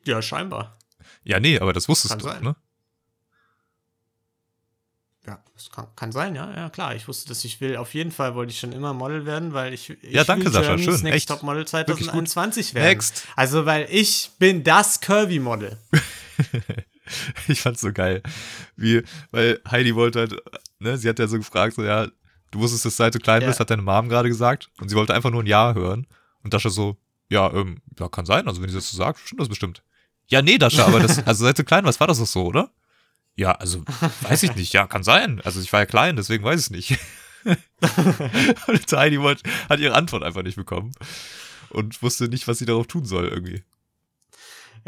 Ja, 0.05 0.21
scheinbar. 0.21 0.77
Ja, 1.23 1.39
nee, 1.39 1.59
aber 1.59 1.73
das 1.73 1.87
wusstest 1.87 2.11
Kann 2.13 2.19
du, 2.19 2.25
sein. 2.25 2.43
ne? 2.43 2.55
Ja, 5.27 5.39
das 5.53 5.69
kann, 5.69 5.85
kann 5.95 6.11
sein, 6.11 6.33
ja. 6.35 6.51
Ja, 6.55 6.69
klar. 6.69 6.95
Ich 6.95 7.07
wusste, 7.07 7.29
dass 7.29 7.45
ich 7.45 7.61
will. 7.61 7.77
Auf 7.77 7.93
jeden 7.93 8.11
Fall 8.11 8.33
wollte 8.33 8.51
ich 8.51 8.59
schon 8.59 8.71
immer 8.71 8.93
Model 8.93 9.25
werden, 9.27 9.53
weil 9.53 9.71
ich, 9.73 9.89
ich 9.91 10.11
Ja, 10.13 10.23
danke, 10.23 10.45
will 10.45 10.51
Sascha, 10.51 10.75
Germany's 10.75 10.85
schön, 10.95 11.03
Next 11.03 11.15
echt. 11.15 11.29
Top 11.29 11.43
Model 11.43 11.59
Wirklich 11.61 11.85
gut. 11.85 12.27
2021 12.27 12.73
werden. 12.73 12.87
Next. 12.87 13.27
Also, 13.35 13.65
weil 13.67 13.87
ich 13.91 14.31
bin 14.39 14.63
das 14.63 14.99
Curvy-Model. 15.01 15.77
Ich 17.47 17.61
fand's 17.61 17.81
so 17.81 17.91
geil. 17.91 18.21
Wie, 18.77 19.03
weil 19.31 19.59
Heidi 19.69 19.95
wollte 19.95 20.19
halt, 20.19 20.35
ne, 20.79 20.97
sie 20.97 21.09
hat 21.09 21.19
ja 21.19 21.27
so 21.27 21.37
gefragt, 21.37 21.75
so, 21.75 21.83
ja, 21.83 22.07
du 22.51 22.59
wusstest 22.59 22.85
es, 22.85 22.95
seit 22.97 23.13
du 23.15 23.19
klein 23.19 23.41
Ja. 23.41 23.47
bist, 23.47 23.59
hat 23.59 23.69
deine 23.69 23.81
Mom 23.81 24.07
gerade 24.07 24.29
gesagt. 24.29 24.69
Und 24.79 24.89
sie 24.89 24.95
wollte 24.95 25.13
einfach 25.13 25.29
nur 25.29 25.43
ein 25.43 25.47
Ja 25.47 25.73
hören. 25.73 26.07
Und 26.43 26.53
Dasha 26.53 26.69
so, 26.69 26.97
ja, 27.29 27.51
ähm, 27.53 27.81
ja, 27.99 28.07
kann 28.07 28.25
sein. 28.25 28.47
Also, 28.47 28.61
wenn 28.61 28.69
sie 28.69 28.75
das 28.75 28.89
so 28.89 28.97
sagt, 28.97 29.19
stimmt 29.19 29.41
das 29.41 29.49
bestimmt. 29.49 29.83
Ja, 30.27 30.41
nee, 30.41 30.57
Dasha, 30.57 30.85
aber 30.85 30.99
das, 31.01 31.19
also 31.27 31.43
seit 31.43 31.59
du 31.59 31.63
klein 31.65 31.83
warst, 31.83 31.99
war 31.99 32.07
das 32.07 32.19
doch 32.19 32.25
so, 32.25 32.45
oder? 32.45 32.71
Ja, 33.41 33.53
also, 33.53 33.83
weiß 34.21 34.43
ich 34.43 34.55
nicht. 34.55 34.71
Ja, 34.71 34.85
kann 34.85 35.03
sein. 35.03 35.41
Also, 35.43 35.59
ich 35.61 35.73
war 35.73 35.79
ja 35.79 35.87
klein, 35.87 36.15
deswegen 36.15 36.43
weiß 36.43 36.59
ich 36.59 36.65
es 36.65 36.69
nicht. 36.69 36.99
und 38.67 38.91
Heidi 38.91 39.19
wollte, 39.19 39.49
hat 39.67 39.79
ihre 39.79 39.95
Antwort 39.95 40.21
einfach 40.21 40.43
nicht 40.43 40.57
bekommen. 40.57 40.93
Und 41.69 42.03
wusste 42.03 42.25
nicht, 42.25 42.47
was 42.47 42.59
sie 42.59 42.67
darauf 42.67 42.85
tun 42.85 43.05
soll, 43.05 43.27
irgendwie. 43.27 43.63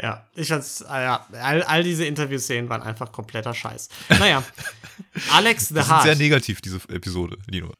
Ja, 0.00 0.24
ich 0.36 0.48
fand's, 0.48 0.82
äh, 0.82 1.02
ja, 1.02 1.26
all, 1.32 1.64
all 1.64 1.82
diese 1.82 2.04
Interviewszenen 2.04 2.68
waren 2.68 2.82
einfach 2.82 3.10
kompletter 3.10 3.54
Scheiß. 3.54 3.88
Naja, 4.20 4.44
Alex 5.32 5.68
the 5.68 5.74
Das 5.74 5.90
ist 5.90 6.02
sehr 6.04 6.14
negativ, 6.14 6.60
diese 6.60 6.76
Episode, 6.90 7.38
Lino. 7.48 7.72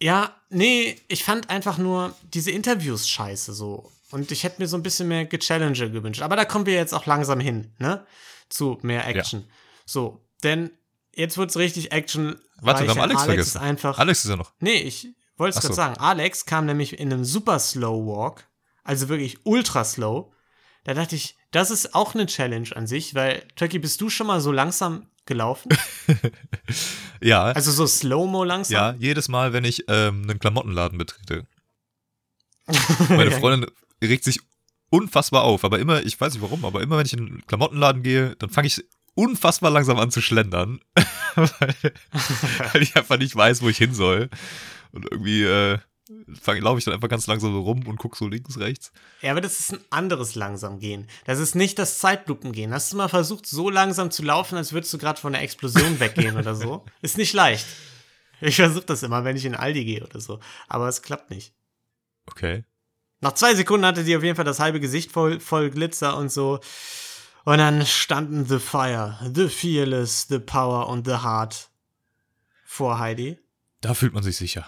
Ja, 0.00 0.34
nee, 0.50 0.96
ich 1.06 1.22
fand 1.22 1.48
einfach 1.48 1.78
nur 1.78 2.12
diese 2.24 2.50
Interviews 2.50 3.08
scheiße 3.08 3.52
so. 3.52 3.92
Und 4.10 4.32
ich 4.32 4.42
hätte 4.42 4.60
mir 4.60 4.66
so 4.66 4.76
ein 4.76 4.82
bisschen 4.82 5.06
mehr 5.06 5.26
Gechallenger 5.26 5.90
gewünscht. 5.90 6.22
Aber 6.22 6.34
da 6.34 6.44
kommen 6.44 6.66
wir 6.66 6.74
jetzt 6.74 6.92
auch 6.92 7.06
langsam 7.06 7.38
hin, 7.38 7.72
ne? 7.78 8.04
Zu 8.48 8.78
mehr 8.82 9.06
Action. 9.06 9.46
So, 9.86 10.24
denn 10.42 10.70
jetzt 11.14 11.36
wird's 11.38 11.56
richtig 11.56 11.92
Action. 11.92 12.36
Warte, 12.60 12.84
wir 12.84 12.90
haben 12.90 13.00
Alex, 13.00 13.20
Alex 13.20 13.24
vergessen. 13.24 13.56
Ist 13.56 13.62
einfach, 13.62 13.98
Alex 13.98 14.24
ist 14.24 14.30
ja 14.30 14.36
noch. 14.36 14.52
Nee, 14.60 14.76
ich 14.76 15.08
wollte 15.36 15.56
es 15.56 15.62
gerade 15.62 15.74
so. 15.74 15.76
sagen. 15.76 15.96
Alex 15.98 16.46
kam 16.46 16.66
nämlich 16.66 16.98
in 16.98 17.12
einem 17.12 17.24
super 17.24 17.58
Slow 17.58 18.06
Walk, 18.06 18.48
also 18.82 19.08
wirklich 19.08 19.38
ultra 19.44 19.84
slow. 19.84 20.32
Da 20.84 20.94
dachte 20.94 21.16
ich, 21.16 21.36
das 21.50 21.70
ist 21.70 21.94
auch 21.94 22.14
eine 22.14 22.26
Challenge 22.26 22.68
an 22.74 22.86
sich, 22.86 23.14
weil, 23.14 23.46
Turkey, 23.56 23.78
bist 23.78 24.00
du 24.00 24.10
schon 24.10 24.26
mal 24.26 24.40
so 24.40 24.52
langsam 24.52 25.08
gelaufen? 25.26 25.70
Ja, 27.20 27.44
Also 27.44 27.70
so 27.72 27.86
Slow-Mo 27.86 28.44
langsam? 28.44 28.74
ja, 28.74 28.94
jedes 28.98 29.28
Mal, 29.28 29.54
wenn 29.54 29.64
ich 29.64 29.84
ähm, 29.88 30.24
einen 30.28 30.38
Klamottenladen 30.38 30.98
betrete. 30.98 31.46
Meine 33.08 33.30
Freundin 33.30 33.70
regt 34.02 34.24
sich 34.24 34.40
unfassbar 34.90 35.42
auf, 35.42 35.64
aber 35.64 35.78
immer, 35.78 36.02
ich 36.04 36.20
weiß 36.20 36.34
nicht 36.34 36.42
warum, 36.42 36.64
aber 36.64 36.82
immer 36.82 36.98
wenn 36.98 37.06
ich 37.06 37.12
in 37.12 37.26
einen 37.26 37.46
Klamottenladen 37.46 38.02
gehe, 38.02 38.36
dann 38.36 38.50
fange 38.50 38.68
ich 38.68 38.84
unfassbar 39.14 39.70
langsam 39.70 39.98
an 39.98 40.10
zu 40.10 40.20
schlendern, 40.20 40.80
weil, 41.34 41.74
weil 42.72 42.82
ich 42.82 42.96
einfach 42.96 43.18
nicht 43.18 43.34
weiß, 43.34 43.62
wo 43.62 43.68
ich 43.68 43.78
hin 43.78 43.94
soll. 43.94 44.28
Und 44.92 45.10
irgendwie 45.10 45.42
äh, 45.42 45.78
laufe 46.60 46.78
ich 46.78 46.84
dann 46.84 46.94
einfach 46.94 47.08
ganz 47.08 47.26
langsam 47.26 47.52
so 47.52 47.60
rum 47.60 47.86
und 47.86 47.96
gucke 47.96 48.16
so 48.16 48.28
links, 48.28 48.58
rechts. 48.58 48.92
Ja, 49.22 49.30
aber 49.30 49.40
das 49.40 49.58
ist 49.60 49.72
ein 49.72 49.80
anderes 49.90 50.34
langsam 50.34 50.78
gehen. 50.78 51.08
Das 51.24 51.38
ist 51.38 51.54
nicht 51.54 51.78
das 51.78 51.98
Zeitlupengehen. 51.98 52.72
Hast 52.72 52.92
du 52.92 52.96
mal 52.96 53.08
versucht, 53.08 53.46
so 53.46 53.70
langsam 53.70 54.10
zu 54.10 54.22
laufen, 54.22 54.56
als 54.56 54.72
würdest 54.72 54.92
du 54.92 54.98
gerade 54.98 55.20
von 55.20 55.34
einer 55.34 55.42
Explosion 55.42 55.98
weggehen 56.00 56.36
oder 56.36 56.54
so? 56.54 56.84
Ist 57.02 57.18
nicht 57.18 57.32
leicht. 57.32 57.66
Ich 58.40 58.56
versuche 58.56 58.84
das 58.84 59.02
immer, 59.02 59.24
wenn 59.24 59.36
ich 59.36 59.44
in 59.44 59.54
Aldi 59.54 59.84
gehe 59.84 60.04
oder 60.04 60.20
so. 60.20 60.40
Aber 60.68 60.88
es 60.88 61.02
klappt 61.02 61.30
nicht. 61.30 61.54
Okay. 62.26 62.64
Nach 63.24 63.32
zwei 63.32 63.54
Sekunden 63.54 63.86
hatte 63.86 64.04
die 64.04 64.14
auf 64.14 64.22
jeden 64.22 64.36
Fall 64.36 64.44
das 64.44 64.60
halbe 64.60 64.80
Gesicht 64.80 65.10
voll, 65.10 65.40
voll 65.40 65.70
Glitzer 65.70 66.14
und 66.18 66.30
so. 66.30 66.60
Und 67.44 67.56
dann 67.56 67.86
standen 67.86 68.44
The 68.44 68.58
Fire, 68.58 69.18
The 69.34 69.48
Fearless, 69.48 70.26
The 70.28 70.40
Power 70.40 70.90
und 70.90 71.06
The 71.06 71.22
Heart 71.22 71.70
vor 72.66 72.98
Heidi. 72.98 73.38
Da 73.80 73.94
fühlt 73.94 74.12
man 74.12 74.22
sich 74.22 74.36
sicher. 74.36 74.66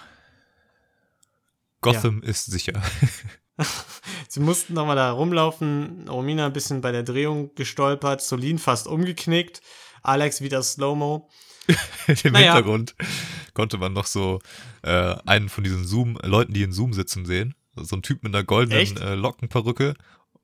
Gotham 1.83 2.23
ist 2.23 2.47
sicher. 2.47 2.81
Sie 4.29 4.41
mussten 4.41 4.73
nochmal 4.73 4.97
da 4.97 5.11
rumlaufen. 5.11 6.09
Romina 6.09 6.47
ein 6.47 6.55
bisschen 6.55 6.81
bei 6.81 6.93
der 6.93 7.03
Drehung 7.03 7.55
gestolpert. 7.57 8.23
Solin 8.23 8.59
fast 8.59 8.87
umgeknickt. 8.87 9.61
Alex 10.03 10.41
wieder 10.41 10.63
Slow-Mo. 10.63 11.29
Im 12.25 12.33
Naja. 12.33 12.55
Hintergrund 12.55 12.95
konnte 13.53 13.77
man 13.77 13.93
noch 13.93 14.07
so 14.07 14.39
äh, 14.81 15.15
einen 15.27 15.51
von 15.51 15.63
diesen 15.63 15.85
Zoom, 15.85 16.19
Leuten, 16.23 16.55
die 16.55 16.63
in 16.63 16.73
Zoom 16.73 16.95
sitzen, 16.95 17.27
sehen. 17.27 17.55
So 17.77 17.97
ein 17.97 18.03
Typ 18.03 18.23
mit 18.23 18.35
einer 18.35 18.45
goldenen 18.45 18.97
äh, 18.97 19.15
Lockenperücke. 19.15 19.95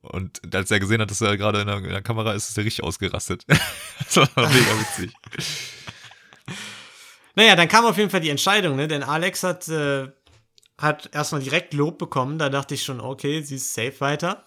Und 0.02 0.54
als 0.54 0.70
er 0.70 0.80
gesehen 0.80 1.00
hat, 1.00 1.10
dass 1.10 1.20
er 1.20 1.36
gerade 1.36 1.60
in 1.60 1.68
der, 1.68 1.78
in 1.78 1.90
der 1.90 2.02
Kamera 2.02 2.32
ist, 2.32 2.48
ist 2.48 2.58
er 2.58 2.64
richtig 2.64 2.84
ausgerastet. 2.84 3.44
das 3.98 4.16
war 4.16 4.28
mega 4.36 4.80
witzig. 4.80 5.12
Naja, 7.34 7.56
dann 7.56 7.68
kam 7.68 7.86
auf 7.86 7.96
jeden 7.96 8.10
Fall 8.10 8.20
die 8.20 8.28
Entscheidung, 8.28 8.76
ne? 8.76 8.88
Denn 8.88 9.02
Alex 9.02 9.42
hat, 9.42 9.66
äh, 9.68 10.08
hat 10.76 11.08
erstmal 11.14 11.40
direkt 11.40 11.72
Lob 11.72 11.98
bekommen. 11.98 12.38
Da 12.38 12.50
dachte 12.50 12.74
ich 12.74 12.84
schon, 12.84 13.00
okay, 13.00 13.40
sie 13.40 13.56
ist 13.56 13.72
safe 13.72 14.00
weiter. 14.00 14.46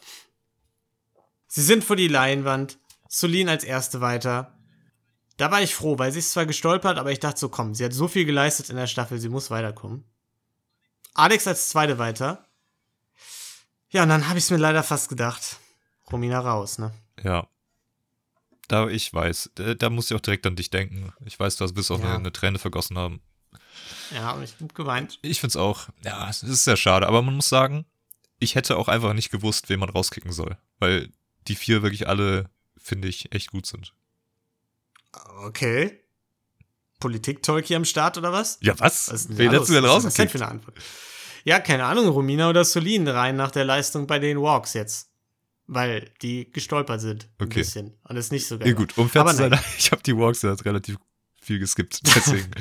Sie 1.48 1.64
sind 1.64 1.84
vor 1.84 1.96
die 1.96 2.08
Leinwand. 2.08 2.78
Solin 3.08 3.50
als 3.50 3.64
erste 3.64 4.02
weiter. 4.02 4.56
Da 5.38 5.52
war 5.52 5.62
ich 5.62 5.76
froh, 5.76 5.98
weil 5.98 6.12
sie 6.12 6.20
ist 6.20 6.32
zwar 6.32 6.46
gestolpert, 6.46 6.98
aber 6.98 7.12
ich 7.12 7.20
dachte 7.20 7.40
so, 7.40 7.50
komm, 7.50 7.74
sie 7.74 7.86
hat 7.86 7.94
so 7.94 8.08
viel 8.08 8.26
geleistet 8.26 8.70
in 8.70 8.78
der 8.78 8.88
Staffel, 8.88 9.20
sie 9.20 9.30
muss 9.30 9.52
weiterkommen. 9.52 10.06
Alex 11.14 11.48
als 11.48 11.70
zweite 11.70 11.98
weiter. 11.98 12.45
Ja, 13.96 14.04
und 14.04 14.10
dann 14.10 14.28
habe 14.28 14.38
ich 14.38 14.44
es 14.44 14.52
mir 14.52 14.58
leider 14.58 14.84
fast 14.84 15.08
gedacht. 15.08 15.58
Romina 16.12 16.40
raus, 16.42 16.80
ne? 16.80 16.92
Ja. 17.24 17.48
Da 18.68 18.90
ich 18.90 19.14
weiß, 19.14 19.52
da, 19.56 19.90
muss 19.90 20.12
ich 20.12 20.18
auch 20.18 20.22
direkt 20.22 20.46
an 20.46 20.58
dich 20.58 20.70
denken. 20.70 21.14
Ich 21.24 21.40
weiß, 21.40 21.56
du 21.56 21.64
hast 21.64 21.74
bis 21.74 21.90
auch 21.92 22.00
Ja. 22.00 22.06
eine, 22.08 22.16
eine 22.16 22.34
Träne 22.34 22.60
vergossen 22.60 22.98
haben. 22.98 23.22
Ja, 24.12 24.32
und 24.32 24.44
ich 24.44 24.54
hab 24.60 24.76
geweint. 24.76 25.18
Ich 25.22 25.40
find's 25.40 25.56
auch, 25.56 25.88
ja, 26.04 26.30
es 26.30 26.44
ist 26.44 26.66
sehr 26.66 26.76
schade, 26.76 27.08
aber 27.08 27.22
man 27.22 27.36
muss 27.36 27.48
sagen, 27.48 27.86
ich 28.38 28.56
hätte 28.56 28.76
auch 28.76 28.90
einfach 28.90 29.14
nicht 29.14 29.32
gewusst, 29.32 29.70
wen 29.70 29.80
man 29.80 29.90
rauskicken 29.90 30.34
soll. 30.34 30.58
Weil 30.80 31.10
die 31.48 31.56
vier 31.56 31.82
wirklich 31.82 32.08
alle, 32.10 32.50
finde 32.78 33.08
ich, 33.08 33.34
echt 33.34 33.52
gut 33.52 33.66
sind. 33.66 33.94
Okay. 35.46 36.02
Politik-Talk 37.00 37.64
hier 37.66 37.78
am 37.78 37.86
Start 37.86 38.18
oder 38.18 38.34
was? 38.34 38.58
Ja, 38.62 38.78
was? 38.78 39.08
Was 39.08 39.26
ist 39.26 39.38
Wen 39.38 39.52
hättest 39.52 39.70
du 39.70 39.74
denn 39.76 39.84
los? 39.84 40.04
Was 40.04 40.06
ist 40.06 40.20
das 40.20 40.26
rausgekickt? 40.26 40.32
für 40.32 40.44
eine 40.44 40.52
Antwort? 40.52 40.78
Ja, 41.46 41.60
keine 41.60 41.86
Ahnung, 41.86 42.08
Romina 42.10 42.50
oder 42.50 42.66
Solin 42.66 43.08
rein 43.08 43.36
nach 43.38 43.52
der 43.52 43.64
Leistung 43.66 44.08
bei 44.08 44.20
den 44.20 44.42
Walks 44.42 44.74
jetzt. 44.74 45.12
Weil 45.68 46.12
die 46.22 46.52
gestolpert 46.52 47.02
sind. 47.02 47.30
Ein 47.40 47.46
Okay. 47.46 47.60
bisschen. 47.60 47.98
Und 48.04 48.18
ist 48.18 48.32
nicht 48.32 48.46
so 48.48 48.58
geil. 48.60 48.68
Ja 48.68 48.74
gut, 48.74 48.98
um 48.98 49.10
fair 49.10 49.26
zu 49.28 49.36
sein, 49.36 49.58
ich 49.78 49.92
habe 49.92 50.04
die 50.04 50.16
Walks 50.18 50.42
ja 50.42 50.52
relativ 50.54 50.98
viel 51.42 51.60
geskippt, 51.60 52.02
deswegen 52.16 52.52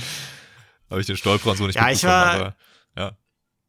habe 0.90 1.00
ich 1.00 1.06
den 1.06 1.16
Stolperer 1.16 1.50
und 1.52 1.56
so 1.56 1.66
nicht 1.66 1.76
Ja, 1.76 1.90
ich 1.90 2.04
war- 2.04 2.26
aber 2.32 2.56
ja. 2.96 3.16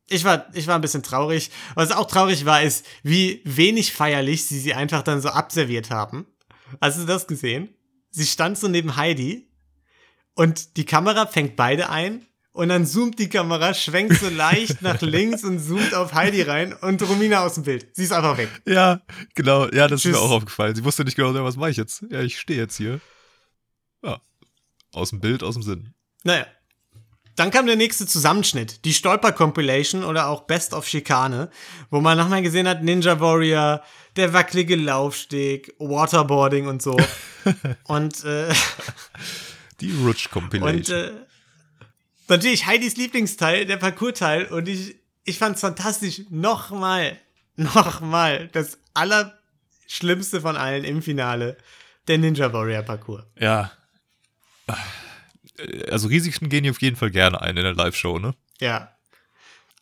Ich 0.07 0.23
war, 0.23 0.45
ich 0.53 0.67
war 0.67 0.75
ein 0.75 0.81
bisschen 0.81 1.01
traurig. 1.01 1.49
Was 1.73 1.91
auch 1.91 2.05
traurig 2.05 2.45
war, 2.45 2.61
ist, 2.61 2.85
wie 3.01 3.41
wenig 3.43 3.91
feierlich 3.91 4.45
sie 4.45 4.59
sie 4.59 4.73
einfach 4.75 5.01
dann 5.01 5.19
so 5.21 5.29
abserviert 5.29 5.89
haben. 5.89 6.27
Hast 6.79 6.99
du 6.99 7.05
das 7.05 7.25
gesehen? 7.25 7.69
Sie 8.11 8.25
stand 8.25 8.57
so 8.57 8.67
neben 8.67 8.97
Heidi 8.97 9.49
und 10.35 10.77
die 10.77 10.85
Kamera 10.85 11.25
fängt 11.25 11.55
beide 11.55 11.89
ein 11.89 12.25
und 12.55 12.69
dann 12.69 12.85
zoomt 12.85 13.19
die 13.19 13.27
Kamera, 13.27 13.73
schwenkt 13.73 14.17
so 14.17 14.29
leicht 14.29 14.81
nach 14.81 15.01
links 15.01 15.43
und 15.43 15.59
zoomt 15.59 15.93
auf 15.93 16.13
Heidi 16.13 16.41
rein 16.41 16.71
und 16.71 17.01
Romina 17.01 17.45
aus 17.45 17.55
dem 17.55 17.63
Bild. 17.63 17.87
Sie 17.93 18.03
ist 18.03 18.13
einfach 18.13 18.37
weg. 18.37 18.49
Ja, 18.65 19.01
genau, 19.35 19.67
ja, 19.67 19.89
das 19.89 19.99
ist 19.99 20.03
Tschüss. 20.03 20.13
mir 20.13 20.21
auch 20.21 20.31
aufgefallen. 20.31 20.73
Sie 20.73 20.85
wusste 20.85 21.03
nicht 21.03 21.17
genau, 21.17 21.33
was 21.43 21.57
mache 21.57 21.71
ich 21.71 21.77
jetzt? 21.77 22.05
Ja, 22.09 22.21
ich 22.21 22.39
stehe 22.39 22.57
jetzt 22.57 22.77
hier. 22.77 23.01
Ja, 24.01 24.21
aus 24.93 25.09
dem 25.09 25.19
Bild, 25.19 25.43
aus 25.43 25.55
dem 25.55 25.63
Sinn. 25.63 25.93
Naja. 26.23 26.47
Dann 27.35 27.51
kam 27.51 27.65
der 27.65 27.75
nächste 27.75 28.07
Zusammenschnitt, 28.07 28.85
die 28.85 28.93
Stolper-Compilation 28.93 30.05
oder 30.05 30.29
auch 30.29 30.43
Best 30.43 30.73
of 30.73 30.87
Schikane, 30.87 31.49
wo 31.89 31.99
man 31.99 32.17
nochmal 32.17 32.41
gesehen 32.41 32.69
hat, 32.69 32.81
Ninja 32.81 33.19
Warrior, 33.19 33.83
der 34.15 34.31
wackelige 34.31 34.77
Laufsteg, 34.77 35.75
Waterboarding 35.77 36.67
und 36.67 36.81
so. 36.81 36.95
und 37.83 38.23
äh, 38.23 38.47
Die 39.81 39.91
Rutsch 39.91 40.29
Compilation. 40.29 40.77
Und 40.77 40.89
äh, 40.89 41.25
natürlich 42.28 42.65
Heidis 42.65 42.95
Lieblingsteil, 42.97 43.65
der 43.65 43.78
Parcours-Teil. 43.78 44.45
Und 44.45 44.67
ich, 44.67 44.95
ich 45.23 45.38
fand's 45.38 45.61
fantastisch. 45.61 46.21
Nochmal, 46.30 47.17
nochmal, 47.55 48.49
das 48.53 48.78
Allerschlimmste 48.93 50.41
von 50.41 50.57
allen 50.57 50.84
im 50.84 51.01
Finale, 51.01 51.57
der 52.07 52.17
Ninja 52.17 52.51
Warrior 52.53 52.84
Parcours. 52.84 53.23
ja. 53.39 53.71
Also 55.89 56.09
Risiken 56.09 56.49
gehen 56.49 56.63
die 56.63 56.69
auf 56.69 56.82
jeden 56.82 56.97
Fall 56.97 57.11
gerne 57.11 57.41
ein 57.41 57.55
in 57.55 57.63
der 57.63 57.73
Live-Show, 57.73 58.19
ne? 58.19 58.34
Ja. 58.59 58.91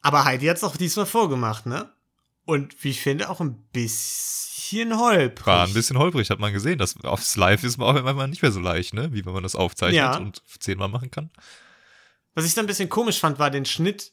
Aber 0.02 0.24
Heidi 0.24 0.46
hat's 0.46 0.64
auch 0.64 0.78
diesmal 0.78 1.08
vorgemacht, 1.08 1.66
ne? 1.66 1.92
Und 2.46 2.84
wie 2.84 2.90
ich 2.92 3.02
finde, 3.02 3.30
auch 3.30 3.40
ein 3.40 3.56
bisschen 3.72 4.96
holprig. 5.00 5.48
War 5.48 5.66
ein 5.66 5.74
bisschen 5.74 5.98
holprig, 5.98 6.30
hat 6.30 6.40
man 6.40 6.54
gesehen. 6.54 6.78
Das 6.78 6.96
aufs 7.04 7.36
Live 7.38 7.64
ist 7.64 7.78
man 7.78 7.88
auch 7.88 8.04
manchmal 8.04 8.28
nicht 8.28 8.42
mehr 8.44 8.52
so 8.52 8.60
leicht, 8.60 8.94
ne? 8.94 9.14
Wie 9.14 9.26
wenn 9.26 9.34
man 9.34 9.42
das 9.44 9.56
aufzeichnet 9.56 9.96
Ja. 9.98 10.18
und 10.18 10.44
zehnmal 10.60 10.90
machen 10.90 11.10
kann. 11.10 11.32
Was 12.36 12.46
ich 12.46 12.54
dann 12.54 12.66
ein 12.66 12.68
bisschen 12.68 12.90
komisch 12.90 13.20
fand, 13.20 13.40
war 13.40 13.50
den 13.52 13.66
Schnitt 13.66 14.12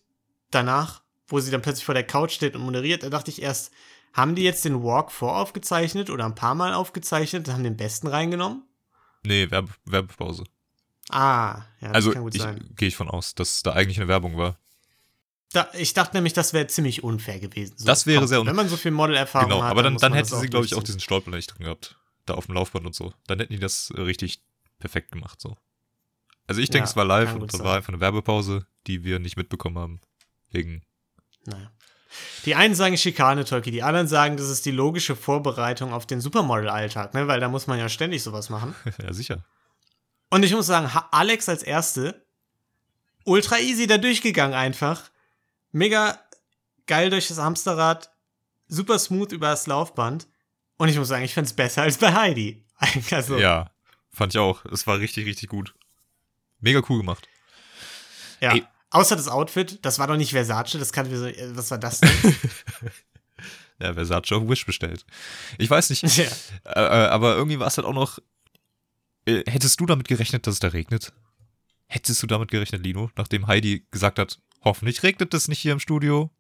danach, 0.51 1.03
wo 1.29 1.41
sie 1.41 1.51
dann 1.51 1.63
plötzlich 1.63 1.85
vor 1.85 1.95
der 1.95 2.07
Couch 2.07 2.33
steht 2.33 2.55
und 2.57 2.63
moderiert. 2.63 3.03
Da 3.03 3.09
dachte 3.11 3.31
ich 3.31 3.41
erst, 3.43 3.73
haben 4.13 4.35
die 4.35 4.43
jetzt 4.43 4.65
den 4.65 4.83
Walk 4.83 5.13
voraufgezeichnet 5.13 6.11
oder 6.11 6.25
ein 6.27 6.35
paar 6.35 6.55
Mal 6.55 6.75
aufgezeichnet 6.75 7.47
und 7.49 7.55
haben 7.55 7.65
den 7.65 7.77
besten 7.77 8.09
reingenommen? 8.09 8.65
Nee, 9.23 9.51
Werbe 9.51 9.71
Werbepause. 9.85 10.45
Ah, 11.11 11.63
ja, 11.81 11.89
das 11.89 11.95
Also 11.95 12.13
kann 12.13 12.23
gut 12.23 12.35
ich, 12.35 12.43
sein. 12.43 12.71
gehe 12.77 12.89
ich 12.89 12.97
von 12.97 13.09
aus, 13.09 13.35
dass 13.35 13.63
da 13.63 13.73
eigentlich 13.73 13.99
eine 13.99 14.09
Werbung 14.09 14.37
war. 14.37 14.59
Da, 15.53 15.69
ich 15.75 15.95
dachte 15.95 16.17
nämlich, 16.17 16.33
das 16.33 16.53
wäre 16.53 16.69
ziemlich 16.69 17.03
unfair 17.03 17.41
gewesen. 17.41 17.75
So, 17.77 17.85
Das 17.87 18.07
wäre 18.07 18.29
sehr 18.29 18.45
Wenn 18.47 18.55
man 18.55 18.69
so 18.69 18.77
viel 18.77 18.93
Modelerfahrung 18.93 19.51
Genau, 19.51 19.63
hat, 19.63 19.71
aber 19.73 19.83
dann, 19.83 19.97
dann 19.97 20.13
man 20.13 20.17
hätte 20.19 20.37
sie, 20.37 20.49
glaube 20.49 20.67
ich, 20.67 20.75
auch 20.77 20.83
diesen 20.83 21.01
Stolper 21.01 21.31
nicht 21.33 21.49
drin 21.49 21.65
gehabt. 21.65 21.97
Da 22.27 22.35
auf 22.35 22.47
dem 22.47 22.55
Laufband 22.55 22.87
und 22.87 22.95
so. 22.95 23.13
Dann 23.27 23.41
hätten 23.41 23.53
die 23.53 23.59
das 23.59 23.93
richtig 23.97 24.43
perfekt 24.79 25.11
gemacht, 25.11 25.41
so. 25.41 25.57
Also 26.51 26.61
ich 26.61 26.69
denke, 26.69 26.87
Ja, 26.87 26.91
es 26.91 26.97
war 26.97 27.05
live 27.05 27.33
und 27.35 27.45
das 27.53 27.59
sein. 27.59 27.65
war 27.65 27.77
einfach 27.77 27.93
eine 27.93 28.01
Werbepause, 28.01 28.67
die 28.89 29.05
wir 29.05 29.21
nicht 29.21 29.37
mitbekommen 29.37 29.79
haben. 29.79 30.01
Wegen, 30.51 30.83
Naja. 31.47 31.71
Die 32.45 32.57
einen 32.57 32.75
sagen 32.75 32.97
Schikane, 32.97 33.45
Tolki, 33.45 33.71
die 33.71 33.85
anderen 33.85 34.09
sagen, 34.09 34.37
das 34.37 34.49
ist 34.49 34.67
die 34.67 34.73
logische 34.73 35.15
Vorbereitung 35.15 35.93
auf 35.93 36.07
den 36.07 36.21
Supermodel-Alltag, 36.21 37.15
ne? 37.15 37.29
weil 37.29 37.39
da 37.39 37.49
muss 37.49 37.69
man 37.69 37.79
ja 37.79 37.89
ständig 37.89 38.25
sowas 38.25 38.51
machen. 38.51 38.75
ja 39.01 39.13
sicher. 39.13 39.45
Und 40.29 40.43
ich 40.43 40.53
muss 40.53 40.67
sagen, 40.67 40.91
Alex 41.13 41.49
als 41.49 41.63
Erste, 41.63 42.27
ultra 43.25 43.59
easy 43.61 43.87
da 43.87 43.97
durchgegangen 43.99 44.55
einfach. 44.55 45.09
Mega 45.71 46.19
geil 46.87 47.11
durch 47.11 47.29
das 47.29 47.39
Hamsterrad, 47.39 48.11
super 48.67 48.99
smooth 48.99 49.31
über 49.31 49.47
das 49.51 49.69
Laufband. 49.69 50.27
Und 50.79 50.89
ich 50.89 50.99
muss 50.99 51.07
sagen, 51.09 51.23
ich 51.25 51.35
find's 51.35 51.53
besser 51.53 51.83
als 51.83 51.99
bei 51.99 52.13
Heidi. 52.13 52.65
Also, 53.13 53.39
Ja, 53.39 53.71
fand 54.11 54.35
ich 54.35 54.41
auch. 54.41 54.65
Es 54.65 54.87
war 54.89 54.99
richtig, 54.99 55.27
richtig 55.27 55.49
gut. 55.49 55.75
Mega 56.61 56.83
cool 56.89 56.99
gemacht. 56.99 57.29
ja. 58.41 58.53
Ey. 58.55 58.65
Außer 58.93 59.15
das 59.15 59.29
Outfit, 59.29 59.79
das 59.85 60.01
war 60.01 60.09
doch 60.09 60.17
nicht 60.17 60.33
Versace, 60.33 60.73
das 60.73 60.93
kann 60.93 61.09
so, 61.15 61.25
was 61.55 61.71
war 61.71 61.79
das 61.79 62.01
denn? 62.01 62.11
Ja, 63.83 63.95
Versace 63.95 64.33
auf 64.33 64.47
Wish 64.49 64.67
bestellt. 64.67 65.07
Ich 65.57 65.71
weiß 65.71 65.89
nicht, 65.89 66.03
ja. 66.17 66.25
äh, 66.67 66.79
aber 67.09 67.35
irgendwie 67.37 67.59
war 67.59 67.67
es 67.67 67.79
halt 67.79 67.87
auch 67.87 67.95
noch. 67.95 68.19
Äh, 69.25 69.43
hättest 69.51 69.81
du 69.81 69.87
damit 69.87 70.07
gerechnet, 70.07 70.47
dass 70.47 70.55
es 70.55 70.61
da 70.61 70.69
regnet? 70.69 71.13
Hättest 71.87 72.23
du 72.23 72.27
damit 72.27 72.51
gerechnet, 72.51 72.85
Lino, 72.85 73.11
nachdem 73.17 73.47
Heidi 73.47 73.87
gesagt 73.91 74.19
hat, 74.19 74.39
hoffentlich 74.65 75.03
regnet 75.03 75.33
es 75.33 75.49
nicht 75.49 75.61
hier 75.61 75.73
im 75.73 75.81
Studio? 75.81 76.31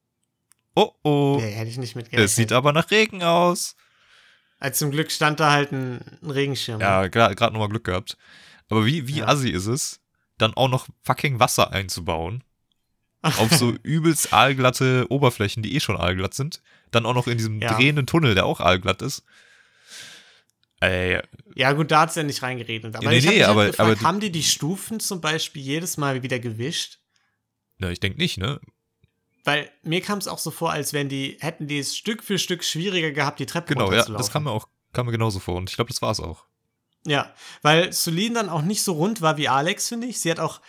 Oh 0.76 0.90
oh, 1.02 1.38
Nee, 1.40 1.50
hätte 1.52 1.70
ich 1.70 1.78
nicht 1.78 1.96
mitgerechnet. 1.96 2.26
es 2.28 2.36
sieht 2.36 2.52
aber 2.52 2.72
nach 2.72 2.90
Regen 2.90 3.22
aus. 3.22 3.74
Also 4.58 4.84
zum 4.84 4.90
Glück 4.90 5.10
stand 5.10 5.40
da 5.40 5.50
halt 5.50 5.72
ein, 5.72 6.00
ein 6.22 6.30
Regenschirm. 6.30 6.80
Ja, 6.80 7.06
gerade 7.08 7.34
nochmal 7.54 7.68
Glück 7.70 7.84
gehabt. 7.84 8.18
Aber 8.68 8.84
wie, 8.84 9.08
wie 9.08 9.18
Ja. 9.20 9.28
assi 9.28 9.48
ist 9.48 9.66
es, 9.66 9.99
dann 10.40 10.54
auch 10.54 10.68
noch 10.68 10.88
fucking 11.02 11.38
Wasser 11.40 11.72
einzubauen? 11.72 12.42
Auf 13.22 13.52
so 13.52 13.72
übelst 13.82 14.32
aalglatte 14.32 15.06
Oberflächen, 15.10 15.62
die 15.62 15.74
eh 15.76 15.80
schon 15.80 15.96
aalglatt 15.98 16.32
sind. 16.34 16.62
Dann 16.90 17.04
auch 17.06 17.14
noch 17.14 17.26
in 17.26 17.36
diesem 17.36 17.60
Ja. 17.60 17.74
drehenden 17.74 18.06
Tunnel, 18.06 18.34
der 18.34 18.46
auch 18.46 18.60
aalglatt 18.60 19.02
ist. 19.02 19.24
Ey, 20.80 21.20
Ja, 21.54 21.72
gut, 21.72 21.90
da 21.90 22.00
hat's 22.00 22.14
ja 22.14 22.22
nicht 22.22 22.42
reingeregnet. 22.42 22.96
Aber 22.96 23.10
Nee, 23.10 23.18
ich 23.18 23.26
hab 23.26 23.34
nee, 23.34 23.40
halt 23.40 23.50
aber- 23.50 23.66
gefragt, 23.66 23.80
aber 24.00 24.00
haben 24.08 24.20
die 24.20 24.32
die 24.32 24.42
Stufen 24.42 24.98
zum 25.00 25.20
Beispiel 25.20 25.62
jedes 25.62 25.96
Mal 25.96 26.22
wieder 26.22 26.38
gewischt? 26.38 26.98
na, 27.78 27.90
ich 27.90 28.00
denke 28.00 28.18
nicht, 28.18 28.36
ne? 28.38 28.60
Weil 29.44 29.70
mir 29.82 30.02
kam 30.02 30.18
es 30.18 30.28
auch 30.28 30.38
so 30.38 30.50
vor, 30.50 30.70
als 30.70 30.92
wenn 30.92 31.08
die, 31.08 31.38
hätten 31.40 31.66
die 31.66 31.78
es 31.78 31.96
Stück 31.96 32.22
für 32.22 32.38
Stück 32.38 32.62
schwieriger 32.62 33.10
gehabt, 33.10 33.40
die 33.40 33.46
Treppe 33.46 33.72
Genau, 33.74 33.90
ja, 33.90 34.04
das 34.04 34.30
kam 34.30 34.44
mir 34.44 34.50
auch 34.50 34.68
kam 34.92 35.06
mir 35.06 35.12
genauso 35.12 35.38
vor. 35.38 35.56
Und 35.56 35.70
ich 35.70 35.76
glaube, 35.76 35.88
das 35.88 36.02
war 36.02 36.10
es 36.10 36.20
auch. 36.20 36.44
Ja, 37.06 37.32
weil 37.62 37.92
Celine 37.92 38.34
dann 38.34 38.48
auch 38.48 38.62
nicht 38.62 38.82
so 38.82 38.92
rund 38.92 39.20
war 39.22 39.36
wie 39.36 39.48
Alex, 39.48 39.88
finde 39.88 40.06
ich. 40.06 40.20
Sie 40.20 40.30
hat 40.30 40.38
auch 40.40 40.60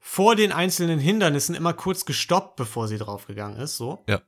vor 0.00 0.34
den 0.36 0.52
einzelnen 0.52 0.98
Hindernissen 0.98 1.54
immer 1.54 1.72
kurz 1.72 2.04
gestoppt, 2.04 2.56
bevor 2.56 2.88
sie 2.88 2.98
draufgegangen 2.98 3.58
ist, 3.60 3.76
so. 3.76 4.04
Ja. 4.08 4.20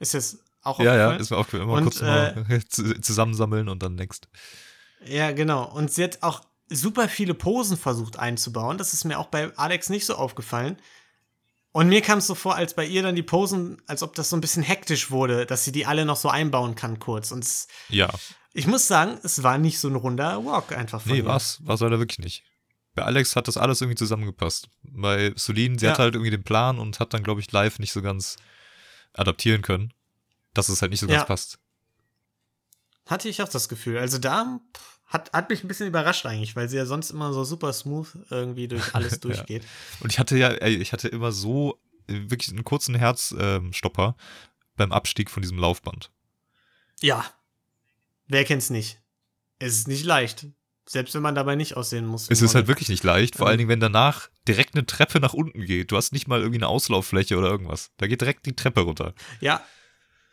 Ist 0.00 0.14
das 0.14 0.38
auch 0.62 0.78
Ja, 0.80 0.96
ja, 0.96 1.12
ist 1.14 1.30
mir 1.30 1.36
aufgefallen. 1.36 1.64
Immer 1.68 1.78
Und, 1.78 1.84
kurz 1.84 2.00
mal 2.02 2.44
zu- 2.68 3.00
zusammensammeln 3.00 3.68
und 3.68 3.82
dann 3.82 3.94
next. 3.94 4.28
Ja, 5.04 5.30
genau. 5.32 5.64
Und 5.72 5.92
sie 5.92 6.04
hat 6.04 6.18
auch 6.22 6.40
super 6.68 7.08
viele 7.08 7.34
Posen 7.34 7.76
versucht 7.76 8.18
einzubauen. 8.18 8.76
Das 8.78 8.92
ist 8.92 9.04
mir 9.04 9.18
auch 9.18 9.26
bei 9.28 9.56
Alex 9.56 9.88
nicht 9.90 10.04
so 10.06 10.14
aufgefallen. 10.16 10.76
Und 11.72 11.88
mir 11.88 12.00
kam 12.00 12.18
es 12.18 12.26
so 12.26 12.34
vor, 12.34 12.56
als 12.56 12.74
bei 12.74 12.84
ihr 12.86 13.02
dann 13.02 13.14
die 13.14 13.22
Posen, 13.22 13.80
als 13.86 14.02
ob 14.02 14.14
das 14.14 14.30
so 14.30 14.36
ein 14.36 14.40
bisschen 14.40 14.62
hektisch 14.62 15.10
wurde, 15.10 15.46
dass 15.46 15.64
sie 15.64 15.72
die 15.72 15.86
alle 15.86 16.04
noch 16.04 16.16
so 16.16 16.28
einbauen 16.28 16.74
kann 16.74 16.98
kurz. 16.98 17.30
Und 17.30 17.44
es, 17.44 17.68
Ja, 17.88 18.10
ich 18.54 18.66
muss 18.66 18.88
sagen, 18.88 19.18
es 19.22 19.42
war 19.42 19.58
nicht 19.58 19.78
so 19.78 19.88
ein 19.88 19.94
runder 19.94 20.44
Walk 20.44 20.72
einfach 20.72 21.02
von 21.02 21.12
nee, 21.12 21.24
war's, 21.24 21.58
war's 21.62 21.80
leider 21.80 21.98
wirklich 21.98 22.18
nicht. 22.20 22.42
Bei 22.94 23.04
Alex 23.04 23.36
hat 23.36 23.46
das 23.46 23.56
alles 23.56 23.80
irgendwie 23.80 23.96
zusammengepasst. 23.98 24.68
Bei 24.82 25.32
Solin, 25.36 25.78
sie 25.78 25.84
Ja. 25.86 25.92
hat 25.92 25.98
halt 26.00 26.14
irgendwie 26.14 26.30
den 26.32 26.42
Plan 26.42 26.78
und 26.78 26.98
hat 26.98 27.14
dann, 27.14 27.22
glaube 27.22 27.40
ich, 27.40 27.52
live 27.52 27.78
nicht 27.78 27.92
so 27.92 28.02
ganz 28.02 28.36
adaptieren 29.12 29.62
können, 29.62 29.92
dass 30.54 30.68
es 30.68 30.80
halt 30.82 30.90
nicht 30.90 31.00
so 31.00 31.06
ganz 31.06 31.20
Ja. 31.20 31.24
passt. 31.24 31.58
Hatte 33.06 33.28
ich 33.28 33.42
auch 33.42 33.48
das 33.48 33.68
Gefühl. 33.68 33.98
Also 33.98 34.18
da 34.18 34.58
pff, 34.76 34.97
hat, 35.08 35.32
hat 35.32 35.50
mich 35.50 35.64
ein 35.64 35.68
bisschen 35.68 35.86
überrascht 35.88 36.26
eigentlich, 36.26 36.54
weil 36.56 36.68
sie 36.68 36.76
ja 36.76 36.86
sonst 36.86 37.10
immer 37.10 37.32
so 37.32 37.42
super 37.44 37.72
smooth 37.72 38.06
irgendwie 38.30 38.68
durch 38.68 38.94
alles 38.94 39.20
durchgeht. 39.20 39.64
Und 40.00 40.12
ich 40.12 40.18
hatte 40.18 40.36
ja, 40.38 40.48
ey, 40.50 40.76
ich 40.76 40.92
hatte 40.92 41.08
immer 41.08 41.32
so 41.32 41.78
äh, 42.08 42.30
wirklich 42.30 42.50
einen 42.50 42.64
kurzen 42.64 42.94
Herzstopper 42.94 44.16
beim 44.76 44.92
Abstieg 44.92 45.30
von 45.30 45.42
diesem 45.42 45.58
Laufband. 45.58 46.10
ja. 47.00 47.24
Wer 48.30 48.44
kennt's 48.44 48.68
nicht? 48.68 49.00
Es 49.58 49.74
ist 49.78 49.88
nicht 49.88 50.04
leicht. 50.04 50.46
Selbst 50.86 51.14
wenn 51.14 51.22
man 51.22 51.34
dabei 51.34 51.54
nicht 51.54 51.78
aussehen 51.78 52.04
muss. 52.06 52.28
Es 52.30 52.42
ist 52.42 52.54
halt 52.54 52.66
wirklich 52.66 52.90
nicht 52.90 53.02
leicht, 53.02 53.36
vor 53.36 53.46
Ähm. 53.46 53.48
allen 53.48 53.58
Dingen, 53.58 53.70
wenn 53.70 53.80
danach 53.80 54.28
direkt 54.46 54.74
eine 54.74 54.84
Treppe 54.84 55.18
nach 55.18 55.32
unten 55.32 55.64
geht. 55.64 55.90
Du 55.90 55.96
hast 55.96 56.12
nicht 56.12 56.28
mal 56.28 56.40
irgendwie 56.40 56.58
eine 56.58 56.68
Auslauffläche 56.68 57.38
oder 57.38 57.48
irgendwas. 57.48 57.90
Da 57.96 58.06
geht 58.06 58.20
direkt 58.20 58.44
die 58.44 58.54
Treppe 58.54 58.82
runter. 58.82 59.14
Ja. 59.40 59.62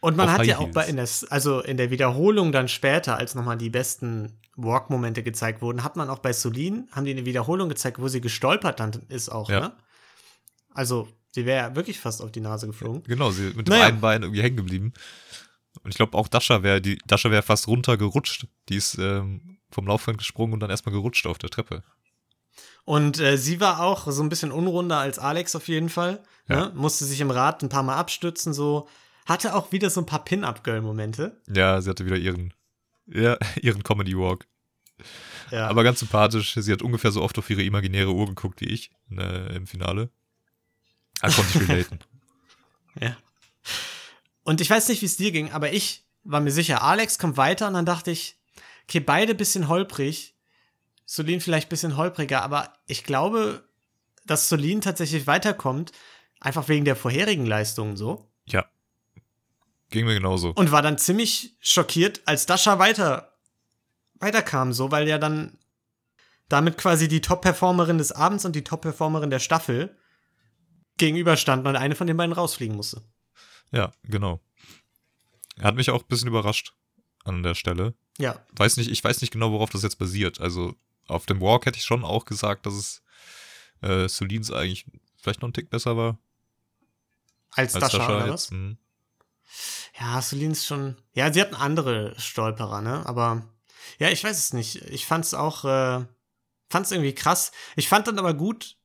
Und 0.06 0.18
man 0.18 0.32
hat 0.32 0.46
ja 0.46 0.60
auch 0.60 0.70
bei 0.72 0.86
in 0.86 0.98
der, 0.98 1.08
also 1.30 1.62
in 1.62 1.78
der 1.78 1.90
Wiederholung 1.90 2.52
dann 2.52 2.68
später, 2.68 3.18
als 3.18 3.34
nochmal 3.36 3.58
die 3.58 3.70
besten 3.70 4.40
Walk-Momente 4.56 5.24
gezeigt 5.24 5.62
wurden, 5.62 5.84
hat 5.84 5.96
man 5.96 6.10
auch 6.10 6.20
bei 6.20 6.32
Solin, 6.32 6.88
haben 6.92 7.06
die 7.06 7.12
eine 7.12 7.26
Wiederholung 7.26 7.70
gezeigt, 7.70 8.00
wo 8.00 8.08
sie 8.08 8.22
gestolpert 8.22 8.80
dann 8.80 8.92
ist 9.10 9.30
auch, 9.30 9.50
Ja. 9.50 9.60
ne? 9.60 9.72
Also, 10.74 11.08
sie 11.32 11.46
wäre 11.46 11.70
ja 11.70 11.76
wirklich 11.76 12.00
fast 12.00 12.22
auf 12.22 12.32
die 12.32 12.42
Nase 12.42 12.68
geflogen. 12.68 13.04
Genau, 13.04 13.32
sie 13.32 13.54
mit 13.56 13.68
dem 13.68 13.72
Naja. 13.72 13.86
einen 13.88 14.02
Bein 14.02 14.24
irgendwie 14.24 14.42
hängen 14.44 14.58
geblieben. 14.58 14.94
Und 15.84 15.90
ich 15.92 15.98
glaube 15.98 16.18
auch 16.18 16.28
Dasha 16.28 16.64
wäre, 16.64 16.82
die 16.82 16.98
Dasha 17.08 17.32
wäre 17.32 17.42
fast 17.44 17.68
runtergerutscht. 17.68 18.48
Die 18.70 18.76
ist 18.76 18.98
ähm, 19.00 19.58
vom 19.72 19.88
Laufband 19.88 20.18
gesprungen 20.18 20.54
und 20.54 20.60
dann 20.60 20.70
erstmal 20.70 20.94
gerutscht 20.94 21.26
auf 21.28 21.38
der 21.38 21.50
Treppe. 21.50 21.84
Und 22.86 23.20
äh, 23.20 23.38
sie 23.38 23.60
war 23.60 23.82
auch 23.82 24.10
so 24.12 24.22
ein 24.22 24.30
bisschen 24.30 24.52
unrunder 24.52 25.00
als 25.00 25.18
Alex 25.18 25.56
auf 25.56 25.68
jeden 25.68 25.90
Fall. 25.90 26.22
Ja. 26.48 26.68
Ne? 26.68 26.72
Musste 26.76 27.06
sich 27.06 27.20
im 27.22 27.32
Rad 27.32 27.64
ein 27.64 27.70
paar 27.70 27.84
Mal 27.84 27.96
abstützen, 27.96 28.54
so. 28.54 28.88
Hatte 29.26 29.56
auch 29.56 29.72
wieder 29.72 29.90
so 29.90 30.02
ein 30.02 30.06
paar 30.06 30.24
Pin-Up-Girl-Momente. 30.24 31.42
Ja, 31.54 31.82
sie 31.82 31.90
hatte 31.90 32.06
wieder 32.06 32.18
ihren, 32.18 32.54
ja, 33.08 33.38
ihren 33.62 33.84
Comedy 33.84 34.18
Walk. 34.18 34.48
Ja. 35.52 35.68
Aber 35.68 35.84
ganz 35.84 36.00
sympathisch. 36.00 36.56
Sie 36.56 36.72
hat 36.72 36.82
ungefähr 36.82 37.12
so 37.12 37.22
oft 37.22 37.38
auf 37.38 37.50
ihre 37.50 37.64
imaginäre 37.64 38.14
Uhr 38.14 38.28
geguckt 38.28 38.62
wie 38.62 38.70
ich 38.70 38.92
äh, 39.12 39.56
im 39.56 39.68
Finale. 39.68 40.10
Da 41.22 41.30
konnte 41.30 41.58
ich 41.58 41.70
relaten. 41.70 42.00
Ja. 43.02 43.18
Und 44.44 44.62
ich 44.62 44.70
weiß 44.70 44.88
nicht, 44.88 45.02
wie 45.02 45.06
es 45.06 45.18
dir 45.18 45.34
ging, 45.34 45.52
aber 45.52 45.74
ich 45.74 46.06
war 46.24 46.40
mir 46.40 46.52
sicher, 46.52 46.82
Alex 46.82 47.20
kommt 47.20 47.36
weiter 47.36 47.68
und 47.68 47.74
dann 47.74 47.86
dachte 47.86 48.10
ich, 48.10 48.38
okay, 48.88 49.02
beide 49.02 49.36
bisschen 49.36 49.68
holprig. 49.68 50.34
Solin 51.06 51.42
vielleicht 51.42 51.68
bisschen 51.68 51.98
holpriger, 51.98 52.42
aber 52.42 52.72
ich 52.88 53.04
glaube, 53.04 53.68
dass 54.26 54.48
Solin 54.48 54.80
tatsächlich 54.80 55.28
weiterkommt, 55.28 55.92
einfach 56.40 56.70
wegen 56.70 56.86
der 56.86 56.96
vorherigen 56.96 57.46
Leistungen 57.46 57.98
so. 57.98 58.32
ja. 58.46 58.66
Ging 59.90 60.06
mir 60.06 60.16
genauso. 60.16 60.52
Und 60.52 60.72
war 60.72 60.82
dann 60.82 60.98
ziemlich 60.98 61.56
schockiert, 61.60 62.22
als 62.26 62.46
Dasha 62.46 62.80
weiter, 62.80 63.34
weiterkam, 64.16 64.74
so, 64.74 64.92
weil 64.92 65.08
ja 65.08 65.18
dann 65.18 65.58
damit 66.50 66.78
quasi 66.78 67.08
die 67.08 67.22
Top-Performerin 67.22 67.98
des 67.98 68.12
Abends 68.12 68.46
und 68.46 68.56
die 68.56 68.64
Top-Performerin 68.64 69.30
der 69.30 69.40
Staffel 69.40 69.98
gegenüberstanden 70.98 71.68
und 71.68 71.76
eine 71.76 71.96
von 71.96 72.08
den 72.08 72.18
beiden 72.18 72.34
rausfliegen 72.34 72.76
musste. 72.76 73.02
Ja, 73.72 73.92
genau. 74.04 74.40
Hat 75.62 75.76
mich 75.76 75.90
auch 75.90 76.02
ein 76.04 76.08
bisschen 76.08 76.28
überrascht 76.28 76.74
an 77.24 77.44
der 77.44 77.56
Stelle. 77.56 77.94
Ja, 78.18 78.40
Weiß 78.54 78.78
nicht, 78.78 78.90
ich 78.90 79.04
weiß 79.04 79.22
nicht 79.22 79.32
genau, 79.32 79.52
worauf 79.52 79.70
das 79.70 79.84
jetzt 79.84 79.98
basiert. 79.98 80.40
Also 80.40 80.76
auf 81.08 81.26
dem 81.26 81.42
Walk 81.42 81.66
hätte 81.66 81.78
ich 81.78 81.84
schon 81.84 82.06
auch 82.06 82.26
gesagt, 82.26 82.66
dass 82.66 82.74
es 82.74 83.04
äh, 83.82 84.08
Solins 84.08 84.52
eigentlich 84.52 84.86
vielleicht 85.18 85.42
noch 85.42 85.50
ein 85.50 85.54
Tick 85.54 85.70
besser 85.70 85.98
war 85.98 86.18
als, 87.52 87.76
als 87.76 87.84
Dasha, 87.84 87.98
Dasha 87.98 88.16
oder 88.16 88.26
jetzt. 88.26 88.34
was? 88.34 88.52
Mhm. 88.52 88.78
Ja, 90.00 90.22
Celine 90.22 90.54
ist 90.54 90.66
schon. 90.66 90.98
Ja, 91.14 91.32
sie 91.32 91.42
hatten 91.42 91.56
andere 91.56 92.14
Stolperer, 92.20 92.82
ne? 92.82 93.06
Aber 93.06 93.44
ja, 94.00 94.10
ich 94.10 94.24
weiß 94.24 94.38
es 94.38 94.54
nicht. 94.54 94.76
Ich 94.90 95.06
fand 95.06 95.26
es 95.26 95.34
auch, 95.34 95.64
äh, 95.66 96.06
fand 96.70 96.86
es 96.86 96.92
irgendwie 96.92 97.16
krass. 97.16 97.52
Ich 97.76 97.88
fand 97.88 98.08
dann 98.08 98.20
aber 98.20 98.34
gut, 98.34 98.78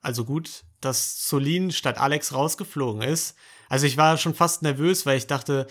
also 0.00 0.24
gut, 0.24 0.64
dass 0.80 1.28
Solin 1.28 1.72
statt 1.72 1.98
Alex 1.98 2.32
rausgeflogen 2.32 3.02
ist. 3.02 3.36
Also 3.68 3.86
ich 3.86 3.96
war 3.96 4.18
schon 4.18 4.34
fast 4.34 4.62
nervös, 4.62 5.06
weil 5.06 5.18
ich 5.18 5.26
dachte, 5.26 5.66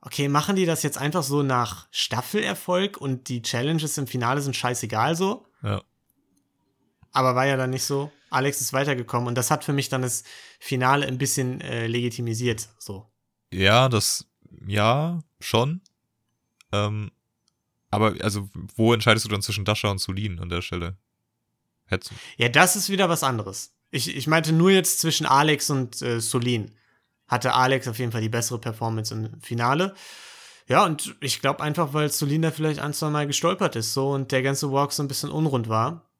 okay, 0.00 0.28
machen 0.28 0.56
die 0.56 0.66
das 0.66 0.82
jetzt 0.82 0.98
einfach 0.98 1.22
so 1.22 1.42
nach 1.42 1.88
Staffelerfolg 1.90 2.98
und 2.98 3.28
die 3.28 3.42
Challenges 3.42 3.98
im 3.98 4.06
Finale 4.06 4.40
sind 4.40 4.54
scheißegal 4.54 5.16
so? 5.16 5.46
Ja. 5.62 5.82
Aber 7.12 7.34
war 7.34 7.46
ja 7.46 7.56
dann 7.56 7.70
nicht 7.70 7.84
so. 7.84 8.12
Alex 8.30 8.60
ist 8.60 8.72
weitergekommen 8.72 9.26
und 9.26 9.34
das 9.34 9.50
hat 9.50 9.64
für 9.64 9.72
mich 9.72 9.88
dann 9.88 10.02
das 10.02 10.22
Finale 10.60 11.06
ein 11.06 11.18
bisschen 11.18 11.60
äh, 11.62 11.86
legitimisiert, 11.86 12.68
so. 12.78 13.10
Ja, 13.52 13.88
das, 13.88 14.26
ja, 14.66 15.20
schon. 15.40 15.80
Ähm, 16.72 17.10
aber, 17.90 18.14
also, 18.20 18.48
wo 18.76 18.92
entscheidest 18.92 19.24
du 19.24 19.30
dann 19.30 19.42
zwischen 19.42 19.64
Dasha 19.64 19.88
und 19.88 19.98
Solin 19.98 20.38
an 20.40 20.48
der 20.48 20.62
Stelle? 20.62 20.96
Hättest 21.86 22.10
du. 22.10 22.14
Ja, 22.36 22.48
das 22.48 22.76
ist 22.76 22.90
wieder 22.90 23.08
was 23.08 23.22
anderes. 23.22 23.74
Ich, 23.90 24.14
ich 24.14 24.26
meinte 24.26 24.52
nur 24.52 24.70
jetzt 24.70 25.00
zwischen 25.00 25.26
Alex 25.26 25.70
und 25.70 26.02
äh, 26.02 26.20
Solin. 26.20 26.74
Hatte 27.26 27.54
Alex 27.54 27.88
auf 27.88 27.98
jeden 27.98 28.12
Fall 28.12 28.20
die 28.20 28.28
bessere 28.28 28.58
Performance 28.58 29.14
im 29.14 29.40
Finale. 29.40 29.94
Ja, 30.66 30.84
und 30.84 31.16
ich 31.20 31.40
glaube 31.40 31.62
einfach, 31.62 31.94
weil 31.94 32.10
Solin 32.10 32.42
da 32.42 32.50
vielleicht 32.50 32.80
ein, 32.80 32.92
zwei 32.92 33.08
Mal 33.08 33.26
gestolpert 33.26 33.74
ist 33.76 33.94
so 33.94 34.10
und 34.10 34.32
der 34.32 34.42
ganze 34.42 34.70
Walk 34.70 34.92
so 34.92 35.02
ein 35.02 35.08
bisschen 35.08 35.30
unrund 35.30 35.68
war. 35.70 36.10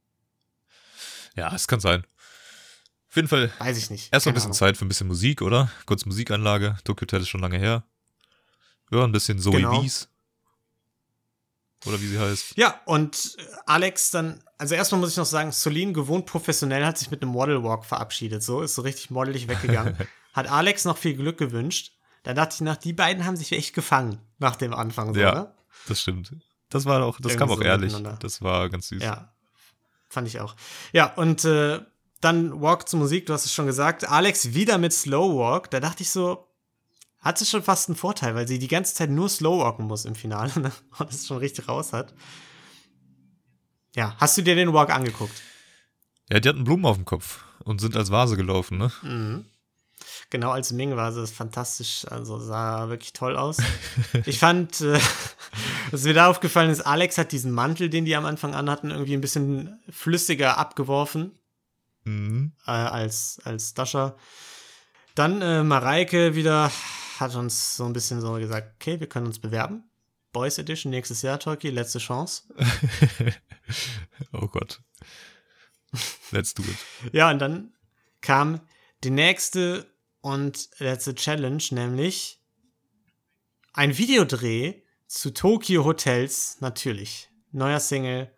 Ja, 1.36 1.54
es 1.54 1.68
kann 1.68 1.80
sein. 1.80 2.06
Jeden 3.18 3.28
Fall 3.28 3.50
Weiß 3.58 3.76
ich 3.76 3.90
nicht. 3.90 4.12
erstmal 4.12 4.32
ein 4.32 4.34
bisschen 4.34 4.46
Ahnung. 4.48 4.58
Zeit 4.58 4.76
für 4.76 4.84
ein 4.84 4.88
bisschen 4.88 5.08
Musik, 5.08 5.42
oder? 5.42 5.70
Kurz 5.86 6.04
Musikanlage. 6.06 6.76
Tokyo 6.84 7.02
Hotel 7.02 7.20
ist 7.22 7.28
schon 7.28 7.40
lange 7.40 7.58
her. 7.58 7.82
Ja, 8.90 9.04
ein 9.04 9.12
bisschen 9.12 9.38
Zoe 9.38 9.56
Genau. 9.56 9.82
Wies. 9.82 10.08
Oder 11.86 12.00
wie 12.00 12.06
sie 12.06 12.18
heißt. 12.18 12.56
Ja, 12.56 12.80
und 12.86 13.36
äh, 13.38 13.42
Alex 13.66 14.10
dann, 14.10 14.42
also 14.56 14.74
erstmal 14.74 15.00
muss 15.00 15.10
ich 15.12 15.16
noch 15.16 15.26
sagen, 15.26 15.52
Solin 15.52 15.92
gewohnt 15.94 16.26
professionell 16.26 16.84
hat 16.84 16.98
sich 16.98 17.10
mit 17.10 17.22
einem 17.22 17.30
Model 17.30 17.62
Walk 17.62 17.84
verabschiedet, 17.84 18.42
so, 18.42 18.62
ist 18.62 18.74
so 18.74 18.82
richtig 18.82 19.10
modelig 19.10 19.46
weggegangen. 19.48 19.96
hat 20.32 20.48
Alex 20.50 20.84
noch 20.84 20.96
viel 20.98 21.14
Glück 21.14 21.38
gewünscht. 21.38 21.92
Da 22.24 22.34
dachte 22.34 22.54
ich 22.54 22.60
nach, 22.62 22.76
die 22.76 22.92
beiden 22.92 23.24
haben 23.24 23.36
sich 23.36 23.52
echt 23.52 23.74
gefangen 23.74 24.20
nach 24.38 24.56
dem 24.56 24.74
Anfang, 24.74 25.14
so, 25.14 25.20
Ja. 25.20 25.34
ne? 25.34 25.54
Das 25.86 26.00
stimmt. 26.00 26.32
Das 26.68 26.84
war 26.84 27.02
auch, 27.04 27.16
das 27.20 27.32
Irgendwie 27.32 27.38
kam 27.38 27.50
auch 27.50 27.56
so 27.58 27.62
ehrlich. 27.62 27.94
Das 28.20 28.42
war 28.42 28.68
ganz 28.68 28.88
süß. 28.88 29.02
Ja, 29.02 29.32
fand 30.08 30.26
ich 30.28 30.40
auch. 30.40 30.56
Ja, 30.92 31.14
und 31.14 31.44
äh, 31.44 31.80
dann 32.20 32.60
Walk 32.60 32.88
zur 32.88 32.98
Musik, 32.98 33.26
du 33.26 33.32
hast 33.32 33.44
es 33.44 33.52
schon 33.52 33.66
gesagt. 33.66 34.08
Alex 34.08 34.54
wieder 34.54 34.78
mit 34.78 34.92
Slow 34.92 35.38
Walk. 35.38 35.70
Da 35.70 35.80
dachte 35.80 36.02
ich 36.02 36.10
so, 36.10 36.48
hat 37.20 37.38
sie 37.38 37.46
schon 37.46 37.62
fast 37.62 37.88
einen 37.88 37.96
Vorteil, 37.96 38.34
weil 38.34 38.48
sie 38.48 38.58
die 38.58 38.68
ganze 38.68 38.94
Zeit 38.94 39.10
nur 39.10 39.28
Slow 39.28 39.60
Walken 39.60 39.86
muss 39.86 40.04
im 40.04 40.14
Finale 40.14 40.52
ne? 40.60 40.72
und 40.98 41.10
es 41.10 41.26
schon 41.26 41.38
richtig 41.38 41.68
raus 41.68 41.92
hat. 41.92 42.14
Ja, 43.94 44.16
hast 44.18 44.36
du 44.38 44.42
dir 44.42 44.54
den 44.54 44.72
Walk 44.72 44.90
angeguckt? 44.90 45.42
Ja, 46.30 46.40
die 46.40 46.48
hatten 46.48 46.64
Blumen 46.64 46.84
auf 46.84 46.96
dem 46.96 47.04
Kopf 47.04 47.44
und 47.64 47.80
sind 47.80 47.96
als 47.96 48.10
Vase 48.10 48.36
gelaufen, 48.36 48.78
ne? 48.78 48.92
Mhm. 49.02 49.44
Genau 50.30 50.50
als 50.50 50.72
Ming 50.72 50.94
war 50.94 51.12
sie 51.12 51.26
fantastisch, 51.26 52.06
also 52.08 52.38
sah 52.38 52.88
wirklich 52.88 53.12
toll 53.12 53.36
aus. 53.36 53.58
ich 54.26 54.38
fand, 54.38 54.80
äh, 54.80 55.00
was 55.90 56.04
mir 56.04 56.14
da 56.14 56.28
aufgefallen 56.28 56.70
ist, 56.70 56.82
Alex 56.82 57.18
hat 57.18 57.32
diesen 57.32 57.50
Mantel, 57.50 57.88
den 57.88 58.04
die 58.04 58.14
am 58.14 58.26
Anfang 58.26 58.54
anhatten, 58.54 58.90
irgendwie 58.90 59.14
ein 59.14 59.20
bisschen 59.20 59.80
flüssiger 59.90 60.58
abgeworfen. 60.58 61.32
Mhm. 62.08 62.52
äh, 62.66 62.70
als, 62.70 63.40
als 63.44 63.74
Dasha. 63.74 64.16
Dann 65.14 65.42
äh, 65.42 65.62
Mareike 65.64 66.34
wieder 66.34 66.70
hat 67.18 67.34
uns 67.34 67.76
so 67.76 67.84
ein 67.84 67.92
bisschen 67.92 68.20
so 68.20 68.34
gesagt, 68.34 68.74
okay, 68.76 69.00
wir 69.00 69.08
können 69.08 69.26
uns 69.26 69.38
bewerben. 69.38 69.84
Boys 70.32 70.58
Edition 70.58 70.90
nächstes 70.90 71.22
Jahr, 71.22 71.40
Tolki, 71.40 71.70
letzte 71.70 71.98
Chance. 71.98 72.44
oh 74.32 74.46
Gott. 74.46 74.80
Let's 76.30 76.54
do 76.54 76.62
it. 76.62 76.76
Ja, 77.12 77.30
und 77.30 77.38
dann 77.38 77.72
kam 78.20 78.60
die 79.02 79.10
nächste 79.10 79.86
und 80.20 80.68
letzte 80.78 81.14
Challenge, 81.14 81.62
nämlich 81.70 82.40
ein 83.72 83.96
Videodreh 83.96 84.82
zu 85.06 85.32
Tokyo 85.32 85.84
Hotels, 85.84 86.60
natürlich. 86.60 87.30
Neuer 87.50 87.80
Single, 87.80 88.30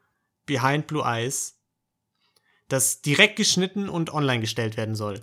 Behind 0.47 0.87
Blue 0.87 1.03
Eyes, 1.03 1.60
das 2.73 3.03
direkt 3.03 3.37
geschnitten 3.37 3.89
und 3.89 4.13
online 4.13 4.41
gestellt 4.41 4.77
werden 4.77 4.95
soll. 4.95 5.21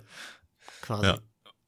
Quasi. 0.82 1.06
Ja. 1.06 1.18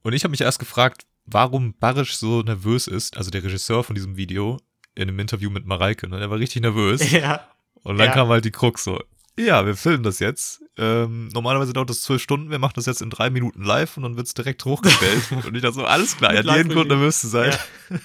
Und 0.03 0.13
ich 0.13 0.25
habe 0.25 0.31
mich 0.31 0.41
erst 0.41 0.59
gefragt, 0.59 1.07
warum 1.27 1.75
Barisch 1.79 2.17
so 2.17 2.43
nervös 2.43 2.87
ist, 2.87 3.17
also 3.17 3.31
der 3.31 3.43
Regisseur 3.45 3.85
von 3.85 3.95
diesem 3.95 4.17
Video, 4.17 4.59
in 4.95 5.09
einem 5.09 5.19
Interview 5.19 5.51
mit 5.51 5.67
Mareike, 5.67 6.09
ne? 6.09 6.19
Der 6.19 6.31
war 6.31 6.39
richtig 6.39 6.63
nervös. 6.63 7.11
ja. 7.13 7.47
Und 7.83 7.99
dann 7.99 8.09
Ja. 8.09 8.15
kam 8.15 8.29
halt 8.29 8.45
die 8.45 8.51
Krux 8.51 8.85
so, 8.85 9.01
ja, 9.39 9.65
wir 9.65 9.77
filmen 9.77 10.03
das 10.03 10.19
jetzt. 10.19 10.63
Ähm, 10.77 11.29
normalerweise 11.29 11.73
dauert 11.73 11.89
das 11.91 12.03
zwölf 12.03 12.21
Stunden, 12.23 12.51
wir 12.51 12.59
machen 12.59 12.73
das 12.77 12.87
jetzt 12.87 13.01
in 13.01 13.11
drei 13.11 13.31
Minuten 13.31 13.63
live 13.63 13.97
und 13.97 14.03
dann 14.03 14.17
wird's 14.17 14.35
direkt 14.35 14.65
hochgestellt. 14.65 15.23
und 15.47 15.55
ich 15.55 15.63
dachte 15.63 15.75
so, 15.77 15.85
alles 15.85 16.17
klar, 16.17 16.33
er 16.33 16.45
hat 16.45 16.57
jeden 16.57 16.71
Grund 16.71 16.89
nervös 16.89 17.21
zu 17.21 17.29
sein. 17.29 17.53
Ja. 17.91 17.99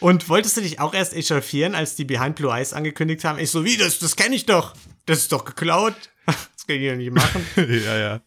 Und 0.00 0.28
wolltest 0.28 0.56
du 0.56 0.60
dich 0.62 0.80
auch 0.80 0.94
erst 0.94 1.14
echauffieren, 1.14 1.74
als 1.76 1.94
die 1.94 2.04
Behind 2.04 2.34
Blue 2.34 2.52
Eyes 2.52 2.72
angekündigt 2.72 3.22
haben? 3.24 3.38
Ich 3.38 3.50
so, 3.50 3.64
wie, 3.64 3.76
das, 3.76 4.00
das 4.00 4.16
kenne 4.16 4.34
ich 4.34 4.46
doch. 4.46 4.74
Das 5.06 5.18
ist 5.18 5.32
doch 5.32 5.44
geklaut. 5.44 5.94
Das 6.26 6.66
kann 6.66 6.76
ich 6.76 6.88
doch 6.90 6.96
nicht 6.96 7.12
machen. 7.12 7.44
ja, 7.56 7.98
ja. 7.98 8.20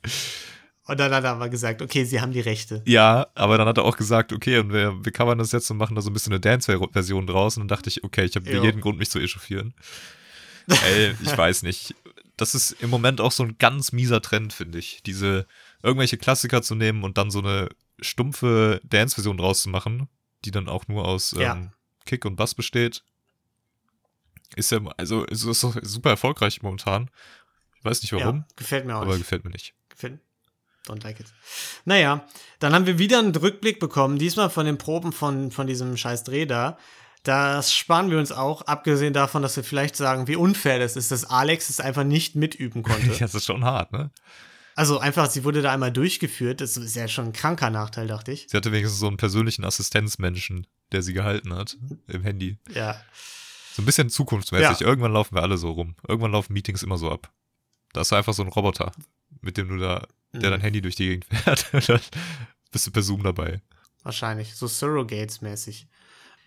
Und 0.88 1.00
dann 1.00 1.12
hat 1.14 1.24
er 1.24 1.32
aber 1.32 1.50
gesagt, 1.50 1.82
okay, 1.82 2.04
sie 2.04 2.22
haben 2.22 2.32
die 2.32 2.42
Rechte. 2.42 2.84
Ja, 2.86 3.28
aber 3.34 3.58
dann 3.58 3.68
hat 3.68 3.78
er 3.78 3.86
auch 3.86 3.98
gesagt, 3.98 4.34
okay, 4.34 4.60
und 4.60 4.72
wir, 4.72 5.04
wir 5.04 5.12
covern 5.12 5.38
das 5.38 5.52
jetzt 5.52 5.70
und 5.72 5.78
machen 5.78 5.96
da 5.96 6.02
so 6.02 6.10
ein 6.10 6.14
bisschen 6.14 6.34
eine 6.34 6.40
Dance-Version 6.40 7.26
draus. 7.26 7.58
Und 7.58 7.62
dann 7.62 7.68
dachte 7.70 7.90
ich, 7.90 8.04
okay, 8.04 8.26
ich 8.26 8.36
habe 8.36 8.50
jeden 8.50 8.82
Grund, 8.82 9.00
mich 9.00 9.10
zu 9.10 9.20
echauffieren. 9.20 9.74
Ey, 10.68 11.16
ich 11.24 11.36
weiß 11.38 11.64
nicht. 11.64 11.96
Das 12.38 12.54
ist 12.54 12.72
im 12.82 12.90
Moment 12.90 13.22
auch 13.22 13.32
so 13.32 13.44
ein 13.44 13.58
ganz 13.58 13.94
mieser 13.94 14.22
Trend, 14.22 14.54
finde 14.54 14.78
ich. 14.78 15.02
Diese 15.04 15.48
irgendwelche 15.82 16.18
Klassiker 16.18 16.62
zu 16.62 16.76
nehmen 16.76 17.04
und 17.04 17.18
dann 17.18 17.32
so 17.32 17.40
eine 17.40 17.70
stumpfe 18.00 18.82
Dance-Version 18.84 19.38
draus 19.38 19.62
zu 19.64 19.70
machen, 19.70 20.08
die 20.44 20.52
dann 20.52 20.68
auch 20.68 20.88
nur 20.88 21.08
aus 21.08 21.32
Ja. 21.38 21.54
ähm, 21.54 21.72
Kick 22.06 22.26
und 22.26 22.36
Bass 22.36 22.54
besteht. 22.54 23.04
Ist 24.56 24.72
ja, 24.72 24.80
also 24.98 25.24
ist, 25.26 25.44
ist 25.44 25.64
doch 25.64 25.76
super 25.82 26.10
erfolgreich 26.12 26.62
momentan. 26.62 27.10
Ich 27.80 27.86
weiß 27.86 28.02
nicht 28.02 28.14
warum, 28.14 28.38
Ja, 28.38 28.46
gefällt 28.56 28.86
mir 28.86 28.96
auch 28.96 29.02
aber 29.02 29.12
nicht. 29.14 29.20
gefällt 29.24 29.46
mir 29.46 29.52
nicht. 29.52 29.74
Gefällt 29.90 30.20
Don't 30.88 31.04
like 31.04 31.20
it. 31.20 31.26
Naja, 31.86 32.28
dann 32.60 32.74
haben 32.74 32.86
wir 32.86 33.00
wieder 33.00 33.18
einen 33.18 33.36
Rückblick 33.36 33.80
bekommen, 33.80 34.20
diesmal 34.20 34.52
von 34.52 34.68
den 34.68 34.78
Proben 34.78 35.12
von, 35.14 35.50
von 35.50 35.66
diesem 35.66 35.98
scheiß 35.98 36.24
Dreh 36.24 36.46
da. 36.46 36.78
Das 37.24 37.74
sparen 37.74 38.12
wir 38.12 38.20
uns 38.20 38.32
auch, 38.32 38.62
abgesehen 38.64 39.12
davon, 39.14 39.42
dass 39.42 39.56
wir 39.56 39.64
vielleicht 39.64 39.96
sagen, 39.96 40.28
wie 40.28 40.36
unfair 40.36 40.78
das 40.78 40.96
ist, 40.96 41.10
dass 41.12 41.26
Alex 41.26 41.72
es 41.72 41.80
einfach 41.80 42.04
nicht 42.04 42.36
mitüben 42.36 42.84
konnte. 42.84 43.08
Das 43.18 43.34
ist 43.34 43.46
schon 43.46 43.66
hart, 43.66 43.92
ne? 43.94 44.12
Also 44.76 45.00
einfach, 45.00 45.28
sie 45.32 45.44
wurde 45.44 45.62
da 45.64 45.72
einmal 45.72 45.92
durchgeführt. 45.92 46.62
Das 46.62 46.78
ist 46.78 46.96
ja 46.96 47.08
schon 47.08 47.28
ein 47.28 47.34
kranker 47.34 47.70
Nachteil, 47.72 48.06
dachte 48.08 48.32
ich. 48.34 48.46
Sie 48.50 48.56
hatte 48.58 48.72
wenigstens 48.72 49.00
so 49.00 49.08
einen 49.08 49.18
persönlichen 49.18 49.64
Assistenzmenschen, 49.64 50.68
der 50.92 51.02
sie 51.02 51.14
gehalten 51.14 51.54
hat 51.56 51.78
im 52.08 52.22
Handy. 52.24 52.60
Ja. 52.74 53.02
So 53.76 53.82
ein 53.82 53.86
bisschen 53.86 54.10
zukunftsmäßig. 54.10 54.80
Ja. 54.80 54.88
Irgendwann 54.88 55.12
laufen 55.12 55.36
wir 55.36 55.42
alle 55.42 55.58
so 55.58 55.72
rum. 55.72 55.96
Irgendwann 56.08 56.32
laufen 56.32 56.54
Meetings 56.54 56.82
immer 56.82 56.98
so 56.98 57.12
ab. 57.12 57.30
Da 57.92 58.02
ist 58.02 58.14
einfach 58.14 58.34
so 58.34 58.42
ein 58.44 58.48
Roboter, 58.50 58.92
mit 59.42 59.58
dem 59.58 59.68
du 59.68 59.78
da, 59.78 60.08
der 60.34 60.40
Mhm. 60.50 60.52
dein 60.54 60.62
Handy 60.62 60.82
durch 60.82 60.96
die 60.96 61.08
Gegend 61.08 61.26
fährt. 61.26 61.68
Und 61.74 61.90
dann 61.90 62.00
bist 62.72 62.88
du 62.88 62.92
per 62.92 63.02
Zoom 63.02 63.24
dabei. 63.24 63.62
Wahrscheinlich, 64.04 64.56
so 64.56 64.68
Surrogates-mäßig. 64.68 65.88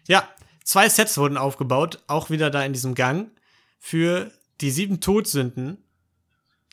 Ja, 0.06 0.26
zwei 0.64 0.88
Sets 0.88 1.18
wurden 1.18 1.36
aufgebaut, 1.36 2.02
auch 2.06 2.30
wieder 2.30 2.50
da 2.50 2.64
in 2.64 2.72
diesem 2.72 2.94
Gang, 2.94 3.30
für 3.78 4.30
die 4.62 4.70
sieben 4.70 5.00
Todsünden. 5.00 5.78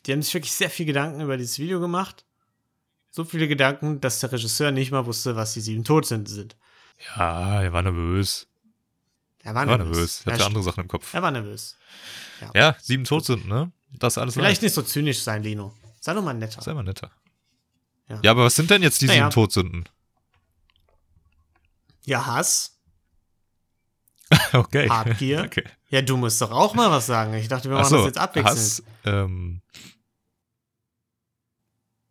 Die 0.05 0.13
haben 0.13 0.21
sich 0.21 0.33
wirklich 0.33 0.53
sehr 0.53 0.69
viel 0.69 0.85
Gedanken 0.85 1.19
über 1.21 1.35
dieses 1.35 1.59
Video 1.59 1.79
gemacht. 1.81 2.23
So 3.11 3.25
viele 3.25 3.47
Gedanken, 3.49 3.99
dass 4.01 4.19
der 4.19 4.31
Regisseur 4.31 4.71
nicht 4.71 4.91
mal 4.91 5.05
wusste, 5.05 5.35
was 5.35 5.53
die 5.53 5.61
sieben 5.61 5.83
Todsünden 5.83 6.33
sind. 6.33 6.55
Ja, 7.17 7.61
er 7.61 7.73
war 7.73 7.81
nervös. 7.81 8.47
Er 9.45 9.53
war 9.55 9.65
war 9.67 9.77
nervös. 9.77 9.95
nervös. 9.95 10.21
Er 10.25 10.31
Ja, 10.31 10.33
hatte 10.33 10.45
andere 10.47 10.63
Sachen 10.63 10.81
im 10.81 10.87
Kopf. 10.87 11.13
Er 11.13 11.21
war 11.21 11.31
nervös. 11.31 11.77
Ja, 12.53 12.75
sieben 12.81 13.03
Todsünden, 13.05 13.47
ne? 13.47 13.71
Das 13.91 14.13
ist 14.13 14.17
alles 14.17 14.33
Vielleicht 14.33 14.61
leicht. 14.61 14.63
nicht 14.63 14.73
so 14.73 14.81
zynisch 14.81 15.21
sein, 15.21 15.41
Lino. 15.43 15.73
Sei 16.01 16.13
doch 16.13 16.23
mal 16.23 16.33
netter. 16.33 16.61
Sei 16.61 16.73
mal 16.73 16.83
netter. 16.83 17.11
Ja. 18.09 18.19
Ja. 18.23 18.31
aber 18.31 18.43
was 18.45 18.55
sind 18.55 18.69
denn 18.69 18.83
jetzt 18.83 19.01
die 19.01 19.05
Naja. 19.05 19.23
sieben 19.25 19.31
Todsünden? 19.31 19.85
Ja, 22.05 22.25
Hass, 22.25 22.71
Okay. 24.53 24.89
Habgier. 24.89 25.43
Okay. 25.45 25.63
Ja, 25.89 26.01
du 26.01 26.17
musst 26.17 26.41
doch 26.41 26.51
auch 26.51 26.73
mal 26.73 26.89
was 26.91 27.05
sagen. 27.05 27.33
Ich 27.35 27.47
dachte, 27.47 27.69
wir 27.69 27.75
machen 27.75 27.85
Achso, 27.85 27.97
das 27.97 28.05
jetzt 28.07 28.17
abwechselnd. 28.17 28.57
Hass, 28.59 28.83
ähm, 29.05 29.61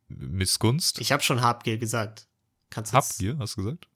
Missgunst. 0.08 1.00
Ich 1.00 1.12
habe 1.12 1.22
schon 1.22 1.40
Habgier 1.42 1.78
gesagt. 1.78 2.28
Kannst 2.70 2.92
Habgier, 2.92 3.36
hast 3.38 3.56
du 3.56 3.64
gesagt? 3.64 3.88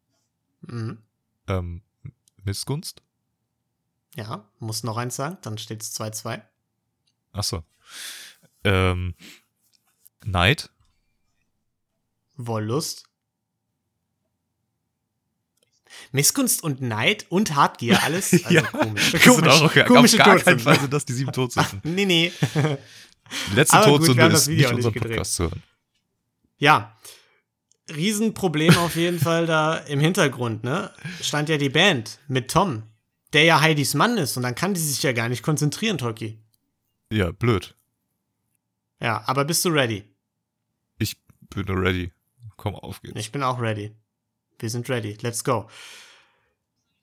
Mhm. 0.62 0.99
Ähm, 1.47 1.82
Missgunst? 2.45 3.03
Ja, 4.17 4.49
muss 4.59 4.83
noch 4.83 4.97
eins 4.97 5.17
sagen, 5.17 5.39
dann 5.43 5.59
steht 5.59 5.83
es 5.83 5.99
2-2. 5.99 6.43
Achso. 7.33 7.63
Ähm, 8.65 9.15
Neid? 10.25 10.71
Wollust. 12.37 13.05
Missgunst 16.13 16.63
und 16.63 16.81
Neid 16.81 17.27
und 17.29 17.55
Hartgier, 17.55 18.03
alles 18.03 18.33
also 18.33 18.51
Ja, 18.55 18.63
komisch. 18.63 19.13
Das 19.13 19.23
sind 19.23 19.49
auch 19.49 19.63
noch, 19.63 19.87
komische 19.87 20.21
auf 20.21 20.27
gar 20.27 20.39
keinen. 20.39 20.59
Fall 20.61 20.81
sind 20.81 20.93
das 20.93 21.05
die 21.05 21.13
sieben 21.13 21.33
Todsünden. 21.33 21.81
Nee, 21.95 22.07
nee. 22.07 22.33
Die 23.51 23.55
letzte 23.55 23.77
Aber 23.77 23.99
gut, 23.99 24.07
Todsünde 24.07 24.27
ist 24.35 24.49
Video 24.49 24.69
nicht 24.69 24.87
unseren. 24.87 24.95
Podcast 24.95 25.35
zu 25.35 25.45
hören. 25.45 25.63
Ja. 26.59 26.97
Riesenproblem 27.95 28.77
auf 28.79 28.97
jeden 28.97 29.19
Fall 29.19 29.47
da 29.47 29.77
im 29.77 30.01
Hintergrund, 30.01 30.63
ne? 30.63 30.93
Stand 31.23 31.49
ja 31.49 31.57
die 31.57 31.71
Band 31.71 32.19
mit 32.29 32.51
Tom, 32.51 32.83
der 33.33 33.45
ja 33.45 33.61
Heidis 33.61 33.95
Mann 33.95 34.16
ist 34.18 34.37
und 34.37 34.43
dann 34.43 34.55
kann 34.55 34.74
die 34.74 34.81
sich 34.81 35.03
ja 35.03 35.12
gar 35.12 35.29
nicht 35.29 35.43
konzentrieren, 35.43 35.99
Toki. 35.99 36.39
Ja, 37.12 37.33
blöd. 37.33 37.74
Ja, 39.01 39.22
aber 39.26 39.45
bist 39.45 39.64
du 39.64 39.70
ready? 39.70 40.05
Ich 40.99 41.16
bin 41.51 41.68
ready. 41.68 42.12
Komm, 42.57 42.74
auf 42.74 43.01
geht's. 43.03 43.18
Ich 43.18 43.33
bin 43.33 43.43
auch 43.43 43.61
ready. 43.61 43.95
Wir 44.59 44.70
sind 44.70 44.89
ready. 44.89 45.16
Let's 45.20 45.45
go. 45.45 45.68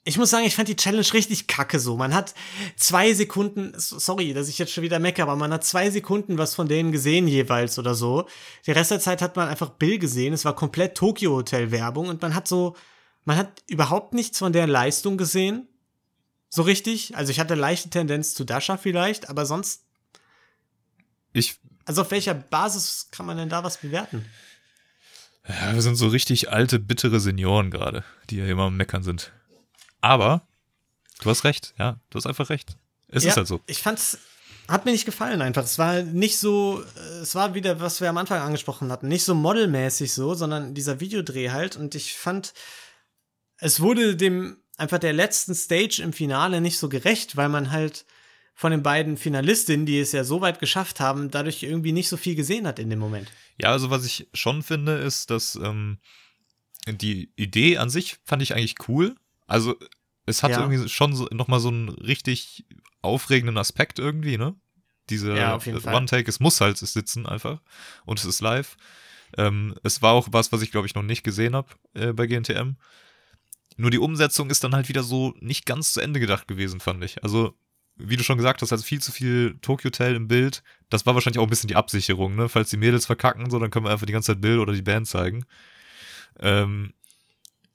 Ich 0.07 0.19
muss 0.19 0.29
sagen, 0.29 0.45
ich 0.45 0.55
fand 0.55 0.67
die 0.67 0.75
Challenge 0.75 1.13
richtig 1.13 1.47
kacke 1.47 1.79
so. 1.79 1.97
Man 1.97 2.13
hat 2.13 2.35
zwei 2.75 3.11
Sekunden, 3.15 3.73
sorry, 3.75 4.33
dass 4.33 4.49
ich 4.49 4.59
jetzt 4.59 4.71
schon 4.71 4.83
wieder 4.83 4.99
mecke, 4.99 5.23
aber 5.23 5.35
man 5.35 5.51
hat 5.51 5.63
zwei 5.63 5.89
Sekunden 5.89 6.37
was 6.37 6.53
von 6.53 6.67
denen 6.67 6.91
gesehen 6.91 7.27
jeweils 7.27 7.79
oder 7.79 7.95
so. 7.95 8.27
Der 8.67 8.75
Rest 8.75 8.91
der 8.91 8.99
Zeit 8.99 9.23
hat 9.23 9.35
man 9.35 9.47
einfach 9.47 9.71
Bill 9.71 9.97
gesehen. 9.97 10.33
Es 10.33 10.45
war 10.45 10.55
komplett 10.55 10.95
Tokyo 10.95 11.31
Hotel 11.31 11.71
Werbung 11.71 12.09
und 12.09 12.21
man 12.21 12.35
hat 12.35 12.47
so, 12.47 12.75
man 13.23 13.37
hat 13.37 13.63
überhaupt 13.67 14.13
nichts 14.13 14.37
von 14.37 14.53
der 14.53 14.67
Leistung 14.67 15.17
gesehen. 15.17 15.67
So 16.55 16.61
richtig. 16.61 17.17
Also 17.17 17.31
ich 17.31 17.41
hatte 17.41 17.53
leichte 17.53 17.89
Tendenz 17.89 18.33
zu 18.33 18.45
Dasha 18.45 18.77
vielleicht, 18.77 19.27
aber 19.27 19.45
sonst, 19.45 19.83
Ich, 21.33 21.59
also 21.83 22.03
auf 22.03 22.11
welcher 22.11 22.33
Basis 22.33 23.09
kann 23.11 23.25
man 23.25 23.35
denn 23.35 23.49
da 23.49 23.65
was 23.65 23.79
bewerten? 23.79 24.25
ja, 25.49 25.73
wir 25.73 25.81
sind 25.81 25.97
so 25.97 26.07
richtig 26.07 26.49
alte, 26.49 26.79
bittere 26.79 27.19
Senioren 27.19 27.71
gerade, 27.71 28.05
die 28.29 28.37
ja 28.37 28.45
immer 28.45 28.63
am 28.63 28.77
Meckern 28.77 29.03
sind. 29.03 29.33
Aber, 29.99 30.47
du 31.19 31.29
hast 31.29 31.43
recht, 31.43 31.73
ja, 31.77 31.99
du 32.09 32.15
hast 32.17 32.25
einfach 32.25 32.49
recht. 32.49 32.77
Es 33.09 33.25
ja, 33.25 33.31
ist 33.31 33.35
halt 33.35 33.47
so. 33.47 33.59
Ich 33.65 33.81
fand's, 33.81 34.17
hat 34.69 34.85
mir 34.85 34.93
nicht 34.93 35.03
gefallen 35.03 35.41
einfach. 35.41 35.65
Es 35.65 35.77
war 35.77 36.03
nicht 36.03 36.37
so, 36.37 36.81
äh, 36.95 36.99
es 37.17 37.35
war 37.35 37.53
wieder, 37.53 37.81
was 37.81 37.99
wir 37.99 38.09
am 38.09 38.17
Anfang 38.17 38.39
angesprochen 38.39 38.93
hatten, 38.93 39.09
nicht 39.09 39.25
so 39.25 39.35
modelmäßig 39.35 40.13
so, 40.13 40.35
sondern 40.35 40.73
dieser 40.73 41.01
Videodreh 41.01 41.49
halt. 41.49 41.75
Und 41.75 41.95
ich 41.95 42.13
fand, 42.13 42.53
es 43.57 43.81
wurde 43.81 44.15
dem 44.15 44.55
einfach 44.77 44.99
der 44.99 45.13
letzten 45.13 45.55
Stage 45.55 46.01
im 46.03 46.13
Finale 46.13 46.61
nicht 46.61 46.77
so 46.77 46.89
gerecht, 46.89 47.35
weil 47.37 47.49
man 47.49 47.71
halt 47.71 48.05
von 48.53 48.71
den 48.71 48.83
beiden 48.83 49.17
Finalistinnen, 49.17 49.85
die 49.85 49.99
es 49.99 50.13
ja 50.13 50.23
so 50.23 50.39
weit 50.41 50.59
geschafft 50.59 50.99
haben, 50.99 51.29
dadurch 51.29 51.61
irgendwie 51.63 51.91
nicht 51.91 52.07
so 52.07 52.15
viel 52.17 52.35
gesehen 52.35 52.65
hat 52.65 52.79
in 52.79 52.89
dem 52.89 52.99
Moment. 52.99 53.31
Ja, 53.59 53.71
also 53.71 53.89
was 53.89 54.05
ich 54.05 54.27
schon 54.33 54.63
finde, 54.63 54.93
ist, 54.93 55.29
dass 55.29 55.55
ähm, 55.55 55.99
die 56.87 57.31
Idee 57.35 57.77
an 57.77 57.89
sich 57.89 58.17
fand 58.23 58.41
ich 58.41 58.53
eigentlich 58.55 58.75
cool. 58.87 59.15
Also 59.45 59.75
es 60.25 60.41
hat 60.41 60.51
Ja. 60.51 60.61
irgendwie 60.61 60.87
schon 60.89 61.15
so, 61.15 61.27
nochmal 61.31 61.59
so 61.59 61.67
einen 61.67 61.89
richtig 61.89 62.65
aufregenden 63.01 63.57
Aspekt 63.57 63.99
irgendwie, 63.99 64.37
ne? 64.37 64.55
Diese 65.09 65.35
Ja. 65.35 65.57
One-Take, 65.57 66.27
es 66.27 66.39
muss 66.39 66.61
halt 66.61 66.77
sitzen 66.77 67.27
einfach 67.27 67.61
und 68.05 68.19
es 68.19 68.25
ist 68.25 68.41
live. 68.41 68.75
Ähm, 69.37 69.75
es 69.83 70.01
war 70.01 70.13
auch 70.13 70.29
was, 70.31 70.51
was 70.51 70.61
ich 70.61 70.71
glaube 70.71 70.87
ich 70.87 70.95
noch 70.95 71.03
nicht 71.03 71.23
gesehen 71.23 71.55
habe 71.55 71.69
äh, 71.93 72.13
bei 72.13 72.25
GNTM. 72.25 72.77
Nur 73.77 73.91
die 73.91 73.99
Umsetzung 73.99 74.49
ist 74.49 74.63
dann 74.63 74.73
halt 74.73 74.89
wieder 74.89 75.03
so 75.03 75.33
nicht 75.39 75.65
ganz 75.65 75.93
zu 75.93 76.01
Ende 76.01 76.19
gedacht 76.19 76.47
gewesen, 76.47 76.79
fand 76.79 77.03
ich. 77.03 77.23
Also, 77.23 77.53
wie 77.97 78.15
du 78.17 78.23
schon 78.23 78.37
gesagt 78.37 78.61
hast, 78.61 78.71
also 78.71 78.83
viel 78.83 79.01
zu 79.01 79.11
viel 79.11 79.57
Tokyo 79.61 79.87
Hotel 79.87 80.15
im 80.15 80.27
Bild. 80.27 80.63
Das 80.89 81.05
war 81.05 81.13
wahrscheinlich 81.13 81.39
auch 81.39 81.43
ein 81.43 81.49
bisschen 81.49 81.67
die 81.67 81.75
Absicherung, 81.75 82.35
ne? 82.35 82.49
Falls 82.49 82.69
die 82.69 82.77
Mädels 82.77 83.05
verkacken, 83.05 83.49
so, 83.49 83.59
dann 83.59 83.71
können 83.71 83.85
wir 83.85 83.91
einfach 83.91 84.05
die 84.05 84.13
ganze 84.13 84.33
Zeit 84.33 84.41
Bild 84.41 84.59
oder 84.59 84.73
die 84.73 84.81
Band 84.81 85.07
zeigen. 85.07 85.45
Ähm, 86.39 86.93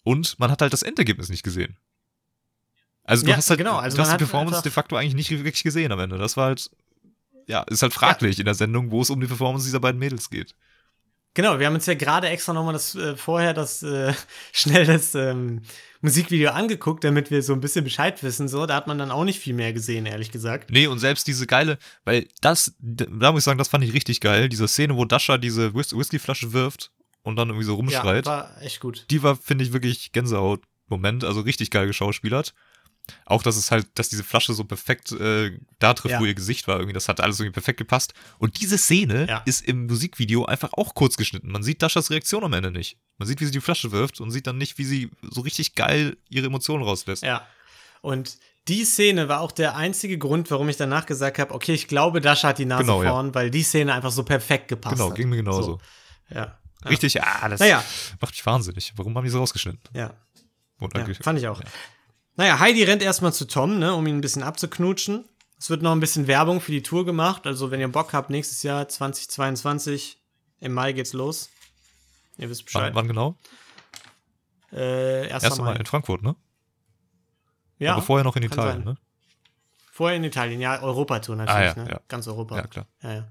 und 0.04 0.38
man 0.38 0.50
hat 0.50 0.62
halt 0.62 0.72
das 0.72 0.82
Endergebnis 0.82 1.28
nicht 1.28 1.42
gesehen. 1.42 1.76
Also 3.04 3.24
du 3.24 3.30
Ja, 3.30 3.36
hast 3.36 3.50
halt, 3.50 3.58
genau, 3.58 3.76
also 3.76 3.96
du 3.96 4.02
hast 4.02 4.12
die 4.12 4.18
Performance 4.18 4.62
de 4.62 4.70
facto 4.72 4.96
eigentlich 4.96 5.14
nicht 5.14 5.30
wirklich 5.30 5.62
gesehen 5.62 5.92
am 5.92 6.00
Ende. 6.00 6.16
Das 6.18 6.36
war 6.36 6.46
halt, 6.46 6.70
ja, 7.46 7.62
ist 7.62 7.82
halt 7.82 7.92
fraglich 7.92 8.38
in 8.38 8.44
der 8.44 8.54
Sendung, 8.54 8.90
wo 8.90 9.02
es 9.02 9.10
um 9.10 9.20
die 9.20 9.26
Performance 9.26 9.66
dieser 9.66 9.80
beiden 9.80 9.98
Mädels 9.98 10.30
geht. 10.30 10.54
Genau, 11.34 11.58
wir 11.60 11.66
haben 11.66 11.74
uns 11.74 11.86
ja 11.86 11.94
gerade 11.94 12.28
extra 12.28 12.52
nochmal 12.52 12.72
das 12.72 12.94
äh, 12.96 13.16
vorher 13.16 13.54
das 13.54 13.82
äh, 13.82 14.12
schnell 14.52 14.84
das 14.84 15.14
ähm, 15.14 15.62
Musikvideo 16.00 16.50
angeguckt, 16.50 17.04
damit 17.04 17.30
wir 17.30 17.42
so 17.42 17.52
ein 17.52 17.60
bisschen 17.60 17.84
Bescheid 17.84 18.22
wissen. 18.22 18.48
So, 18.48 18.66
da 18.66 18.74
hat 18.74 18.86
man 18.86 18.98
dann 18.98 19.10
auch 19.10 19.24
nicht 19.24 19.38
viel 19.38 19.54
mehr 19.54 19.72
gesehen, 19.72 20.06
ehrlich 20.06 20.32
gesagt. 20.32 20.70
Nee, 20.70 20.86
und 20.86 20.98
selbst 20.98 21.26
diese 21.26 21.46
geile, 21.46 21.78
weil 22.04 22.26
das, 22.40 22.74
da 22.80 23.32
muss 23.32 23.42
ich 23.42 23.44
sagen, 23.44 23.58
das 23.58 23.68
fand 23.68 23.84
ich 23.84 23.92
richtig 23.92 24.20
geil. 24.20 24.48
Diese 24.48 24.66
Szene, 24.66 24.96
wo 24.96 25.04
Dasha 25.04 25.38
diese 25.38 25.74
Whis 25.74 25.96
Whiskyflasche 25.96 26.52
wirft 26.52 26.90
und 27.22 27.36
dann 27.36 27.48
irgendwie 27.48 27.66
so 27.66 27.74
rumschreit, 27.74 28.26
Ja, 28.26 28.32
war 28.32 28.62
echt 28.62 28.80
gut. 28.80 29.06
die 29.10 29.22
war, 29.22 29.36
finde 29.36 29.64
ich, 29.64 29.72
wirklich 29.72 30.12
Gänsehaut-Moment, 30.12 31.22
also 31.24 31.42
richtig 31.42 31.70
geil 31.70 31.86
geschauspielert. 31.86 32.54
Auch, 33.24 33.42
dass 33.42 33.56
es 33.56 33.70
halt, 33.70 33.86
dass 33.98 34.08
diese 34.08 34.24
Flasche 34.24 34.52
so 34.54 34.64
perfekt 34.64 35.12
äh, 35.12 35.58
da 35.78 35.94
trifft, 35.94 36.12
Ja. 36.14 36.20
wo 36.20 36.24
ihr 36.24 36.34
Gesicht 36.34 36.66
war, 36.68 36.76
irgendwie, 36.76 36.92
das 36.94 37.08
hat 37.08 37.20
alles 37.20 37.38
irgendwie 37.40 37.54
perfekt 37.54 37.78
gepasst. 37.78 38.14
Und 38.38 38.60
diese 38.60 38.78
Szene 38.78 39.26
Ja. 39.28 39.42
ist 39.46 39.66
im 39.66 39.86
Musikvideo 39.86 40.44
einfach 40.44 40.72
auch 40.74 40.94
kurz 40.94 41.16
geschnitten. 41.16 41.50
Man 41.50 41.62
sieht 41.62 41.82
Daschas 41.82 42.10
Reaktion 42.10 42.44
am 42.44 42.52
Ende 42.52 42.70
nicht. 42.70 42.98
Man 43.18 43.26
sieht, 43.28 43.40
wie 43.40 43.44
sie 43.46 43.50
die 43.50 43.60
Flasche 43.60 43.92
wirft 43.92 44.20
und 44.20 44.30
sieht 44.30 44.46
dann 44.46 44.58
nicht, 44.58 44.78
wie 44.78 44.84
sie 44.84 45.10
so 45.22 45.40
richtig 45.42 45.74
geil 45.74 46.16
ihre 46.28 46.46
Emotionen 46.46 46.82
rauslässt. 46.84 47.22
Ja. 47.22 47.46
Und 48.02 48.38
die 48.68 48.84
Szene 48.84 49.28
war 49.28 49.40
auch 49.40 49.52
der 49.52 49.76
einzige 49.76 50.16
Grund, 50.18 50.50
warum 50.50 50.68
ich 50.68 50.76
danach 50.76 51.06
gesagt 51.06 51.38
habe, 51.38 51.52
okay, 51.54 51.72
ich 51.74 51.88
glaube, 51.88 52.20
Dasha 52.20 52.48
hat 52.48 52.58
die 52.58 52.64
Nase 52.66 52.82
Genau, 52.84 53.02
ja. 53.02 53.10
vorn, 53.10 53.34
weil 53.34 53.50
die 53.50 53.62
Szene 53.62 53.92
einfach 53.94 54.10
so 54.10 54.22
perfekt 54.22 54.68
gepasst 54.68 54.96
Genau, 54.96 55.10
hat. 55.10 55.16
ging 55.16 55.28
mir 55.28 55.36
genauso. 55.36 55.62
So. 56.30 56.34
Ja. 56.34 56.56
Richtig, 56.88 57.22
ah, 57.22 57.46
das 57.48 57.60
Naja. 57.60 57.84
macht 58.20 58.32
mich 58.32 58.46
wahnsinnig. 58.46 58.92
Warum 58.96 59.14
haben 59.16 59.24
die 59.24 59.30
so 59.30 59.38
rausgeschnitten? 59.38 59.80
Ja. 59.94 60.14
Ja, 60.94 61.06
fand 61.20 61.38
ich 61.38 61.46
auch. 61.46 61.60
Naja, 62.40 62.58
Heidi 62.58 62.82
rennt 62.84 63.02
erstmal 63.02 63.34
zu 63.34 63.46
Tom, 63.46 63.78
ne, 63.78 63.94
um 63.94 64.06
ihn 64.06 64.16
ein 64.16 64.20
bisschen 64.22 64.42
abzuknutschen. 64.42 65.28
Es 65.58 65.68
wird 65.68 65.82
noch 65.82 65.92
ein 65.92 66.00
bisschen 66.00 66.26
Werbung 66.26 66.62
für 66.62 66.72
die 66.72 66.82
Tour 66.82 67.04
gemacht. 67.04 67.46
Also, 67.46 67.70
wenn 67.70 67.80
ihr 67.80 67.88
Bock 67.88 68.14
habt, 68.14 68.30
nächstes 68.30 68.62
Jahr 68.62 68.88
2022, 68.88 70.18
im 70.60 70.72
Mai 70.72 70.94
geht's 70.94 71.12
los. 71.12 71.50
Ihr 72.38 72.48
wisst 72.48 72.62
Wann, 72.62 72.64
Bescheid. 72.64 72.94
wann 72.94 73.08
genau? 73.08 73.36
Äh, 74.72 75.30
1. 75.30 75.42
Erst 75.44 75.58
Mai. 75.58 75.64
Mal 75.64 75.76
in 75.80 75.84
Frankfurt, 75.84 76.22
ne? 76.22 76.34
Ja, 77.78 77.92
Aber 77.92 78.00
vorher 78.00 78.24
noch 78.24 78.36
in 78.36 78.42
Italien, 78.44 78.84
sein. 78.84 78.94
ne? 78.94 78.96
vorher 79.92 80.16
in 80.16 80.24
Italien. 80.24 80.62
Ja, 80.62 80.80
Europatour 80.80 81.36
natürlich, 81.36 81.72
Ah, 81.72 81.76
ja, 81.76 81.84
ne? 81.84 81.90
ja. 81.90 82.00
Ganz 82.08 82.26
Europa. 82.26 82.56
Ja, 82.56 82.66
klar. 82.68 82.86
Ja, 83.02 83.12
ja. 83.12 83.28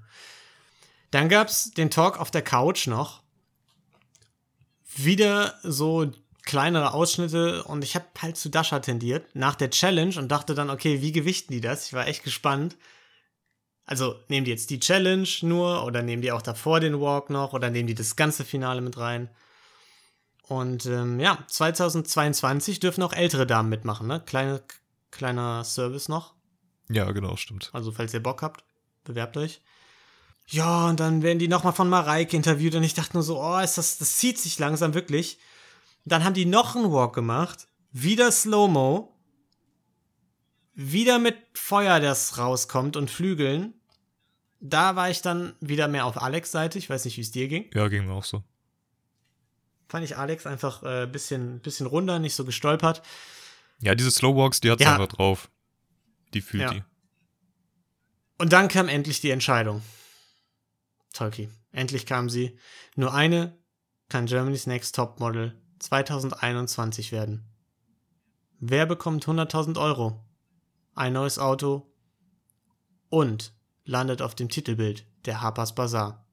Dann 1.10 1.28
gab's 1.28 1.72
den 1.72 1.90
Talk 1.90 2.20
auf 2.20 2.30
der 2.30 2.42
Couch 2.42 2.86
noch. 2.86 3.24
Wieder 4.94 5.58
so 5.64 6.12
kleinere 6.50 6.94
Ausschnitte 6.94 7.62
und 7.62 7.84
ich 7.84 7.94
habe 7.94 8.06
halt 8.20 8.36
zu 8.36 8.48
Dasha 8.48 8.80
tendiert 8.80 9.24
nach 9.34 9.54
der 9.54 9.70
Challenge 9.70 10.18
und 10.18 10.32
dachte 10.32 10.54
dann, 10.56 10.68
okay, 10.68 11.00
wie 11.00 11.12
gewichten 11.12 11.52
die 11.52 11.60
das? 11.60 11.86
Ich 11.86 11.92
war 11.92 12.08
echt 12.08 12.24
gespannt. 12.24 12.76
Also 13.86 14.16
nehmen 14.26 14.44
die 14.44 14.50
jetzt 14.50 14.68
die 14.70 14.80
Challenge 14.80 15.28
nur 15.42 15.84
oder 15.84 16.02
nehmen 16.02 16.22
die 16.22 16.32
auch 16.32 16.42
davor 16.42 16.80
den 16.80 17.00
Walk 17.00 17.30
noch 17.30 17.52
oder 17.52 17.70
nehmen 17.70 17.86
die 17.86 17.94
das 17.94 18.16
ganze 18.16 18.44
Finale 18.44 18.80
mit 18.80 18.98
rein? 18.98 19.30
Und 20.48 20.86
ähm, 20.86 21.20
ja, 21.20 21.38
2022 21.46 22.80
dürfen 22.80 23.04
auch 23.04 23.12
ältere 23.12 23.46
Damen 23.46 23.68
mitmachen, 23.68 24.08
ne? 24.08 24.20
Kleine, 24.26 24.60
kleiner 25.12 25.62
Service 25.62 26.08
noch. 26.08 26.34
Ja, 26.88 27.12
genau, 27.12 27.36
stimmt. 27.36 27.70
Also, 27.72 27.92
falls 27.92 28.12
ihr 28.12 28.22
Bock 28.22 28.42
habt, 28.42 28.64
bewerbt 29.04 29.36
euch. 29.36 29.60
Ja, 30.48 30.88
und 30.88 30.98
dann 30.98 31.22
werden 31.22 31.38
die 31.38 31.46
nochmal 31.46 31.74
von 31.74 31.88
Mareike 31.88 32.36
interviewt 32.36 32.74
und 32.74 32.82
ich 32.82 32.94
dachte 32.94 33.14
nur 33.14 33.22
so, 33.22 33.40
oh, 33.40 33.60
ist 33.60 33.78
das, 33.78 33.98
das 33.98 34.16
zieht 34.16 34.36
sich 34.40 34.58
langsam 34.58 34.94
wirklich. 34.94 35.38
Dann 36.04 36.24
haben 36.24 36.34
die 36.34 36.46
noch 36.46 36.76
einen 36.76 36.90
Walk 36.92 37.14
gemacht. 37.14 37.68
Wieder 37.92 38.30
Slow-Mo. 38.32 39.16
Wieder 40.74 41.18
mit 41.18 41.36
Feuer, 41.54 42.00
das 42.00 42.38
rauskommt 42.38 42.96
und 42.96 43.10
Flügeln. 43.10 43.74
Da 44.60 44.96
war 44.96 45.10
ich 45.10 45.22
dann 45.22 45.54
wieder 45.60 45.88
mehr 45.88 46.06
auf 46.06 46.20
Alex 46.20 46.50
Seite. 46.52 46.78
Ich 46.78 46.88
weiß 46.88 47.04
nicht, 47.04 47.16
wie 47.16 47.22
es 47.22 47.30
dir 47.30 47.48
ging. 47.48 47.70
Ja, 47.74 47.88
ging 47.88 48.06
mir 48.06 48.12
auch 48.12 48.24
so. 48.24 48.42
Fand 49.88 50.04
ich 50.04 50.16
Alex 50.16 50.46
einfach 50.46 50.82
ein 50.82 51.04
äh, 51.04 51.06
bisschen, 51.10 51.60
bisschen 51.60 51.86
runder, 51.86 52.18
nicht 52.18 52.34
so 52.34 52.44
gestolpert. 52.44 53.02
Ja, 53.80 53.94
diese 53.94 54.10
Slowwalks, 54.10 54.60
die 54.60 54.70
hat 54.70 54.78
sie 54.78 54.84
Ja. 54.84 54.92
einfach 54.94 55.08
drauf. 55.08 55.50
Die 56.34 56.40
fühlt 56.40 56.62
Ja. 56.62 56.70
die. 56.74 56.82
Und 58.38 58.52
dann 58.52 58.68
kam 58.68 58.88
endlich 58.88 59.20
die 59.20 59.30
Entscheidung. 59.30 59.82
Tolki. 61.12 61.50
Endlich 61.72 62.06
kam 62.06 62.30
sie. 62.30 62.58
Nur 62.94 63.12
eine 63.12 63.58
kann 64.08 64.26
Germany's 64.26 64.66
Next 64.66 64.94
Topmodel 64.94 65.60
2021 65.80 67.12
werden. 67.12 67.44
Wer 68.60 68.86
bekommt 68.86 69.26
100.000 69.26 69.80
Euro? 69.80 70.22
Ein 70.94 71.14
neues 71.14 71.38
Auto 71.38 71.90
und 73.08 73.52
landet 73.84 74.22
auf 74.22 74.34
dem 74.34 74.48
Titelbild 74.48 75.06
der 75.24 75.40
Harper's 75.40 75.74
Bazaar. 75.74 76.26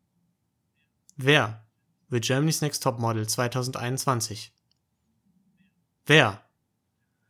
Wer 1.15 1.65
wird 2.09 2.25
Germany's 2.25 2.61
Next 2.61 2.83
Topmodel 2.83 3.27
2021? 3.27 4.53
Wer 6.05 6.41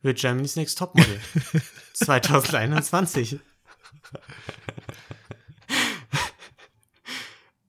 wird 0.02 0.18
Germany's 0.18 0.56
Next 0.56 0.78
Topmodel 0.78 1.20
2021? 1.94 3.40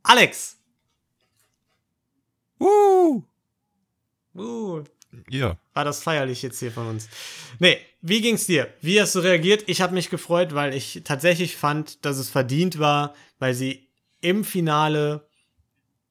Alex! 0.03 0.57
Uh, 2.59 3.23
Uh, 4.35 4.83
ja. 5.29 5.57
war 5.73 5.85
das 5.85 6.03
feierlich 6.03 6.41
jetzt 6.41 6.59
hier 6.59 6.71
von 6.71 6.87
uns. 6.87 7.09
Nee, 7.59 7.77
wie 8.01 8.21
ging's 8.21 8.45
dir? 8.45 8.71
Wie 8.81 9.01
hast 9.01 9.15
du 9.15 9.19
reagiert? 9.19 9.63
Ich 9.67 9.81
habe 9.81 9.93
mich 9.93 10.09
gefreut, 10.09 10.53
weil 10.53 10.73
ich 10.73 11.01
tatsächlich 11.03 11.55
fand, 11.55 12.05
dass 12.05 12.17
es 12.17 12.29
verdient 12.29 12.79
war, 12.79 13.15
weil 13.39 13.53
sie 13.53 13.89
im 14.21 14.43
Finale 14.43 15.27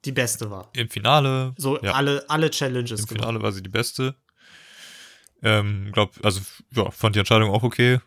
die 0.04 0.12
beste 0.12 0.50
war. 0.50 0.70
Im 0.74 0.88
Finale. 0.88 1.54
So 1.56 1.80
ja. 1.80 1.92
alle, 1.92 2.24
alle 2.28 2.50
Challenges 2.50 3.00
Im 3.00 3.06
gewonnen. 3.06 3.20
Finale 3.20 3.42
war 3.42 3.52
sie 3.52 3.62
die 3.62 3.68
beste. 3.68 4.16
Ähm, 5.42 5.90
glaub, 5.92 6.12
also, 6.24 6.40
ja, 6.70 6.90
fand 6.90 7.14
die 7.14 7.20
Entscheidung 7.20 7.50
auch 7.50 7.62
okay. 7.62 8.00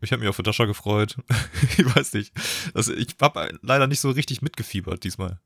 Ich 0.00 0.12
habe 0.12 0.20
mich 0.20 0.28
auf 0.28 0.36
für 0.36 0.42
Dasha 0.42 0.64
gefreut. 0.64 1.16
ich 1.78 1.96
weiß 1.96 2.12
nicht. 2.14 2.32
Also, 2.74 2.92
ich 2.92 3.16
habe 3.20 3.58
leider 3.62 3.86
nicht 3.86 4.00
so 4.00 4.10
richtig 4.10 4.42
mitgefiebert 4.42 5.04
diesmal. 5.04 5.40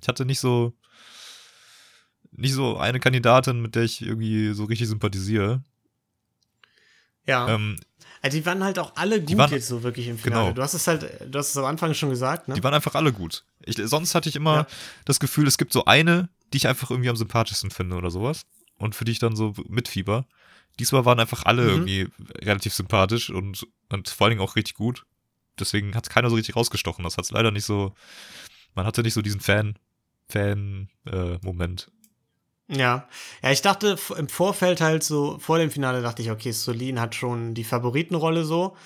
Ich 0.00 0.08
hatte 0.08 0.24
nicht 0.24 0.40
so, 0.40 0.74
nicht 2.32 2.52
so 2.54 2.78
eine 2.78 3.00
Kandidatin, 3.00 3.60
mit 3.60 3.74
der 3.74 3.82
ich 3.84 4.02
irgendwie 4.02 4.52
so 4.52 4.64
richtig 4.64 4.88
sympathisiere. 4.88 5.62
Ja. 7.26 7.48
Ähm, 7.54 7.76
Also 8.22 8.36
die 8.38 8.44
waren 8.46 8.62
halt 8.64 8.78
auch 8.78 8.96
alle 8.96 9.22
gut 9.22 9.36
waren- 9.38 9.50
jetzt 9.50 9.68
so 9.68 9.82
wirklich 9.82 10.06
im 10.08 10.18
Finale. 10.18 10.44
Genau. 10.44 10.54
Du 10.54 10.62
hast 10.62 10.74
es 10.74 10.86
halt, 10.86 11.02
du 11.32 11.38
hast 11.38 11.50
es 11.50 11.56
am 11.56 11.64
Anfang 11.64 11.94
schon 11.94 12.10
gesagt, 12.10 12.48
ne? 12.48 12.54
Die 12.54 12.62
waren 12.62 12.74
einfach 12.74 12.94
alle 12.94 13.12
gut. 13.12 13.44
Ich, 13.64 13.76
sonst 13.76 14.14
hatte 14.14 14.28
ich 14.28 14.36
immer 14.36 14.54
Ja. 14.56 14.66
das 15.06 15.20
Gefühl, 15.20 15.46
es 15.46 15.56
gibt 15.58 15.72
so 15.72 15.84
eine, 15.86 16.28
die 16.52 16.58
ich 16.58 16.66
einfach 16.68 16.90
irgendwie 16.90 17.08
am 17.08 17.16
sympathischsten 17.16 17.70
finde 17.70 17.96
oder 17.96 18.10
sowas. 18.10 18.46
Und 18.76 18.94
für 18.94 19.04
die 19.04 19.12
ich 19.12 19.18
dann 19.20 19.36
so 19.36 19.54
mitfieber. 19.68 20.26
Diesmal 20.78 21.04
waren 21.04 21.20
einfach 21.20 21.44
alle 21.44 21.62
Mhm. 21.62 21.68
irgendwie 21.86 22.08
relativ 22.42 22.74
sympathisch 22.74 23.30
und, 23.30 23.66
und 23.90 24.08
vor 24.08 24.26
allen 24.26 24.32
Dingen 24.32 24.42
auch 24.42 24.56
richtig 24.56 24.74
gut. 24.74 25.04
Deswegen 25.58 25.94
hat 25.94 26.08
keiner 26.08 26.30
so 26.30 26.36
richtig 26.36 26.56
rausgestochen. 26.56 27.04
Das 27.04 27.16
hat 27.18 27.24
es 27.24 27.30
leider 27.32 27.50
nicht 27.50 27.64
so. 27.66 27.94
Man 28.74 28.86
hatte 28.86 29.02
nicht 29.02 29.14
so 29.14 29.20
diesen 29.22 29.40
Fan, 29.40 29.76
Fan-Moment. 30.28 31.90
Ja. 32.70 33.08
Ja, 33.42 33.50
ich 33.50 33.62
dachte 33.62 33.98
im 34.16 34.28
Vorfeld 34.28 34.80
halt 34.80 35.02
so, 35.02 35.38
vor 35.40 35.58
dem 35.58 35.70
Finale 35.70 36.02
dachte 36.02 36.22
ich, 36.22 36.30
okay, 36.30 36.52
Solin 36.52 37.00
hat 37.00 37.14
schon 37.14 37.54
die 37.54 37.64
Favoritenrolle 37.64 38.44
so. 38.44 38.76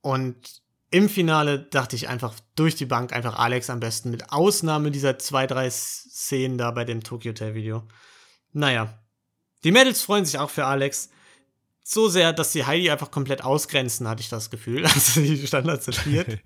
Und 0.00 0.62
im 0.90 1.08
Finale 1.08 1.58
dachte 1.58 1.96
ich 1.96 2.08
einfach 2.08 2.34
durch 2.56 2.74
die 2.74 2.86
Bank 2.86 3.12
einfach 3.12 3.38
Alex 3.38 3.68
am 3.68 3.80
besten, 3.80 4.10
mit 4.10 4.32
Ausnahme 4.32 4.90
dieser 4.90 5.18
zwei, 5.18 5.46
drei 5.46 5.68
Szenen 5.68 6.56
da 6.56 6.70
bei 6.70 6.84
dem 6.84 7.02
Tokyo 7.02 7.30
Hotel 7.30 7.54
Video. 7.54 7.82
Naja. 8.52 8.98
Die 9.62 9.72
Mädels 9.72 10.02
freuen 10.02 10.24
sich 10.24 10.38
auch 10.38 10.50
für 10.50 10.66
Alex. 10.66 11.10
So 11.82 12.08
sehr, 12.08 12.32
dass 12.32 12.52
sie 12.52 12.64
Heidi 12.64 12.90
einfach 12.90 13.10
komplett 13.10 13.44
ausgrenzen, 13.44 14.08
hatte 14.08 14.22
ich 14.22 14.30
das 14.30 14.50
Gefühl. 14.50 14.84
Also 14.94 15.20
die 15.20 15.46
Standards 15.46 15.86
viert. 15.98 16.38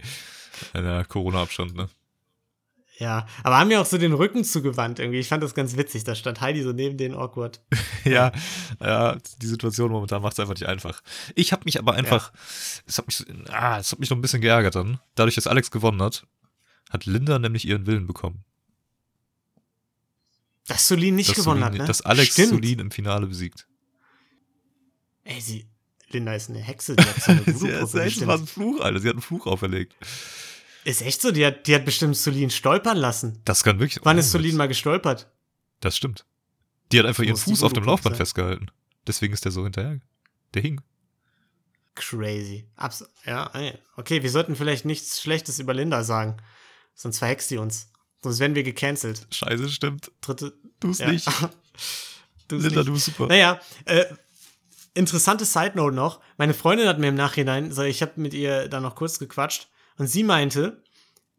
Der 0.74 1.04
Corona-Abstand, 1.08 1.76
ne? 1.76 1.88
Ja, 2.99 3.26
aber 3.44 3.59
haben 3.59 3.70
ja 3.70 3.80
auch 3.80 3.86
so 3.86 3.96
den 3.96 4.12
Rücken 4.12 4.42
zugewandt 4.42 4.99
irgendwie. 4.99 5.20
Ich 5.20 5.28
fand 5.28 5.40
das 5.40 5.55
ganz 5.55 5.76
witzig. 5.76 6.03
Da 6.03 6.16
stand 6.16 6.40
Heidi 6.40 6.62
so 6.64 6.72
neben 6.72 6.96
denen 6.99 7.14
awkward. 7.14 7.61
ja, 8.05 8.32
ja, 8.80 9.16
die 9.40 9.46
Situation 9.46 9.92
momentan 9.92 10.20
macht 10.20 10.32
es 10.32 10.40
einfach 10.40 10.55
nicht 10.55 10.66
einfach. 10.66 11.01
Ich 11.36 11.53
habe 11.53 11.62
mich 11.64 11.78
aber 11.78 11.94
einfach, 11.94 12.32
es 12.86 12.99
hat 12.99 13.07
mich, 13.07 13.24
ah, 13.51 13.78
es 13.78 13.92
hat 13.92 14.01
mich 14.01 14.11
noch 14.11 14.16
ein 14.16 14.20
bisschen 14.20 14.40
geärgert 14.40 14.74
dann. 14.74 14.99
Dadurch, 15.14 15.36
dass 15.36 15.46
Alex 15.46 15.70
gewonnen 15.70 16.03
hat, 16.03 16.26
hat 16.90 17.07
Linda 17.07 17.38
nämlich 17.38 17.68
ihren 17.68 17.86
Willen 17.86 18.09
bekommen. 18.09 18.44
Dass 20.66 20.88
Solin 20.88 21.14
nicht 21.14 21.30
dass 21.30 21.36
gewonnen 21.36 21.61
Solin, 21.61 21.72
hat, 21.74 21.80
ne? 21.80 21.86
Dass 21.86 22.03
Alex 22.03 22.32
Stimmt. 22.32 22.49
Solin 22.49 22.80
im 22.80 22.90
Finale 22.90 23.28
besiegt. 23.28 23.68
Ey, 25.22 25.40
sie, 25.40 25.68
Linda 26.11 26.34
ist 26.34 26.51
eine 26.51 26.59
Hexe, 26.59 26.96
die 26.96 27.05
hat 27.05 27.22
so 27.22 27.30
eine 27.30 27.42
Sie, 27.44 27.55
Voodoo-Puppe 27.55 27.80
das 27.80 27.94
war 27.94 28.05
bestimmt. 28.05 28.30
ein 28.30 28.46
Fluch, 28.49 28.80
Alter. 28.80 28.99
Sie 28.99 29.09
hat 29.09 29.14
einen 29.14 29.22
Fluch 29.22 29.46
auferlegt. 29.46 29.94
Ist 30.89 31.03
echt 31.03 31.20
so, 31.20 31.32
die 31.32 31.45
hat, 31.45 31.66
die 31.66 31.74
hat 31.74 31.84
bestimmt 31.84 32.16
Solin 32.16 32.49
stolpern 32.49 32.97
lassen. 32.97 33.43
Das 33.45 33.62
kann 33.62 33.78
wirklich. 33.78 34.03
Wann 34.07 34.16
oh, 34.16 34.20
ist 34.20 34.30
Solin 34.30 34.57
mal 34.57 34.68
gestolpert? 34.68 35.30
Das 35.80 35.95
stimmt. 35.95 36.24
Die 36.91 36.99
hat 36.99 37.05
einfach 37.05 37.24
ihren 37.24 37.36
Fuß 37.36 37.62
auf 37.62 37.74
dem 37.74 37.84
Laufband 37.84 38.16
sein. 38.16 38.24
festgehalten. 38.24 38.70
Deswegen 39.07 39.34
ist 39.34 39.45
der 39.45 39.53
so 39.53 39.64
hinterher. 39.64 40.01
Der 40.55 40.62
hing. 40.62 40.80
Crazy. 41.95 42.70
Abs 42.76 43.05
ja, 43.26 43.51
okay, 43.99 44.22
wir 44.22 44.30
sollten 44.30 44.57
vielleicht 44.57 44.86
nichts 44.86 45.20
Schlechtes 45.20 45.59
über 45.59 45.74
Linda 45.74 46.05
sagen. 46.05 46.39
Sonst 46.95 47.18
verhext 47.18 47.51
sie 47.51 47.59
uns. 47.59 47.91
Sonst 48.22 48.39
werden 48.39 48.55
wir 48.55 48.62
gecancelt. 48.62 49.26
Scheiße, 49.30 49.68
stimmt. 49.68 50.11
Dritte. 50.22 50.55
Du 50.80 50.89
es 50.93 51.01
Ja. 51.01 51.12
nicht. 51.12 51.26
Du's 52.49 52.62
Linda, 52.62 52.78
nicht. 52.78 52.89
du 52.89 52.93
bist 52.95 53.05
super. 53.05 53.26
Naja, 53.26 53.61
äh, 53.84 54.07
interessante 54.95 55.45
Side 55.45 55.72
Note 55.74 55.95
noch. 55.95 56.20
Meine 56.39 56.55
Freundin 56.55 56.89
hat 56.89 56.99
mir 56.99 57.09
im 57.09 57.14
Nachhinein, 57.14 57.72
so 57.72 57.82
ich 57.82 58.01
habe 58.01 58.12
mit 58.18 58.32
ihr 58.32 58.70
da 58.70 58.80
noch 58.80 58.95
kurz 58.95 59.18
gequatscht 59.18 59.68
und 59.99 60.07
sie 60.07 60.22
meinte, 60.22 60.82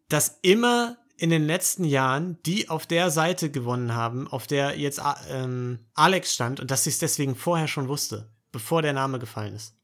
dass 0.10 0.40
immer 0.42 0.98
in 1.18 1.30
den 1.30 1.46
letzten 1.46 1.84
Jahren 1.84 2.38
die 2.46 2.70
auf 2.70 2.86
der 2.88 3.12
Seite 3.12 3.52
gewonnen 3.52 3.94
haben, 3.94 4.28
auf 4.28 4.48
der 4.48 4.78
jetzt 4.80 5.02
ähm, 5.30 5.80
Alex 5.94 6.34
stand 6.34 6.60
und 6.60 6.72
dass 6.72 6.84
sie 6.86 6.92
es 6.92 7.00
deswegen 7.00 7.36
vorher 7.36 7.68
schon 7.68 7.88
wusste, 7.88 8.32
bevor 8.52 8.82
der 8.82 8.94
Name 8.94 9.20
gefallen 9.20 9.54
ist. 9.54 9.76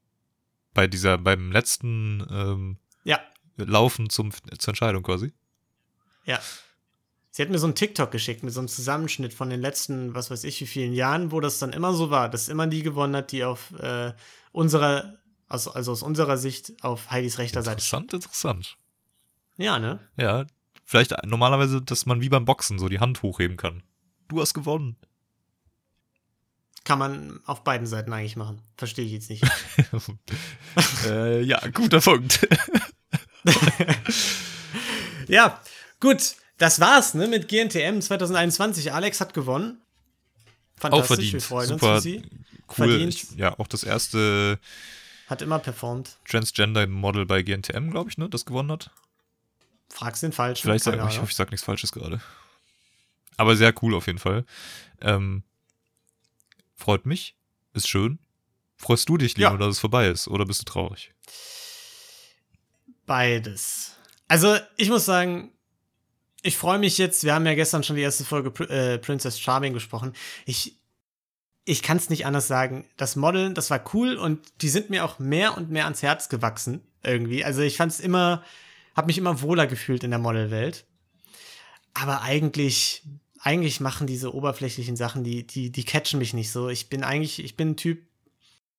Bei 0.72 0.86
dieser, 0.86 1.18
beim 1.18 1.52
letzten 1.52 2.26
ähm, 2.30 2.78
Ja, 3.04 3.20
Laufen 3.56 4.08
zum, 4.10 4.32
zur 4.32 4.72
Entscheidung 4.72 5.02
quasi. 5.02 5.32
ja. 6.24 6.40
Sie 7.30 7.42
hat 7.42 7.50
mir 7.50 7.58
so 7.58 7.66
einen 7.66 7.74
TikTok 7.74 8.10
geschickt 8.10 8.42
mit 8.44 8.54
so 8.54 8.60
einem 8.60 8.68
Zusammenschnitt 8.68 9.34
von 9.34 9.50
den 9.50 9.60
letzten, 9.60 10.14
was 10.14 10.30
weiß 10.30 10.42
ich, 10.44 10.58
wie 10.62 10.66
vielen 10.66 10.94
Jahren, 10.94 11.32
wo 11.32 11.40
das 11.40 11.58
dann 11.58 11.74
immer 11.74 11.92
so 11.92 12.08
war, 12.08 12.30
dass 12.30 12.48
immer 12.48 12.66
die 12.66 12.82
gewonnen 12.82 13.14
hat, 13.14 13.30
die 13.30 13.44
auf 13.44 13.72
äh, 13.78 14.14
unserer, 14.52 15.18
also, 15.48 15.72
also 15.72 15.92
aus 15.92 16.02
unserer 16.02 16.36
Sicht 16.36 16.72
auf 16.82 17.10
Heidis 17.10 17.38
rechter 17.38 17.62
Seite. 17.62 17.76
Interessant, 17.76 18.12
interessant. 18.12 18.76
Ja, 19.56 19.78
ne? 19.78 20.00
Ja, 20.16 20.46
vielleicht 20.84 21.14
normalerweise, 21.24 21.80
dass 21.82 22.06
man 22.06 22.20
wie 22.20 22.28
beim 22.28 22.44
Boxen 22.44 22.78
so 22.78 22.88
die 22.88 23.00
Hand 23.00 23.22
hochheben 23.22 23.56
kann. 23.56 23.82
Du 24.28 24.40
hast 24.40 24.54
gewonnen. 24.54 24.96
Kann 26.84 26.98
man 26.98 27.40
auf 27.46 27.64
beiden 27.64 27.86
Seiten 27.86 28.12
eigentlich 28.12 28.36
machen. 28.36 28.60
Verstehe 28.76 29.04
ich 29.04 29.12
jetzt 29.12 29.30
nicht. 29.30 29.44
äh, 31.06 31.42
ja, 31.42 31.60
guter 31.72 32.00
Punkt. 32.00 32.46
ja, 35.28 35.60
gut. 36.00 36.36
Das 36.58 36.80
war's, 36.80 37.14
ne, 37.14 37.26
mit 37.26 37.48
GNTM 37.48 38.00
2021. 38.00 38.92
Alex 38.92 39.20
hat 39.20 39.34
gewonnen. 39.34 39.82
Auch 40.78 40.82
Fantastisch, 40.82 41.08
verdient. 41.08 41.32
wir 41.32 41.40
freuen 41.40 41.68
Super 41.68 41.94
uns 41.94 42.04
für 42.04 42.08
sie. 42.08 42.22
cool. 42.78 43.08
Ich, 43.08 43.30
ja, 43.32 43.58
auch 43.58 43.66
das 43.66 43.82
erste 43.82 44.58
Hat 45.26 45.42
immer 45.42 45.58
performt. 45.58 46.18
Transgender-Model 46.28 47.26
bei 47.26 47.42
GNTM, 47.42 47.90
glaube 47.90 48.10
ich, 48.10 48.18
ne, 48.18 48.28
das 48.28 48.44
gewonnen 48.44 48.70
hat. 48.70 48.90
Fragst 49.88 50.22
den 50.22 50.32
Falschen. 50.32 50.62
Vielleicht 50.62 50.84
sag, 50.84 50.94
ich 50.94 51.18
hoffe, 51.18 51.30
ich 51.30 51.36
sag 51.36 51.50
nichts 51.50 51.64
Falsches 51.64 51.92
gerade. 51.92 52.20
Aber 53.36 53.56
sehr 53.56 53.72
cool 53.82 53.94
auf 53.94 54.06
jeden 54.06 54.18
Fall. 54.18 54.44
Ähm, 55.00 55.42
freut 56.74 57.06
mich. 57.06 57.36
Ist 57.72 57.88
schön. 57.88 58.18
Freust 58.76 59.08
du 59.08 59.16
dich, 59.16 59.36
Lino, 59.36 59.50
Ja. 59.52 59.56
dass 59.56 59.68
es 59.74 59.78
vorbei 59.78 60.08
ist? 60.08 60.28
Oder 60.28 60.44
bist 60.44 60.60
du 60.60 60.64
traurig? 60.64 61.12
Beides. 63.06 63.92
Also, 64.28 64.56
ich 64.76 64.88
muss 64.88 65.04
sagen, 65.04 65.52
ich 66.42 66.56
freue 66.56 66.78
mich 66.78 66.98
jetzt. 66.98 67.24
Wir 67.24 67.34
haben 67.34 67.46
ja 67.46 67.54
gestern 67.54 67.82
schon 67.84 67.96
die 67.96 68.02
erste 68.02 68.24
Folge 68.24 68.50
äh, 68.68 68.98
Princess 68.98 69.38
Charming 69.40 69.72
besprochen. 69.72 70.12
Ich, 70.44 70.76
ich 71.68 71.82
kann 71.82 71.96
es 71.96 72.08
nicht 72.08 72.24
anders 72.24 72.46
sagen. 72.46 72.86
Das 72.96 73.16
Modeln, 73.16 73.54
das 73.54 73.70
war 73.70 73.84
cool 73.92 74.16
und 74.16 74.40
die 74.62 74.68
sind 74.68 74.88
mir 74.88 75.04
auch 75.04 75.18
mehr 75.18 75.56
und 75.56 75.68
mehr 75.68 75.84
ans 75.84 76.02
Herz 76.02 76.28
gewachsen. 76.28 76.80
Irgendwie. 77.02 77.44
Also, 77.44 77.60
ich 77.60 77.76
fand 77.76 77.92
es 77.92 78.00
immer, 78.00 78.42
habe 78.94 79.08
mich 79.08 79.18
immer 79.18 79.42
wohler 79.42 79.66
gefühlt 79.66 80.04
in 80.04 80.10
der 80.10 80.20
Modelwelt. 80.20 80.86
Aber 81.92 82.22
eigentlich, 82.22 83.02
eigentlich 83.40 83.80
machen 83.80 84.06
diese 84.06 84.32
oberflächlichen 84.32 84.96
Sachen, 84.96 85.24
die, 85.24 85.44
die, 85.46 85.70
die 85.72 85.84
catchen 85.84 86.20
mich 86.20 86.34
nicht 86.34 86.52
so. 86.52 86.68
Ich 86.68 86.88
bin 86.88 87.02
eigentlich, 87.02 87.42
ich 87.42 87.56
bin 87.56 87.70
ein 87.70 87.76
Typ, 87.76 88.06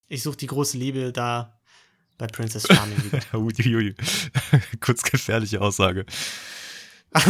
ich 0.07 0.23
suche 0.23 0.37
die 0.37 0.47
große 0.47 0.77
Liebe 0.77 1.11
da 1.11 1.59
bei 2.17 2.27
Princess 2.27 2.67
Charming. 2.67 3.11
Uiuiui. 3.33 3.95
Kurz 4.79 5.03
gefährliche 5.03 5.59
Aussage. 5.61 6.05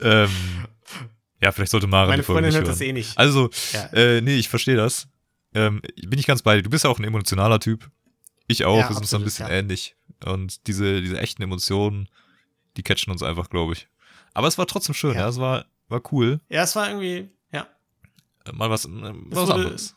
ähm, 0.00 0.30
ja, 1.42 1.52
vielleicht 1.52 1.70
sollte 1.70 1.86
Mara 1.86 2.06
Meine 2.08 2.22
die 2.22 2.26
Folge 2.26 2.42
Freundin 2.42 2.48
nicht 2.60 2.66
hört 2.68 2.68
das 2.68 2.80
eh 2.80 2.92
nicht. 2.92 3.16
Also, 3.18 3.50
Ja. 3.72 3.86
äh, 3.92 4.20
nee, 4.20 4.36
ich 4.36 4.48
verstehe 4.48 4.76
das. 4.76 5.08
Ähm, 5.54 5.80
bin 6.06 6.18
ich 6.18 6.26
ganz 6.26 6.42
bei 6.42 6.56
dir. 6.56 6.62
Du 6.62 6.70
bist 6.70 6.84
ja 6.84 6.90
auch 6.90 6.98
ein 6.98 7.04
emotionaler 7.04 7.60
Typ. 7.60 7.90
Ich 8.46 8.64
auch. 8.64 8.78
Ja, 8.78 8.88
wir 8.88 8.94
sind 8.94 9.02
uns 9.04 9.14
ein 9.14 9.24
bisschen 9.24 9.48
ja. 9.48 9.54
ähnlich. 9.54 9.96
Und 10.24 10.66
diese, 10.66 11.00
diese 11.02 11.18
echten 11.18 11.42
Emotionen, 11.42 12.08
die 12.76 12.82
catchen 12.82 13.10
uns 13.12 13.22
einfach, 13.22 13.50
glaube 13.50 13.72
ich. 13.74 13.88
Aber 14.34 14.48
es 14.48 14.58
war 14.58 14.66
trotzdem 14.66 14.94
schön, 14.94 15.14
ja. 15.14 15.20
Ja. 15.22 15.28
Es 15.28 15.38
war, 15.40 15.66
war 15.88 16.02
cool. 16.12 16.40
Ja, 16.48 16.62
es 16.62 16.76
war 16.76 16.88
irgendwie, 16.88 17.30
ja, 17.52 17.66
Äh, 18.44 18.52
Mal 18.52 18.70
was, 18.70 18.84
äh, 18.84 18.88
was 18.90 19.38
wurde- 19.48 19.54
anderes. 19.54 19.96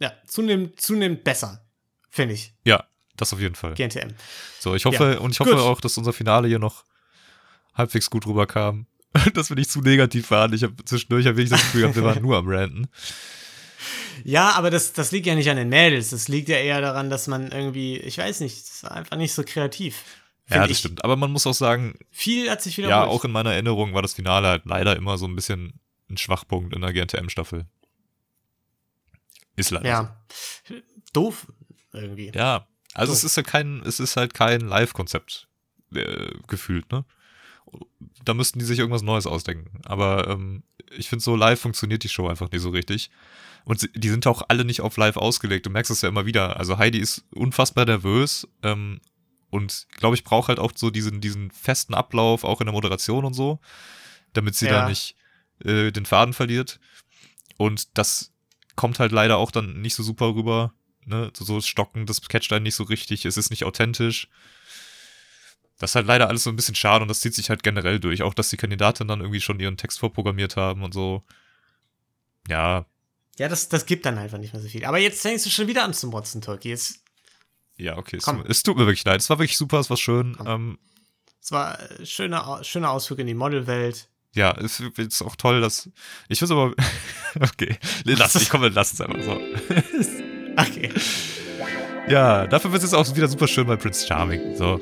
ja, 0.00 0.12
zunehmend, 0.26 0.80
zunehmend 0.80 1.22
besser, 1.24 1.64
finde 2.10 2.34
ich, 2.34 2.54
Ja, 2.64 2.84
das 3.16 3.32
auf 3.32 3.40
jeden 3.40 3.54
Fall. 3.54 3.74
GNTM. 3.74 4.10
So, 4.58 4.74
ich 4.74 4.84
hoffe, 4.84 5.20
und 5.20 5.30
ich 5.30 5.40
hoffe 5.40 5.52
gut. 5.52 5.60
auch, 5.60 5.80
dass 5.80 5.96
unser 5.96 6.12
Finale 6.12 6.48
hier 6.48 6.58
noch 6.58 6.84
halbwegs 7.74 8.10
gut 8.10 8.26
rüberkam. 8.26 8.86
Dass 9.34 9.48
wir 9.50 9.56
nicht 9.56 9.70
zu 9.70 9.80
negativ 9.80 10.30
waren. 10.30 10.52
Ich 10.52 10.62
habe 10.62 10.74
zwischendurch 10.84 11.26
hab 11.26 11.38
ich 11.38 11.48
das 11.50 11.60
Gefühl 11.60 11.82
gehabt, 11.82 11.96
wir 11.96 12.04
waren 12.04 12.22
nur 12.22 12.36
am 12.36 12.48
Ranten. 12.48 12.88
Ja, 14.24 14.50
aber 14.52 14.70
das, 14.70 14.92
das 14.92 15.12
liegt 15.12 15.26
ja 15.26 15.34
nicht 15.34 15.48
an 15.50 15.56
den 15.56 15.68
Mädels. 15.68 16.10
Das 16.10 16.28
liegt 16.28 16.48
ja 16.48 16.56
eher 16.56 16.80
daran, 16.80 17.10
dass 17.10 17.26
man 17.26 17.50
irgendwie, 17.52 17.96
ich 17.98 18.18
weiß 18.18 18.40
nicht, 18.40 18.68
das 18.68 18.82
war 18.82 18.92
einfach 18.92 19.16
nicht 19.16 19.32
so 19.34 19.42
kreativ. 19.44 20.02
Ja, 20.48 20.62
das 20.62 20.70
ich. 20.70 20.78
stimmt. 20.78 21.04
Aber 21.04 21.16
man 21.16 21.30
muss 21.32 21.46
auch 21.46 21.54
sagen, 21.54 21.94
Viel 22.10 22.50
hat 22.50 22.62
sich 22.62 22.76
ja, 22.76 22.84
wiederholt. 22.86 23.10
auch 23.10 23.24
in 23.24 23.32
meiner 23.32 23.52
Erinnerung 23.52 23.94
war 23.94 24.02
das 24.02 24.14
Finale 24.14 24.48
halt 24.48 24.64
leider 24.64 24.96
immer 24.96 25.18
so 25.18 25.26
ein 25.26 25.34
bisschen 25.34 25.80
ein 26.08 26.16
Schwachpunkt 26.16 26.74
in 26.74 26.82
der 26.82 26.92
GNTM-Staffel. 26.92 27.66
Ist 29.56 29.70
leider 29.70 29.84
so. 30.66 30.74
Ja. 30.74 30.76
Doof 31.12 31.46
irgendwie. 31.92 32.30
Ja, 32.34 32.66
also 32.94 33.12
So. 33.12 33.16
es 33.18 33.24
ist 33.24 33.36
ja 33.36 33.42
kein, 33.42 33.82
es 33.84 34.00
ist 34.00 34.16
halt 34.16 34.34
kein 34.34 34.60
Live-Konzept 34.60 35.48
äh, 35.94 36.30
gefühlt, 36.46 36.90
ne? 36.92 37.04
Da 38.24 38.34
müssten 38.34 38.58
die 38.58 38.64
sich 38.64 38.78
irgendwas 38.78 39.02
Neues 39.02 39.26
ausdenken. 39.26 39.80
Aber 39.84 40.28
ähm, 40.28 40.62
ich 40.96 41.08
finde, 41.08 41.22
so 41.22 41.36
live 41.36 41.60
funktioniert 41.60 42.02
die 42.02 42.08
Show 42.08 42.28
einfach 42.28 42.50
nicht 42.50 42.62
so 42.62 42.70
richtig. 42.70 43.10
Und 43.64 43.88
die 43.94 44.08
sind 44.08 44.26
auch 44.26 44.42
alle 44.48 44.64
nicht 44.64 44.80
auf 44.80 44.96
live 44.96 45.16
ausgelegt. 45.16 45.66
Du 45.66 45.70
merkst 45.70 45.90
es 45.90 46.02
ja 46.02 46.08
immer 46.08 46.26
wieder. 46.26 46.56
Also 46.58 46.78
Heidi 46.78 46.98
ist 46.98 47.24
unfassbar 47.34 47.84
nervös 47.84 48.48
ähm, 48.62 49.00
und 49.50 49.86
glaube 49.96 50.16
ich 50.16 50.24
braucht 50.24 50.48
halt 50.48 50.58
auch 50.58 50.72
so 50.74 50.90
diesen, 50.90 51.20
diesen 51.20 51.50
festen 51.50 51.94
Ablauf, 51.94 52.44
auch 52.44 52.60
in 52.60 52.66
der 52.66 52.72
Moderation 52.72 53.24
und 53.24 53.34
so, 53.34 53.60
damit 54.32 54.54
sie 54.54 54.66
Ja. 54.66 54.82
da 54.82 54.88
nicht 54.88 55.16
äh, 55.64 55.90
den 55.90 56.06
Faden 56.06 56.32
verliert. 56.34 56.78
Und 57.56 57.98
das 57.98 58.32
kommt 58.76 58.98
halt 58.98 59.12
leider 59.12 59.36
auch 59.38 59.50
dann 59.50 59.80
nicht 59.80 59.94
so 59.94 60.02
super 60.02 60.34
rüber. 60.34 60.72
Ne? 61.04 61.30
So, 61.36 61.44
so 61.44 61.60
Stocken, 61.60 62.06
das 62.06 62.20
catcht 62.22 62.52
einen 62.52 62.64
nicht 62.64 62.74
so 62.74 62.84
richtig, 62.84 63.24
es 63.24 63.36
ist 63.36 63.50
nicht 63.50 63.64
authentisch. 63.64 64.28
Das 65.78 65.90
ist 65.90 65.94
halt 65.96 66.06
leider 66.06 66.28
alles 66.28 66.42
so 66.44 66.50
ein 66.50 66.56
bisschen 66.56 66.74
schade 66.74 67.02
und 67.02 67.08
das 67.08 67.20
zieht 67.20 67.34
sich 67.34 67.50
halt 67.50 67.62
generell 67.62 68.00
durch. 68.00 68.22
Auch, 68.22 68.32
dass 68.34 68.48
die 68.48 68.56
Kandidaten 68.56 69.06
dann 69.08 69.20
irgendwie 69.20 69.40
schon 69.42 69.60
ihren 69.60 69.76
Text 69.76 69.98
vorprogrammiert 69.98 70.56
haben 70.56 70.82
und 70.82 70.94
so. 70.94 71.22
Ja, 72.48 72.86
Ja, 73.38 73.48
das, 73.48 73.68
das 73.68 73.84
gibt 73.86 74.06
dann 74.06 74.16
einfach 74.18 74.38
nicht 74.38 74.52
mehr 74.54 74.62
so 74.62 74.68
viel. 74.68 74.84
Aber 74.86 74.98
jetzt 74.98 75.20
fängst 75.20 75.44
du 75.44 75.50
schon 75.50 75.66
wieder 75.66 75.84
an 75.84 75.92
zu 75.92 76.06
motzen, 76.06 76.40
Turkey. 76.40 76.72
Es, 76.72 77.02
ja, 77.76 77.98
okay. 77.98 78.16
Es, 78.16 78.24
Komm. 78.24 78.42
es 78.48 78.62
tut 78.62 78.76
mir 78.78 78.86
wirklich 78.86 79.04
leid. 79.04 79.20
Es 79.20 79.28
war 79.28 79.38
wirklich 79.38 79.58
super, 79.58 79.78
es 79.80 79.90
war 79.90 79.96
schön. 79.98 80.36
Ähm, 80.46 80.78
es 81.42 81.52
war 81.52 81.78
ein 81.78 82.06
schöner, 82.06 82.48
Au- 82.48 82.62
schöner 82.62 82.90
Ausflug 82.90 83.18
in 83.18 83.26
die 83.26 83.34
Modelwelt. 83.34 84.08
ja, 84.34 84.52
es 84.58 84.80
ist 84.80 85.20
auch 85.22 85.36
toll, 85.36 85.60
dass. 85.60 85.90
Ich 86.28 86.38
finde 86.38 86.54
aber. 86.54 86.74
okay. 87.40 87.76
Lass, 88.04 88.34
ich 88.36 88.48
komme, 88.48 88.68
lass 88.70 88.94
es 88.94 89.00
einfach 89.02 89.22
so. 89.22 89.38
Okay, 90.58 90.90
Ja, 92.08 92.46
dafür 92.46 92.72
wird 92.72 92.82
es 92.82 92.90
jetzt 92.90 92.98
auch 92.98 93.14
wieder 93.14 93.28
super 93.28 93.46
schön 93.46 93.66
bei 93.66 93.76
Prince 93.76 94.06
Charming. 94.06 94.56
So. 94.56 94.80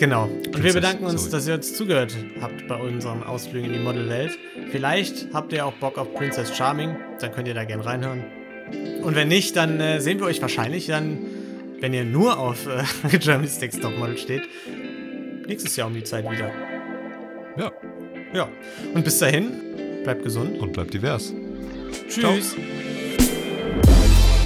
Genau. 0.00 0.24
Und 0.24 0.64
wir 0.64 0.72
bedanken 0.72 1.04
uns, 1.04 1.24
Zoe. 1.24 1.30
dass 1.30 1.46
ihr 1.46 1.54
uns 1.54 1.74
zugehört 1.74 2.16
habt 2.40 2.66
bei 2.66 2.74
unseren 2.74 3.22
Ausflügen 3.22 3.66
in 3.66 3.74
die 3.74 3.78
Modelwelt. 3.78 4.36
Vielleicht 4.72 5.28
habt 5.32 5.52
ihr 5.52 5.64
auch 5.64 5.74
Bock 5.74 5.98
auf 5.98 6.12
Princess 6.14 6.56
Charming. 6.56 6.96
Dann 7.20 7.30
könnt 7.30 7.46
ihr 7.46 7.54
da 7.54 7.64
gerne 7.64 7.84
reinhören. 7.84 8.24
Und 9.02 9.14
wenn 9.14 9.28
nicht, 9.28 9.54
dann 9.54 9.78
äh, 9.78 10.00
sehen 10.00 10.18
wir 10.18 10.26
euch 10.26 10.42
wahrscheinlich 10.42 10.86
dann, 10.86 11.18
wenn 11.80 11.94
ihr 11.94 12.04
nur 12.04 12.38
auf 12.38 12.66
äh, 12.66 13.18
Germany's 13.18 13.60
Next 13.60 13.80
Topmodel 13.80 14.18
steht, 14.18 14.42
nächstes 15.46 15.76
Jahr 15.76 15.86
um 15.86 15.94
die 15.94 16.04
Zeit 16.04 16.28
wieder. 16.30 16.50
Ja. 17.56 17.72
Ja. 18.32 18.48
Und 18.94 19.04
bis 19.04 19.18
dahin, 19.18 19.52
bleibt 20.02 20.24
gesund. 20.24 20.58
Und 20.58 20.72
bleibt 20.72 20.94
divers. 20.94 21.32
Tschüss. 22.08 22.56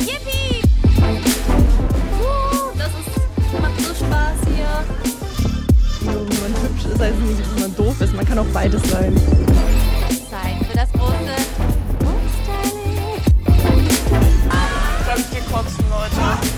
Yippie! 0.01 0.63
Uh, 2.21 2.77
das 2.79 2.89
ist, 2.89 3.61
macht 3.61 3.81
so 3.81 3.95
Spaß 3.95 4.44
man 6.49 6.63
hübsch 6.63 6.85
ist, 6.85 7.01
als 7.01 7.17
nicht, 7.17 7.41
dass 7.41 7.61
man 7.61 7.77
doof 7.77 8.01
ist. 8.01 8.15
Man 8.15 8.27
kann 8.27 8.39
auch 8.39 8.47
beides 8.53 8.83
sein. 8.91 9.15
Zeit 10.31 10.67
für 10.69 10.77
das 10.77 10.93
große 10.93 11.37
Umstyling. 12.01 13.21
Ganz 15.07 15.31
gekotzt, 15.31 15.79
Leute. 15.91 16.54